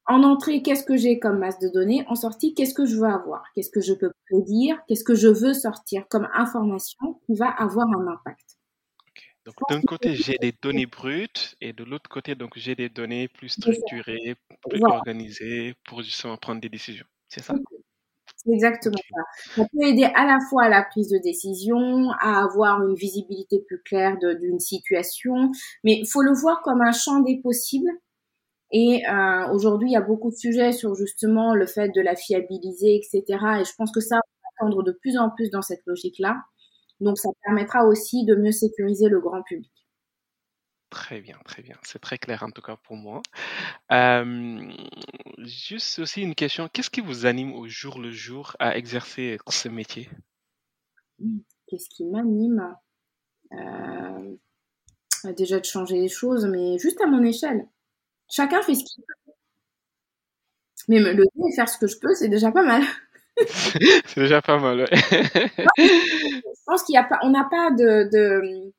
En 0.06 0.22
entrée, 0.22 0.62
qu'est-ce 0.62 0.84
que 0.84 0.96
j'ai 0.96 1.18
comme 1.18 1.40
masse 1.40 1.58
de 1.58 1.68
données? 1.68 2.04
En 2.06 2.14
sortie, 2.14 2.54
qu'est-ce 2.54 2.74
que 2.74 2.86
je 2.86 2.94
veux 2.94 3.08
avoir? 3.08 3.42
Qu'est-ce 3.52 3.70
que 3.70 3.80
je 3.80 3.92
peux 3.92 4.12
prédire? 4.30 4.78
Qu'est-ce 4.86 5.02
que 5.02 5.16
je 5.16 5.26
veux 5.26 5.52
sortir 5.52 6.06
comme 6.08 6.28
information 6.32 7.18
qui 7.26 7.34
va 7.34 7.48
avoir 7.48 7.88
un 7.88 8.06
impact? 8.06 8.56
Donc 9.44 9.56
d'un 9.68 9.82
côté, 9.82 10.14
j'ai 10.14 10.38
des 10.38 10.54
données 10.62 10.86
brutes 10.86 11.56
et 11.60 11.72
de 11.72 11.82
l'autre 11.82 12.08
côté, 12.08 12.36
donc 12.36 12.52
j'ai 12.54 12.76
des 12.76 12.88
données 12.88 13.26
plus 13.26 13.48
structurées, 13.48 14.36
plus 14.70 14.80
organisées 14.84 15.74
pour 15.84 16.02
justement 16.02 16.36
prendre 16.36 16.60
des 16.60 16.68
décisions. 16.68 17.06
C'est 17.28 17.42
ça? 17.42 17.56
Exactement 18.52 18.98
ça. 19.10 19.22
Ça 19.56 19.68
peut 19.72 19.86
aider 19.86 20.04
à 20.04 20.26
la 20.26 20.38
fois 20.48 20.64
à 20.64 20.68
la 20.68 20.82
prise 20.82 21.08
de 21.08 21.18
décision, 21.18 22.10
à 22.20 22.44
avoir 22.44 22.82
une 22.82 22.94
visibilité 22.94 23.60
plus 23.66 23.82
claire 23.82 24.16
d'une 24.18 24.60
situation, 24.60 25.50
mais 25.84 25.98
il 26.00 26.06
faut 26.06 26.22
le 26.22 26.32
voir 26.32 26.62
comme 26.62 26.82
un 26.82 26.92
champ 26.92 27.20
des 27.20 27.40
possibles. 27.42 27.90
Et 28.72 29.02
euh, 29.08 29.52
aujourd'hui, 29.52 29.90
il 29.90 29.92
y 29.92 29.96
a 29.96 30.00
beaucoup 30.00 30.30
de 30.30 30.36
sujets 30.36 30.72
sur 30.72 30.94
justement 30.94 31.54
le 31.54 31.66
fait 31.66 31.90
de 31.94 32.00
la 32.00 32.16
fiabiliser, 32.16 32.96
etc. 32.96 33.22
Et 33.60 33.64
je 33.64 33.72
pense 33.76 33.92
que 33.92 34.00
ça 34.00 34.16
va 34.16 34.22
attendre 34.58 34.82
de 34.82 34.92
plus 34.92 35.16
en 35.18 35.30
plus 35.30 35.50
dans 35.50 35.62
cette 35.62 35.82
logique-là. 35.86 36.36
Donc, 37.00 37.18
ça 37.18 37.28
permettra 37.44 37.84
aussi 37.86 38.24
de 38.24 38.34
mieux 38.34 38.52
sécuriser 38.52 39.08
le 39.08 39.20
grand 39.20 39.42
public. 39.42 39.73
Très 40.94 41.20
bien, 41.20 41.36
très 41.44 41.60
bien. 41.60 41.76
C'est 41.82 41.98
très 41.98 42.18
clair 42.18 42.44
en 42.44 42.52
tout 42.52 42.62
cas 42.62 42.76
pour 42.76 42.94
moi. 42.94 43.20
Euh, 43.90 44.70
juste 45.38 45.98
aussi 45.98 46.22
une 46.22 46.36
question. 46.36 46.68
Qu'est-ce 46.72 46.88
qui 46.88 47.00
vous 47.00 47.26
anime 47.26 47.52
au 47.52 47.66
jour 47.66 47.98
le 47.98 48.12
jour 48.12 48.54
à 48.60 48.76
exercer 48.76 49.38
ce 49.48 49.68
métier? 49.68 50.08
Mmh. 51.18 51.38
Qu'est-ce 51.66 51.88
qui 51.88 52.04
m'anime? 52.04 52.76
Euh, 53.54 54.36
déjà 55.36 55.58
de 55.58 55.64
changer 55.64 55.96
les 55.96 56.08
choses, 56.08 56.46
mais 56.46 56.78
juste 56.78 57.00
à 57.00 57.06
mon 57.06 57.24
échelle. 57.24 57.66
Chacun 58.30 58.62
fait 58.62 58.76
ce 58.76 58.84
qu'il 58.84 59.02
peut. 59.02 59.32
Mais 60.86 61.00
me 61.00 61.10
lever 61.10 61.28
et 61.50 61.56
faire 61.56 61.68
ce 61.68 61.76
que 61.76 61.88
je 61.88 61.98
peux, 61.98 62.14
c'est 62.14 62.28
déjà 62.28 62.52
pas 62.52 62.62
mal. 62.62 62.84
C'est 64.06 64.20
déjà 64.20 64.40
pas 64.40 64.60
mal, 64.60 64.78
ouais. 64.82 64.86
Je 65.76 66.64
pense 66.66 66.84
qu'il 66.84 66.94
y 66.94 66.98
a 66.98 67.02
pas, 67.02 67.18
on 67.22 67.30
n'a 67.30 67.42
pas 67.50 67.72
de, 67.72 68.08
de 68.08 68.18
euh, 68.18 68.73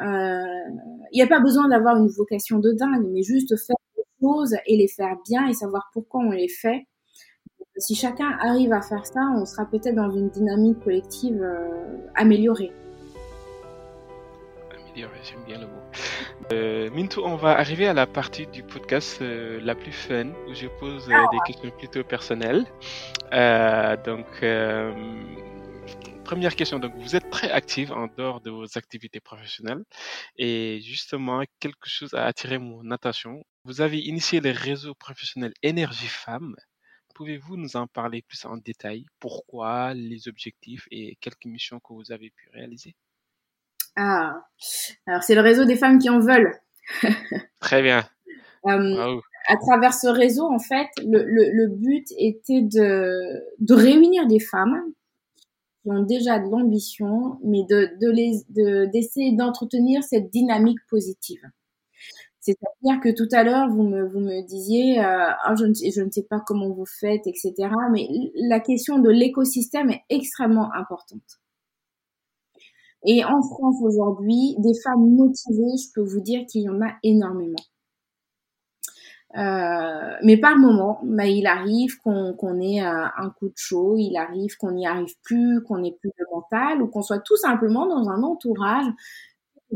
il 0.00 1.14
n'y 1.14 1.22
a 1.22 1.26
pas 1.26 1.40
besoin 1.40 1.68
d'avoir 1.68 1.96
une 1.96 2.08
vocation 2.08 2.58
de 2.58 2.72
dingue, 2.72 3.06
mais 3.12 3.22
juste 3.22 3.56
faire 3.56 3.76
des 3.96 4.04
choses 4.20 4.56
et 4.66 4.76
les 4.76 4.88
faire 4.88 5.16
bien 5.28 5.46
et 5.48 5.54
savoir 5.54 5.90
pourquoi 5.92 6.20
on 6.20 6.30
les 6.30 6.48
fait. 6.48 6.86
Si 7.76 7.94
chacun 7.94 8.36
arrive 8.40 8.72
à 8.72 8.82
faire 8.82 9.06
ça, 9.06 9.20
on 9.36 9.46
sera 9.46 9.64
peut-être 9.64 9.94
dans 9.94 10.10
une 10.10 10.28
dynamique 10.28 10.80
collective 10.80 11.40
euh, 11.40 11.96
améliorée. 12.14 12.72
Améliorée, 14.70 15.20
j'aime 15.22 15.44
bien 15.46 15.58
le 15.60 15.66
mot. 15.66 15.80
Euh, 16.52 16.90
Mintou, 16.90 17.22
on 17.24 17.36
va 17.36 17.50
arriver 17.58 17.86
à 17.86 17.94
la 17.94 18.06
partie 18.06 18.46
du 18.48 18.62
podcast 18.62 19.22
euh, 19.22 19.60
la 19.62 19.74
plus 19.74 19.92
fun, 19.92 20.26
où 20.48 20.52
je 20.52 20.66
pose 20.78 21.08
euh, 21.08 21.14
des 21.32 21.38
questions 21.46 21.70
plutôt 21.78 22.04
personnelles. 22.04 22.66
Euh, 23.32 23.96
donc, 24.04 24.26
euh, 24.42 24.92
première 26.30 26.54
question. 26.54 26.78
Donc, 26.78 26.94
vous 26.94 27.16
êtes 27.16 27.28
très 27.28 27.50
active 27.50 27.90
en 27.90 28.06
dehors 28.06 28.40
de 28.40 28.50
vos 28.50 28.78
activités 28.78 29.18
professionnelles. 29.18 29.82
Et 30.36 30.80
justement, 30.80 31.42
quelque 31.58 31.88
chose 31.88 32.14
a 32.14 32.24
attiré 32.24 32.56
mon 32.58 32.88
attention. 32.92 33.42
Vous 33.64 33.80
avez 33.80 33.98
initié 33.98 34.40
le 34.40 34.52
réseau 34.52 34.94
professionnel 34.94 35.52
Énergie 35.64 36.06
Femmes. 36.06 36.54
Pouvez-vous 37.16 37.56
nous 37.56 37.74
en 37.74 37.88
parler 37.88 38.22
plus 38.22 38.44
en 38.44 38.56
détail? 38.58 39.06
Pourquoi, 39.18 39.92
les 39.92 40.28
objectifs 40.28 40.86
et 40.92 41.16
quelques 41.20 41.46
missions 41.46 41.80
que 41.80 41.94
vous 41.94 42.12
avez 42.12 42.30
pu 42.30 42.48
réaliser? 42.54 42.94
Ah, 43.96 44.46
alors 45.08 45.24
c'est 45.24 45.34
le 45.34 45.40
réseau 45.40 45.64
des 45.64 45.76
femmes 45.76 45.98
qui 45.98 46.10
en 46.10 46.20
veulent. 46.20 46.54
Très 47.58 47.82
bien. 47.82 48.08
Euh, 48.66 49.20
à 49.48 49.56
travers 49.56 49.94
ce 49.94 50.06
réseau, 50.06 50.44
en 50.44 50.60
fait, 50.60 50.90
le, 50.98 51.24
le, 51.24 51.50
le 51.50 51.66
but 51.74 52.06
était 52.18 52.62
de, 52.62 53.42
de 53.58 53.74
réunir 53.74 54.28
des 54.28 54.38
femmes 54.38 54.80
qui 55.82 55.90
ont 55.90 56.02
déjà 56.02 56.38
de 56.38 56.48
l'ambition, 56.48 57.38
mais 57.42 57.64
de, 57.68 57.90
de 58.00 58.10
les, 58.10 58.42
de, 58.50 58.86
d'essayer 58.86 59.32
d'entretenir 59.36 60.02
cette 60.02 60.30
dynamique 60.30 60.78
positive. 60.88 61.42
C'est-à-dire 62.40 63.00
que 63.00 63.14
tout 63.14 63.28
à 63.32 63.44
l'heure, 63.44 63.68
vous 63.68 63.82
me, 63.82 64.08
vous 64.08 64.20
me 64.20 64.46
disiez, 64.46 64.98
euh, 64.98 65.02
ah, 65.04 65.54
je, 65.58 65.66
ne, 65.66 65.74
je 65.74 66.00
ne 66.00 66.10
sais 66.10 66.22
pas 66.22 66.40
comment 66.40 66.70
vous 66.70 66.86
faites, 66.86 67.26
etc. 67.26 67.54
Mais 67.92 68.08
la 68.34 68.60
question 68.60 68.98
de 68.98 69.10
l'écosystème 69.10 69.90
est 69.90 70.02
extrêmement 70.08 70.72
importante. 70.72 71.40
Et 73.04 73.24
en 73.24 73.42
France 73.42 73.76
aujourd'hui, 73.82 74.56
des 74.58 74.72
femmes 74.82 75.14
motivées, 75.14 75.76
je 75.76 75.92
peux 75.94 76.02
vous 76.02 76.20
dire 76.20 76.46
qu'il 76.46 76.62
y 76.62 76.68
en 76.68 76.80
a 76.82 76.92
énormément. 77.02 77.56
Euh, 79.36 80.16
mais 80.24 80.36
par 80.36 80.56
moment, 80.58 81.00
bah, 81.04 81.26
il 81.26 81.46
arrive 81.46 81.98
qu'on 81.98 82.34
qu'on 82.34 82.60
ait 82.60 82.82
euh, 82.82 83.06
un 83.16 83.30
coup 83.30 83.48
de 83.48 83.56
chaud, 83.56 83.96
il 83.96 84.16
arrive 84.16 84.56
qu'on 84.56 84.72
n'y 84.72 84.86
arrive 84.86 85.14
plus, 85.22 85.62
qu'on 85.62 85.78
n'ait 85.78 85.96
plus 86.00 86.10
de 86.18 86.24
mental, 86.32 86.82
ou 86.82 86.88
qu'on 86.88 87.02
soit 87.02 87.20
tout 87.20 87.36
simplement 87.36 87.86
dans 87.86 88.08
un 88.08 88.22
entourage 88.22 88.86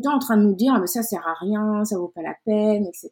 en 0.06 0.18
train 0.18 0.36
de 0.36 0.42
nous 0.42 0.54
dire 0.54 0.74
Ah, 0.76 0.80
mais 0.80 0.86
ça 0.86 1.02
sert 1.02 1.26
à 1.26 1.34
rien, 1.34 1.84
ça 1.84 1.98
vaut 1.98 2.08
pas 2.08 2.22
la 2.22 2.34
peine, 2.44 2.86
etc. 2.86 3.10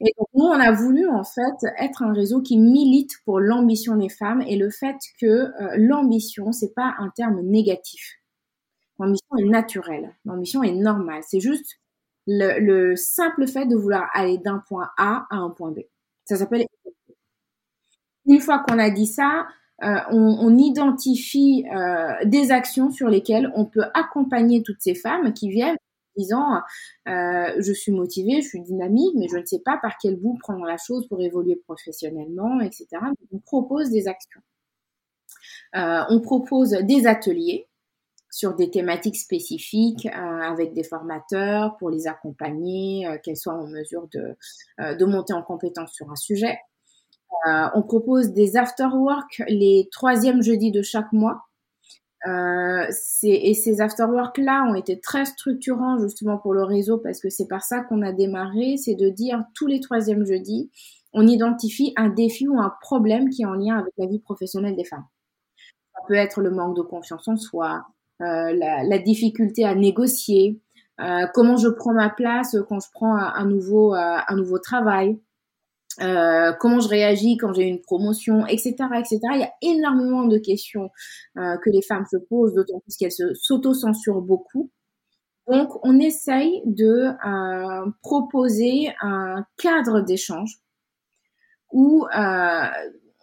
Et 0.00 0.14
donc 0.18 0.28
nous, 0.34 0.44
on 0.44 0.60
a 0.60 0.72
voulu 0.72 1.08
en 1.08 1.24
fait 1.24 1.66
être 1.78 2.02
un 2.02 2.12
réseau 2.12 2.40
qui 2.42 2.58
milite 2.58 3.12
pour 3.24 3.40
l'ambition 3.40 3.96
des 3.96 4.08
femmes 4.08 4.42
et 4.42 4.56
le 4.56 4.70
fait 4.70 4.96
que 5.20 5.26
euh, 5.26 5.74
l'ambition, 5.76 6.52
c'est 6.52 6.74
pas 6.74 6.94
un 6.98 7.10
terme 7.10 7.40
négatif. 7.42 8.16
L'ambition 8.98 9.36
est 9.38 9.44
naturelle, 9.44 10.14
l'ambition 10.24 10.62
est 10.62 10.72
normale. 10.72 11.22
C'est 11.26 11.40
juste 11.40 11.79
le, 12.26 12.58
le 12.60 12.96
simple 12.96 13.46
fait 13.46 13.66
de 13.66 13.76
vouloir 13.76 14.08
aller 14.14 14.38
d'un 14.38 14.62
point 14.68 14.90
A 14.96 15.26
à 15.30 15.36
un 15.36 15.50
point 15.50 15.72
B. 15.72 15.80
Ça 16.24 16.36
s'appelle. 16.36 16.66
Une 18.26 18.40
fois 18.40 18.60
qu'on 18.60 18.78
a 18.78 18.90
dit 18.90 19.06
ça, 19.06 19.46
euh, 19.82 19.96
on, 20.10 20.36
on 20.40 20.58
identifie 20.58 21.64
euh, 21.74 22.12
des 22.24 22.50
actions 22.50 22.90
sur 22.90 23.08
lesquelles 23.08 23.50
on 23.54 23.64
peut 23.64 23.84
accompagner 23.94 24.62
toutes 24.62 24.80
ces 24.80 24.94
femmes 24.94 25.32
qui 25.32 25.48
viennent 25.48 25.76
en 25.76 26.20
disant 26.20 26.60
euh, 27.08 27.54
je 27.58 27.72
suis 27.72 27.92
motivée, 27.92 28.42
je 28.42 28.48
suis 28.48 28.60
dynamique, 28.60 29.14
mais 29.16 29.28
je 29.28 29.38
ne 29.38 29.44
sais 29.44 29.60
pas 29.60 29.78
par 29.80 29.96
quel 30.00 30.16
bout 30.16 30.36
prendre 30.38 30.66
la 30.66 30.76
chose 30.76 31.08
pour 31.08 31.20
évoluer 31.22 31.56
professionnellement, 31.56 32.60
etc. 32.60 32.86
On 33.32 33.38
propose 33.38 33.90
des 33.90 34.06
actions. 34.06 34.40
Euh, 35.76 36.02
on 36.10 36.20
propose 36.20 36.70
des 36.70 37.06
ateliers 37.06 37.66
sur 38.30 38.54
des 38.54 38.70
thématiques 38.70 39.16
spécifiques 39.16 40.06
euh, 40.06 40.40
avec 40.40 40.72
des 40.72 40.84
formateurs 40.84 41.76
pour 41.78 41.90
les 41.90 42.06
accompagner, 42.06 43.06
euh, 43.06 43.18
qu'elles 43.18 43.36
soient 43.36 43.54
en 43.54 43.66
mesure 43.66 44.08
de, 44.12 44.36
euh, 44.80 44.94
de 44.94 45.04
monter 45.04 45.32
en 45.32 45.42
compétence 45.42 45.92
sur 45.92 46.10
un 46.10 46.16
sujet. 46.16 46.58
Euh, 47.46 47.66
on 47.74 47.82
propose 47.82 48.32
des 48.32 48.56
after-work 48.56 49.42
les 49.48 49.88
troisièmes 49.90 50.42
jeudis 50.42 50.70
de 50.70 50.82
chaque 50.82 51.12
mois. 51.12 51.42
Euh, 52.26 52.86
et 53.22 53.54
ces 53.54 53.80
after-work-là 53.80 54.66
ont 54.68 54.74
été 54.74 55.00
très 55.00 55.24
structurants 55.24 55.98
justement 55.98 56.36
pour 56.36 56.52
le 56.52 56.62
réseau 56.62 56.98
parce 56.98 57.18
que 57.18 57.30
c'est 57.30 57.48
par 57.48 57.62
ça 57.62 57.80
qu'on 57.80 58.02
a 58.02 58.12
démarré, 58.12 58.76
c'est 58.76 58.94
de 58.94 59.08
dire 59.08 59.42
tous 59.54 59.66
les 59.66 59.80
troisièmes 59.80 60.26
jeudis, 60.26 60.70
on 61.14 61.26
identifie 61.26 61.94
un 61.96 62.10
défi 62.10 62.46
ou 62.46 62.60
un 62.60 62.74
problème 62.82 63.30
qui 63.30 63.42
est 63.42 63.46
en 63.46 63.54
lien 63.54 63.78
avec 63.78 63.94
la 63.96 64.06
vie 64.06 64.18
professionnelle 64.18 64.76
des 64.76 64.84
femmes. 64.84 65.06
Ça 65.94 66.02
peut 66.06 66.14
être 66.14 66.42
le 66.42 66.50
manque 66.50 66.76
de 66.76 66.82
confiance 66.82 67.26
en 67.26 67.36
soi, 67.36 67.86
la, 68.20 68.84
la 68.84 68.98
difficulté 68.98 69.64
à 69.64 69.74
négocier, 69.74 70.60
euh, 71.00 71.26
comment 71.32 71.56
je 71.56 71.68
prends 71.68 71.94
ma 71.94 72.10
place 72.10 72.56
quand 72.68 72.80
je 72.80 72.88
prends 72.92 73.16
un, 73.16 73.32
un 73.34 73.46
nouveau, 73.46 73.94
euh, 73.94 74.18
un 74.28 74.36
nouveau 74.36 74.58
travail, 74.58 75.18
euh, 76.02 76.52
comment 76.60 76.80
je 76.80 76.88
réagis 76.88 77.36
quand 77.36 77.52
j'ai 77.52 77.64
une 77.64 77.80
promotion, 77.80 78.46
etc., 78.46 78.74
etc. 78.98 79.18
Il 79.34 79.40
y 79.40 79.44
a 79.44 79.52
énormément 79.62 80.24
de 80.24 80.38
questions 80.38 80.90
euh, 81.38 81.56
que 81.58 81.70
les 81.70 81.82
femmes 81.82 82.04
se 82.10 82.16
posent, 82.16 82.54
d'autant 82.54 82.80
plus 82.80 82.96
qu'elles 82.96 83.12
s'auto-censurent 83.34 84.22
beaucoup. 84.22 84.70
Donc, 85.46 85.70
on 85.84 85.98
essaye 85.98 86.62
de 86.64 87.08
euh, 87.26 87.90
proposer 88.02 88.92
un 89.00 89.44
cadre 89.56 90.00
d'échange 90.00 90.60
où 91.72 92.04
euh, 92.04 92.66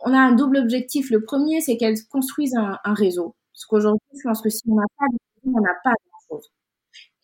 on 0.05 0.13
a 0.13 0.19
un 0.19 0.33
double 0.33 0.57
objectif. 0.57 1.09
Le 1.09 1.23
premier, 1.23 1.61
c'est 1.61 1.77
qu'elles 1.77 2.03
construisent 2.09 2.55
un, 2.57 2.77
un 2.83 2.93
réseau. 2.93 3.35
Parce 3.57 3.65
qu'aujourd'hui, 3.65 4.07
je 4.13 4.21
pense 4.21 4.39
que 4.43 4.49
si 4.49 4.61
on 4.67 4.75
n'a 4.75 4.85
pas 4.99 5.05
de 5.11 5.17
on 5.51 5.61
n'a 5.61 5.73
pas 5.83 5.93
grand-chose. 6.29 6.51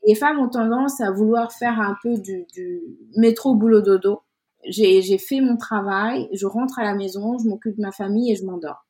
Les 0.07 0.15
femmes 0.15 0.39
ont 0.39 0.49
tendance 0.49 0.99
à 0.99 1.11
vouloir 1.11 1.51
faire 1.51 1.79
un 1.79 1.95
peu 2.01 2.17
du, 2.17 2.47
métro 3.15 3.53
boulot 3.53 3.81
dodo. 3.81 4.21
J'ai 4.65 5.17
fait 5.19 5.41
mon 5.41 5.57
travail, 5.57 6.27
je 6.33 6.47
rentre 6.47 6.79
à 6.79 6.83
la 6.83 6.95
maison, 6.95 7.37
je 7.37 7.47
m'occupe 7.47 7.75
de 7.75 7.81
ma 7.81 7.91
famille 7.91 8.31
et 8.31 8.35
je 8.35 8.45
m'endors. 8.45 8.83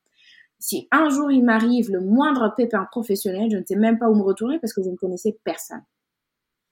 Si 0.58 0.88
un 0.90 1.10
jour 1.10 1.30
il 1.30 1.44
m'arrive 1.44 1.90
le 1.90 2.00
moindre 2.00 2.54
pépin 2.56 2.86
professionnel, 2.90 3.50
je 3.50 3.58
ne 3.58 3.64
sais 3.66 3.76
même 3.76 3.98
pas 3.98 4.08
où 4.08 4.14
me 4.14 4.22
retourner 4.22 4.58
parce 4.58 4.72
que 4.72 4.82
je 4.82 4.88
ne 4.88 4.96
connaissais 4.96 5.36
personne. 5.44 5.82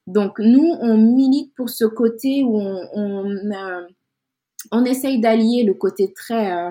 Donc 0.06 0.38
nous, 0.38 0.74
on 0.80 0.96
milite 0.96 1.54
pour 1.54 1.68
ce 1.68 1.84
côté 1.84 2.44
où 2.44 2.56
on, 2.58 3.26
euh, 3.26 4.84
essaye 4.86 5.20
d'allier 5.20 5.64
le 5.64 5.74
côté 5.74 6.14
très 6.14 6.50
euh, 6.50 6.70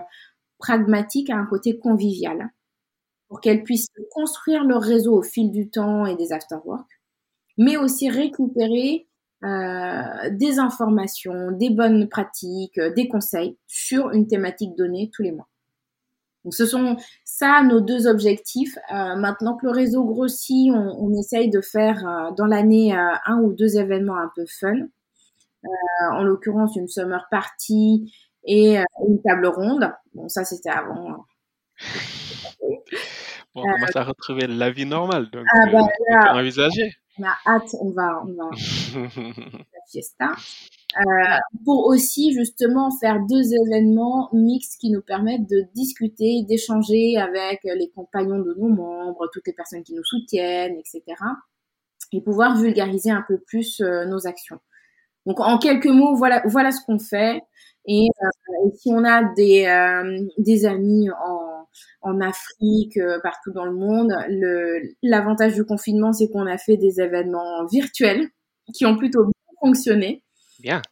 pragmatique 0.58 1.30
à 1.30 1.36
un 1.36 1.46
côté 1.46 1.78
convivial 1.78 2.50
pour 3.32 3.40
qu'elles 3.40 3.64
puissent 3.64 3.88
construire 4.10 4.66
leur 4.66 4.82
réseau 4.82 5.16
au 5.16 5.24
fil 5.24 5.52
du 5.52 5.70
temps 5.70 6.06
et 6.06 6.18
des 6.18 6.34
afterwork, 6.34 6.86
mais 7.58 7.78
aussi 7.78 8.10
récupérer 8.10 9.08
euh, 9.46 10.30
des 10.32 10.60
informations, 10.60 11.52
des 11.52 11.70
bonnes 11.70 12.10
pratiques, 12.10 12.78
euh, 12.78 12.94
des 12.94 13.08
conseils 13.08 13.58
sur 13.68 14.12
une 14.12 14.28
thématique 14.28 14.76
donnée 14.76 15.10
tous 15.14 15.24
les 15.24 15.32
mois. 15.32 15.48
Donc 16.44 16.54
ce 16.54 16.66
sont 16.66 16.98
ça 17.24 17.64
nos 17.64 17.80
deux 17.80 18.06
objectifs. 18.06 18.78
Euh, 18.94 19.16
maintenant 19.16 19.56
que 19.56 19.66
le 19.66 19.72
réseau 19.72 20.04
grossit, 20.04 20.70
on, 20.74 21.14
essaye 21.14 21.50
de 21.50 21.62
faire 21.62 22.34
dans 22.36 22.48
l'année 22.48 22.94
un 22.94 23.40
ou 23.40 23.54
deux 23.54 23.78
événements 23.78 24.18
un 24.18 24.30
peu 24.36 24.44
fun. 24.60 24.76
En 26.12 26.24
l'occurrence 26.24 26.76
une 26.76 26.90
summer 26.90 27.28
party 27.32 28.14
et 28.44 28.76
une 28.76 29.22
table 29.24 29.48
ronde. 29.48 29.90
Bon 30.16 30.28
ça 30.28 30.44
c'était 30.44 30.72
avant. 30.72 31.24
Bon, 33.54 33.64
on 33.66 33.74
commence 33.74 33.96
à 33.98 34.04
retrouver 34.06 34.48
la 34.48 34.72
vie 34.72 34.86
normale, 34.86 35.30
donc 35.30 35.46
Ah 35.54 35.68
euh, 35.68 35.72
bah 35.74 35.80
on 35.82 36.14
là, 36.14 36.32
peut 36.32 36.40
envisager. 36.40 36.94
on 37.20 37.24
a 37.24 37.36
hâte, 37.46 37.76
on 37.82 37.92
va, 37.92 38.24
on 38.26 38.34
va 38.34 38.50
la 39.14 39.82
fiesta. 39.92 40.32
Euh, 40.98 41.38
pour 41.66 41.86
aussi 41.88 42.34
justement 42.34 42.90
faire 43.02 43.18
deux 43.30 43.44
événements 43.66 44.30
mixtes 44.32 44.80
qui 44.80 44.90
nous 44.90 45.02
permettent 45.02 45.50
de 45.50 45.66
discuter, 45.76 46.46
d'échanger 46.48 47.18
avec 47.18 47.60
les 47.64 47.90
compagnons 47.94 48.40
de 48.40 48.54
nos 48.58 48.70
membres, 48.70 49.30
toutes 49.34 49.48
les 49.48 49.54
personnes 49.54 49.84
qui 49.84 49.96
nous 49.96 50.04
soutiennent, 50.06 50.78
etc. 50.78 51.04
Et 52.14 52.22
pouvoir 52.22 52.58
vulgariser 52.58 53.12
un 53.12 53.24
peu 53.26 53.38
plus 53.38 53.80
euh, 53.82 54.06
nos 54.06 54.28
actions. 54.28 54.60
Donc 55.26 55.40
en 55.40 55.58
quelques 55.58 55.88
mots, 55.88 56.16
voilà, 56.16 56.42
voilà 56.46 56.72
ce 56.72 56.84
qu'on 56.86 57.00
fait. 57.00 57.42
Et, 57.88 58.08
euh, 58.24 58.70
si 58.76 58.90
on 58.92 59.04
a 59.06 59.24
des, 59.34 59.66
euh, 59.66 60.28
des 60.38 60.66
amis 60.66 61.10
en, 61.12 61.61
en 62.02 62.20
Afrique, 62.22 62.98
euh, 62.98 63.20
partout 63.22 63.52
dans 63.52 63.66
le 63.66 63.74
monde, 63.74 64.14
l'avantage 65.02 65.54
du 65.54 65.66
confinement, 65.66 66.14
c'est 66.14 66.30
qu'on 66.30 66.48
a 66.48 66.58
fait 66.58 66.78
des 66.78 67.02
événements 67.02 67.66
virtuels 67.68 68.28
qui 68.74 68.86
ont 68.86 68.98
plutôt 68.98 69.24
bien 69.24 69.56
fonctionné. 69.62 70.24
Bien. 70.60 70.84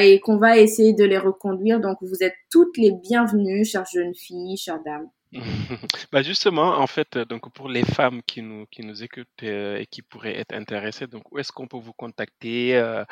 et 0.00 0.20
qu'on 0.20 0.38
va 0.38 0.56
essayer 0.56 0.94
de 0.94 1.04
les 1.04 1.18
reconduire. 1.18 1.80
Donc 1.80 1.98
vous 2.00 2.22
êtes 2.22 2.32
toutes 2.50 2.78
les 2.78 2.92
bienvenues, 2.92 3.62
chères 3.62 3.84
jeunes 3.84 4.14
filles, 4.14 4.56
chères 4.56 4.82
dames. 4.82 5.10
Bah 6.12 6.22
justement, 6.22 6.78
en 6.78 6.86
fait, 6.86 7.16
euh, 7.16 7.24
donc 7.24 7.52
pour 7.52 7.68
les 7.68 7.84
femmes 7.84 8.22
qui 8.22 8.42
nous 8.42 8.66
qui 8.66 8.82
nous 8.82 9.02
écoutent 9.02 9.26
euh, 9.42 9.76
et 9.78 9.86
qui 9.86 10.02
pourraient 10.02 10.38
être 10.38 10.54
intéressées, 10.54 11.06
donc 11.06 11.30
où 11.32 11.38
est-ce 11.38 11.52
qu'on 11.52 11.66
peut 11.68 11.78
vous 11.78 11.92
contacter 11.92 12.76
euh, 12.76 13.04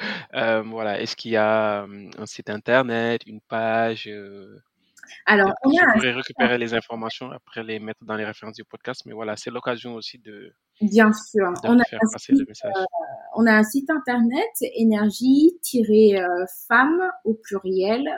voilà, 0.63 1.01
est-ce 1.01 1.17
qu'il 1.17 1.33
y 1.33 1.37
a 1.37 1.83
un 1.83 2.27
site 2.27 2.51
internet, 2.51 3.23
une 3.27 3.41
page 3.41 4.11
Alors, 5.25 5.55
on 5.65 5.71
Je 5.71 5.83
a 5.83 5.93
pourrais 5.93 6.13
récupérer 6.13 6.59
les 6.59 6.75
informations 6.75 7.31
après 7.31 7.63
les 7.63 7.79
mettre 7.79 8.05
dans 8.05 8.17
les 8.17 8.25
références 8.25 8.57
du 8.57 8.65
podcast, 8.65 9.03
mais 9.07 9.13
voilà, 9.13 9.37
c'est 9.37 9.51
l'occasion 9.51 9.95
aussi 9.95 10.19
de, 10.19 10.53
bien 10.81 11.13
sûr, 11.13 11.53
on 11.65 11.79
a, 11.79 11.85
faire 11.85 12.01
un 12.03 12.09
passer 12.13 12.33
le 12.33 12.39
site, 12.39 12.49
message. 12.49 12.73
on 13.35 13.47
a 13.47 13.53
un 13.53 13.63
site 13.63 13.91
internet 13.91 14.51
énergie-femme 14.75 17.13
au 17.25 17.35
pluriel 17.35 18.09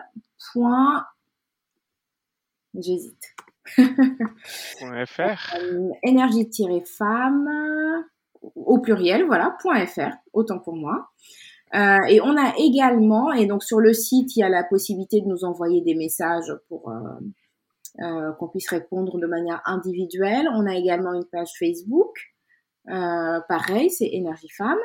point. 0.53 1.05
J'hésite. 2.74 3.34
.fr. 3.66 5.57
Euh, 5.57 5.91
énergie-femme 6.03 7.49
au 8.55 8.78
pluriel, 8.78 9.26
voilà, 9.26 9.59
.fr, 9.61 10.16
autant 10.32 10.59
pour 10.59 10.76
moi. 10.76 11.11
Euh, 11.74 12.02
et 12.08 12.20
on 12.20 12.36
a 12.36 12.54
également, 12.58 13.32
et 13.32 13.46
donc 13.46 13.62
sur 13.62 13.80
le 13.80 13.92
site, 13.92 14.36
il 14.36 14.40
y 14.40 14.42
a 14.42 14.48
la 14.48 14.64
possibilité 14.64 15.20
de 15.20 15.26
nous 15.26 15.44
envoyer 15.44 15.82
des 15.82 15.94
messages 15.94 16.52
pour 16.68 16.90
euh, 16.90 17.00
euh 18.00 18.32
qu'on 18.32 18.48
puisse 18.48 18.68
répondre 18.68 19.18
de 19.18 19.26
manière 19.26 19.60
individuelle. 19.66 20.48
On 20.54 20.66
a 20.66 20.74
également 20.76 21.12
une 21.12 21.26
page 21.26 21.50
Facebook, 21.58 22.34
pareil, 22.86 23.90
c'est 23.90 24.08
Énergie 24.12 24.50
Femme. 24.50 24.78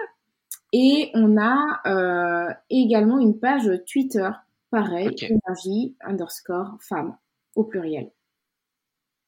Et 0.73 1.11
on 1.13 1.37
a 1.37 2.57
également 2.69 3.19
une 3.19 3.39
page 3.39 3.69
Twitter, 3.91 4.29
pareil, 4.71 5.15
Énergie 5.21 5.95
underscore 6.01 6.77
femme 6.81 7.15
au 7.55 7.63
pluriel. 7.63 8.11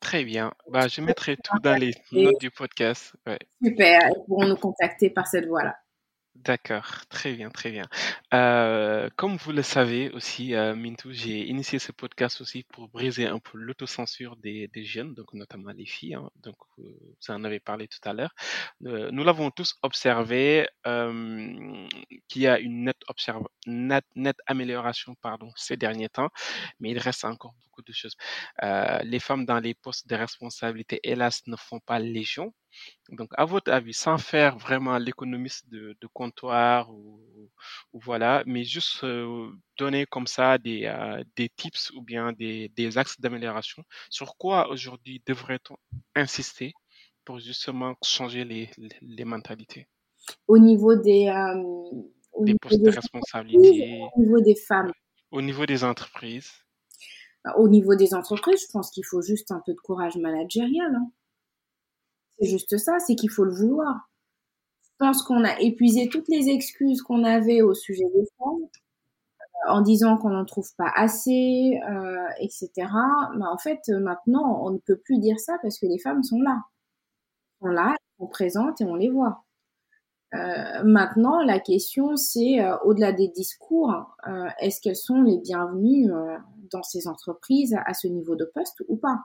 Très 0.06 0.24
bien. 0.24 0.52
Bah, 0.70 0.88
je 0.88 1.02
mettrai 1.02 1.36
tout 1.36 1.58
dans 1.60 1.76
les 1.76 1.94
notes 2.12 2.40
du 2.40 2.52
podcast. 2.52 3.16
Ouais. 3.26 3.40
Super. 3.64 4.02
Ils 4.10 4.24
pourront 4.28 4.48
nous 4.48 4.56
contacter 4.56 5.10
par 5.10 5.26
cette 5.26 5.48
voie-là. 5.48 5.76
D'accord, 6.36 7.06
très 7.10 7.34
bien, 7.34 7.50
très 7.50 7.72
bien. 7.72 7.86
Euh, 8.34 9.10
comme 9.16 9.38
vous 9.38 9.52
le 9.54 9.62
savez 9.62 10.12
aussi, 10.12 10.54
euh, 10.54 10.76
Mintou, 10.76 11.12
j'ai 11.14 11.48
initié 11.48 11.80
ce 11.80 11.94
podcast 11.94 12.42
aussi 12.42 12.64
pour 12.64 12.90
briser 12.90 13.26
un 13.26 13.40
peu 13.40 13.58
l'autocensure 13.58 14.36
des, 14.36 14.70
jeunes, 14.84 15.14
donc 15.14 15.34
notamment 15.34 15.72
les 15.72 15.86
filles. 15.86 16.16
Hein. 16.16 16.30
donc, 16.44 16.58
euh, 16.80 16.84
vous 16.84 17.34
en 17.34 17.44
avez 17.46 17.60
parlé 17.62 17.88
tout 17.88 18.00
à 18.04 18.14
l'heure. 18.14 18.36
Euh, 18.86 19.10
nous 19.12 19.24
l'avons 19.24 19.50
tous 19.50 19.76
observé 19.82 20.68
qu'il 20.84 22.42
y 22.42 22.48
a 22.48 22.60
une 22.60 22.84
nette, 23.66 24.06
nette 24.16 24.38
amélioration 24.46 25.16
pardon, 25.22 25.52
ces 25.56 25.78
derniers 25.78 26.10
temps, 26.10 26.30
mais 26.80 26.92
il 26.92 27.00
reste 27.00 27.24
encore 27.26 27.56
beaucoup 27.76 27.88
de 27.88 27.94
choses. 27.94 28.16
Euh, 28.64 29.00
les 29.04 29.20
femmes 29.20 29.46
dans 29.46 29.60
les 29.60 29.74
postes 29.74 30.08
de 30.08 30.16
responsabilité, 30.16 31.00
hélas, 31.04 31.42
ne 31.48 31.56
font 31.56 31.80
pas 31.80 32.00
légion. 32.00 32.54
Donc, 33.10 33.30
à 33.38 33.46
votre 33.46 33.72
avis, 33.72 33.94
sans 33.94 34.18
faire 34.18 34.58
vraiment 34.58 34.98
l'économiste 34.98 35.70
de, 35.70 35.96
de, 36.00 36.08
comptoir 36.08 36.92
ou, 36.92 37.22
ou, 37.94 38.00
voilà, 38.00 38.44
mais 38.46 38.64
juste 38.64 39.04
euh, 39.04 39.50
donner 39.78 40.06
comme 40.06 40.28
ça 40.28 40.58
des, 40.58 40.86
euh, 40.86 41.24
des 41.36 41.50
tips 41.50 41.92
ou 41.92 42.02
bien 42.02 42.34
des, 42.34 42.70
des 42.70 42.98
axes 42.98 43.20
d'amélioration, 43.20 43.84
sur 44.10 44.36
quoi 44.38 44.70
aujourd'hui 44.70 45.22
devrait-on 45.26 45.78
insister 46.16 46.74
pour 47.24 47.40
justement 47.40 47.96
changer 48.04 48.44
les, 48.44 48.70
les, 48.78 48.90
les 49.02 49.26
mentalités? 49.26 49.88
Au 50.48 50.58
niveau 50.58 50.96
des, 50.96 51.28
euh, 51.28 51.62
au 52.34 52.44
des 52.44 52.54
niveau 52.54 52.58
postes 52.62 52.78
des 52.80 52.92
de 52.92 52.96
responsabilité, 52.96 54.02
au 54.16 54.22
niveau 54.22 54.42
des 54.42 54.56
femmes. 54.56 54.92
Au 55.32 55.42
niveau 55.42 55.66
des 55.66 55.84
entreprises. 55.84 56.65
Au 57.58 57.68
niveau 57.68 57.96
des 57.96 58.14
entreprises, 58.14 58.62
je 58.62 58.72
pense 58.72 58.90
qu'il 58.90 59.06
faut 59.06 59.22
juste 59.22 59.52
un 59.52 59.62
peu 59.66 59.74
de 59.74 59.80
courage 59.80 60.18
managérial. 60.18 60.96
Hein. 60.96 61.12
C'est 62.40 62.48
juste 62.48 62.78
ça, 62.78 63.00
c'est 63.00 63.16
qu'il 63.16 63.30
faut 63.30 63.44
le 63.44 63.54
vouloir. 63.54 64.10
Je 64.84 64.90
pense 64.98 65.24
qu'on 65.24 65.44
a 65.44 65.60
épuisé 65.60 66.10
toutes 66.10 66.28
les 66.28 66.50
excuses 66.50 67.02
qu'on 67.02 67.24
avait 67.24 67.62
au 67.62 67.74
sujet 67.74 68.06
des 68.16 68.26
femmes 68.38 68.64
euh, 68.64 69.72
en 69.72 69.82
disant 69.82 70.18
qu'on 70.18 70.30
n'en 70.30 70.46
trouve 70.46 70.70
pas 70.78 70.92
assez, 70.96 71.80
euh, 71.90 72.28
etc. 72.40 72.72
Mais 73.38 73.46
en 73.46 73.58
fait, 73.58 73.88
maintenant, 73.90 74.62
on 74.66 74.72
ne 74.72 74.78
peut 74.80 74.98
plus 74.98 75.20
dire 75.20 75.40
ça 75.40 75.58
parce 75.62 75.80
que 75.80 75.86
les 75.86 76.00
femmes 76.00 76.24
sont 76.24 76.42
là. 76.42 76.62
Elles 77.62 77.68
sont 77.68 77.74
là, 77.74 77.90
elles 77.92 78.24
sont 78.24 78.28
présentes 78.28 78.82
et 78.82 78.86
on 78.86 78.96
les 78.96 79.10
voit. 79.10 79.45
Euh, 80.36 80.84
maintenant, 80.84 81.42
la 81.44 81.60
question, 81.60 82.16
c'est 82.16 82.60
euh, 82.62 82.76
au-delà 82.84 83.12
des 83.12 83.30
discours, 83.30 83.94
euh, 84.28 84.48
est-ce 84.60 84.82
qu'elles 84.82 84.96
sont 84.96 85.22
les 85.22 85.38
bienvenues 85.38 86.10
dans 86.72 86.84
ces 86.84 87.08
entreprises 87.08 87.76
à, 87.86 87.94
ce 87.94 88.08
niveau 88.08 88.36
de 88.36 88.46
poste 88.54 88.84
ou 88.88 88.98
pas? 88.98 89.20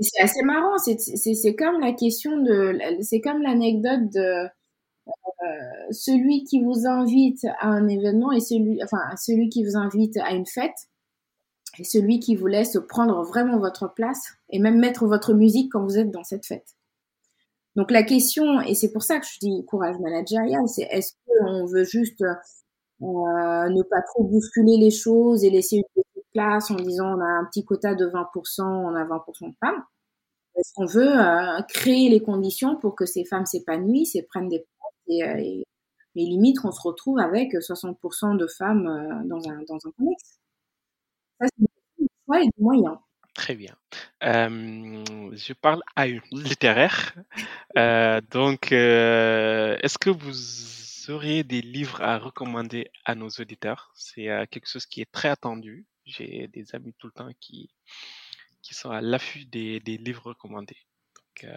C'est 0.00 0.22
assez 0.22 0.42
marrant. 0.42 0.78
C'est 0.78 1.54
comme 1.54 1.80
la 1.80 1.92
question 1.92 2.38
de, 2.38 2.78
c'est 3.02 3.20
comme 3.20 3.42
l'anecdote 3.42 4.10
de 4.12 4.48
celui 5.90 6.44
qui 6.44 6.62
vous 6.62 6.86
invite 6.86 7.44
à 7.60 7.68
un 7.68 7.88
événement 7.88 8.32
et 8.32 8.40
celui, 8.40 8.82
enfin 8.82 9.00
celui 9.16 9.48
qui 9.48 9.64
vous 9.64 9.76
invite 9.76 10.16
à 10.18 10.32
une 10.32 10.46
fête 10.46 10.88
et 11.78 11.84
celui 11.84 12.20
qui 12.20 12.36
vous 12.36 12.46
laisse 12.46 12.78
prendre 12.88 13.22
vraiment 13.22 13.58
votre 13.58 13.92
place 13.92 14.34
et 14.50 14.58
même 14.58 14.78
mettre 14.78 15.06
votre 15.06 15.34
musique 15.34 15.72
quand 15.72 15.84
vous 15.84 15.98
êtes 15.98 16.10
dans 16.10 16.24
cette 16.24 16.46
fête. 16.46 16.76
Donc 17.76 17.90
la 17.90 18.02
question, 18.02 18.60
et 18.60 18.74
c'est 18.74 18.92
pour 18.92 19.02
ça 19.02 19.18
que 19.18 19.26
je 19.26 19.38
dis 19.40 19.64
courage 19.66 19.98
managérial, 19.98 20.68
c'est 20.68 20.82
est-ce 20.90 21.14
qu'on 21.26 21.64
veut 21.66 21.84
juste 21.84 22.20
euh, 22.22 22.34
ne 23.00 23.82
pas 23.82 24.02
trop 24.02 24.24
bousculer 24.24 24.76
les 24.78 24.90
choses 24.90 25.42
et 25.44 25.50
laisser 25.50 25.76
une 25.76 25.82
petite 25.94 26.26
place 26.32 26.70
en 26.70 26.76
disant 26.76 27.16
on 27.16 27.20
a 27.20 27.24
un 27.24 27.44
petit 27.46 27.64
quota 27.64 27.94
de 27.94 28.06
20%, 28.06 28.62
on 28.62 28.94
a 28.94 29.04
20% 29.04 29.48
de 29.50 29.56
femmes? 29.60 29.82
Est-ce 30.56 30.72
qu'on 30.74 30.86
veut 30.86 31.18
euh, 31.18 31.62
créer 31.68 32.10
les 32.10 32.22
conditions 32.22 32.76
pour 32.76 32.94
que 32.94 33.06
ces 33.06 33.24
femmes 33.24 33.46
s'épanouissent 33.46 34.16
et 34.16 34.22
prennent 34.22 34.48
des 34.50 34.60
places 34.60 34.92
et, 35.08 35.24
euh, 35.24 35.62
et, 36.16 36.24
limite 36.24 36.58
on 36.64 36.72
se 36.72 36.80
retrouve 36.82 37.18
avec 37.20 37.54
60% 37.54 38.36
de 38.36 38.46
femmes 38.46 39.24
dans 39.28 39.48
un, 39.48 39.62
dans 39.68 39.76
un 39.76 39.90
contexte? 39.98 40.40
Ça, 41.40 41.46
c'est 41.58 41.66
une 41.98 42.08
choix 42.26 42.40
et 42.42 42.44
des 42.46 42.62
moyens. 42.62 42.98
Très 43.34 43.54
bien. 43.54 43.74
Euh, 44.24 45.04
je 45.32 45.52
parle 45.54 45.82
à 45.96 46.06
une 46.06 46.20
littéraire. 46.30 47.14
Euh, 47.78 48.20
donc, 48.30 48.72
euh, 48.72 49.78
est-ce 49.80 49.98
que 49.98 50.10
vous 50.10 51.10
auriez 51.10 51.42
des 51.42 51.62
livres 51.62 52.02
à 52.02 52.18
recommander 52.18 52.90
à 53.06 53.14
nos 53.14 53.28
auditeurs? 53.28 53.90
C'est 53.94 54.26
quelque 54.50 54.68
chose 54.68 54.84
qui 54.84 55.00
est 55.00 55.10
très 55.10 55.30
attendu. 55.30 55.86
J'ai 56.04 56.48
des 56.48 56.74
amis 56.74 56.94
tout 56.98 57.06
le 57.06 57.12
temps 57.12 57.30
qui, 57.40 57.70
qui 58.60 58.74
sont 58.74 58.90
à 58.90 59.00
l'affût 59.00 59.46
des, 59.46 59.80
des, 59.80 59.96
livres 59.96 60.26
recommandés. 60.26 60.76
Donc, 61.16 61.50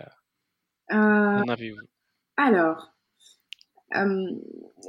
en 0.91 1.47
avez-vous? 1.49 1.87
Alors, 2.37 2.94
euh, 3.95 4.25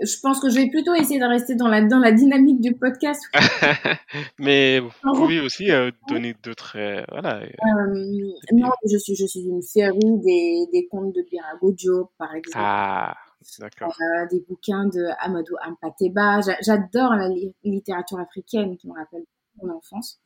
je 0.02 0.20
pense 0.20 0.40
que 0.40 0.50
je 0.50 0.56
vais 0.56 0.68
plutôt 0.68 0.94
essayer 0.94 1.20
de 1.20 1.24
rester 1.24 1.54
dans 1.54 1.68
la, 1.68 1.82
dans 1.82 1.98
la 1.98 2.12
dynamique 2.12 2.60
du 2.60 2.74
podcast. 2.74 3.22
Mais 4.38 4.80
vous 4.80 4.90
pouvez 5.14 5.40
aussi 5.40 5.70
euh, 5.70 5.90
donner 6.08 6.34
d'autres. 6.42 6.76
Euh, 6.76 7.02
voilà. 7.10 7.42
Euh, 7.42 8.32
non, 8.52 8.70
je 8.90 8.98
suis, 8.98 9.14
je 9.16 9.26
suis 9.26 9.40
une 9.40 9.62
série 9.62 10.18
des, 10.18 10.66
des 10.72 10.86
contes 10.88 11.14
de 11.14 11.22
Birago 11.22 11.72
Diop, 11.72 12.10
par 12.18 12.34
exemple. 12.34 12.58
Ah, 12.60 13.14
d'accord. 13.58 13.94
des 14.30 14.44
bouquins 14.48 14.86
de 14.86 15.06
Amadou 15.20 15.54
Ampateba. 15.64 16.40
J'adore 16.60 17.14
la 17.14 17.28
littérature 17.64 18.18
africaine 18.18 18.76
qui 18.76 18.88
me 18.88 18.94
rappelle 18.94 19.24
mon 19.62 19.74
enfance. 19.74 20.20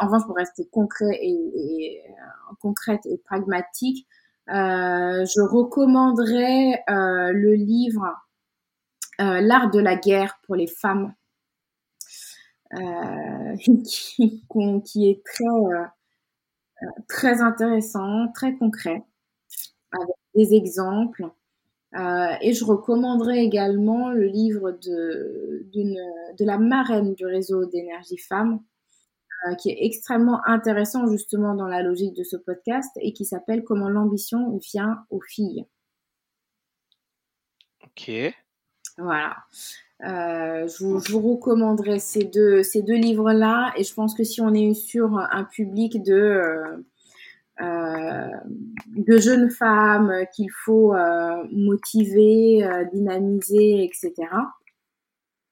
en 0.00 0.06
revanche, 0.06 0.26
pour 0.26 0.36
rester 0.36 0.66
concret 0.70 1.18
et, 1.20 1.34
et 1.56 2.02
concrète 2.60 3.04
et 3.04 3.18
pragmatique, 3.18 4.06
je 4.50 5.40
recommanderais 5.40 6.82
euh, 6.88 7.32
le 7.32 7.54
livre 7.54 8.06
euh, 9.20 9.40
L'art 9.40 9.70
de 9.70 9.78
la 9.80 9.96
guerre 9.96 10.40
pour 10.44 10.56
les 10.56 10.66
femmes, 10.66 11.14
qui, 13.84 14.44
qui, 14.84 15.10
est 15.10 15.22
très, 15.24 15.44
très 17.08 17.40
intéressant, 17.40 18.28
très 18.32 18.56
concret, 18.56 19.02
avec 19.92 20.16
des 20.34 20.54
exemples. 20.54 21.24
et 21.94 22.52
je 22.52 22.64
recommanderais 22.64 23.44
également 23.44 24.10
le 24.10 24.26
livre 24.26 24.70
de, 24.70 25.66
de 25.74 26.44
la 26.44 26.58
marraine 26.58 27.14
du 27.14 27.26
réseau 27.26 27.66
d'énergie 27.66 28.18
femmes, 28.18 28.60
euh, 29.48 29.54
qui 29.54 29.70
est 29.70 29.86
extrêmement 29.86 30.46
intéressant 30.46 31.06
justement 31.06 31.54
dans 31.54 31.66
la 31.66 31.82
logique 31.82 32.14
de 32.14 32.24
ce 32.24 32.36
podcast 32.36 32.90
et 33.00 33.14
qui 33.14 33.24
s'appelle 33.24 33.64
Comment 33.64 33.88
l'ambition 33.88 34.58
vient 34.58 35.06
aux 35.08 35.22
filles. 35.22 35.64
Ok. 37.82 38.10
Voilà. 38.98 39.36
Euh, 40.04 40.68
je, 40.68 40.84
vous, 40.84 41.00
je, 41.00 41.12
vous, 41.12 41.20
recommanderais 41.36 42.00
ces 42.00 42.24
deux, 42.24 42.62
ces 42.62 42.82
deux 42.82 42.96
livres-là. 42.96 43.72
Et 43.78 43.84
je 43.84 43.94
pense 43.94 44.14
que 44.14 44.24
si 44.24 44.42
on 44.42 44.52
est 44.52 44.74
sur 44.74 45.16
un 45.16 45.44
public 45.44 46.02
de, 46.02 46.84
euh, 47.62 48.28
de 48.88 49.18
jeunes 49.18 49.48
femmes 49.48 50.26
qu'il 50.34 50.50
faut 50.50 50.94
motiver, 51.50 52.62
dynamiser, 52.92 53.84
etc., 53.84 54.12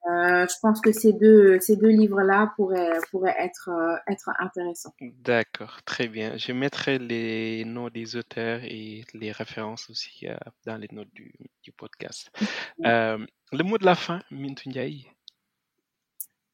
euh, 0.06 0.46
je 0.46 0.54
pense 0.62 0.80
que 0.80 0.92
ces 0.92 1.12
deux, 1.12 1.58
ces 1.60 1.76
deux 1.76 1.88
livres-là 1.88 2.52
pourraient, 2.56 2.98
pourraient 3.10 3.34
être, 3.38 3.68
euh, 3.68 3.96
être 4.06 4.30
intéressants. 4.38 4.94
D'accord, 5.00 5.82
très 5.84 6.08
bien. 6.08 6.36
Je 6.36 6.52
mettrai 6.52 6.98
les 6.98 7.64
noms 7.64 7.88
des 7.88 8.16
auteurs 8.16 8.60
et 8.62 9.04
les 9.12 9.32
références 9.32 9.90
aussi 9.90 10.26
euh, 10.28 10.36
dans 10.64 10.76
les 10.76 10.88
notes 10.92 11.12
du, 11.12 11.34
du 11.62 11.72
podcast. 11.72 12.30
Le 13.50 13.64
mot 13.64 13.78
de 13.78 13.84
la 13.86 13.94
fin, 13.94 14.20
Mintou 14.30 14.68
Ndiaye? 14.68 15.06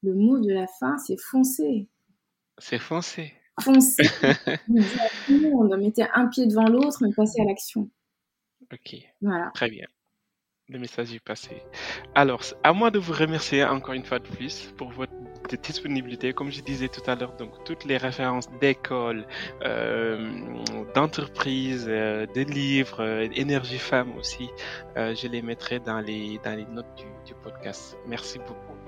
Le 0.02 0.14
mot 0.14 0.38
de 0.38 0.52
la 0.52 0.66
fin, 0.66 0.96
c'est 0.98 1.20
foncer. 1.20 1.88
C'est 2.58 2.78
foncer. 2.78 3.34
Foncer. 3.60 4.04
on 4.68 5.76
mettre 5.76 6.02
un 6.14 6.26
pied 6.28 6.46
devant 6.46 6.68
l'autre, 6.68 6.98
mais 7.02 7.12
passer 7.12 7.40
à 7.40 7.44
l'action. 7.44 7.90
Ok, 8.72 8.96
Voilà. 9.20 9.50
très 9.54 9.68
bien. 9.68 9.86
Le 10.70 10.78
message 10.78 11.12
est 11.12 11.20
passé. 11.22 11.62
Alors, 12.14 12.42
à 12.62 12.72
moi 12.72 12.90
de 12.90 12.98
vous 12.98 13.12
remercier 13.12 13.62
encore 13.64 13.92
une 13.92 14.04
fois 14.04 14.18
de 14.18 14.26
plus 14.26 14.72
pour 14.78 14.90
votre 14.92 15.12
disponibilité. 15.62 16.32
Comme 16.32 16.50
je 16.50 16.62
disais 16.62 16.88
tout 16.88 17.02
à 17.06 17.14
l'heure, 17.16 17.36
donc 17.36 17.64
toutes 17.64 17.84
les 17.84 17.98
références 17.98 18.48
d'écoles, 18.60 19.26
euh, 19.62 20.30
d'entreprises, 20.94 21.84
euh, 21.86 22.24
de 22.34 22.40
livres, 22.40 23.00
euh, 23.00 23.28
énergie 23.34 23.78
femme 23.78 24.16
aussi, 24.16 24.48
euh, 24.96 25.14
je 25.14 25.28
les 25.28 25.42
mettrai 25.42 25.80
dans 25.80 26.00
les 26.00 26.40
dans 26.42 26.56
les 26.56 26.64
notes 26.64 26.94
du, 26.96 27.04
du 27.26 27.34
podcast. 27.42 27.98
Merci 28.06 28.38
beaucoup. 28.38 28.83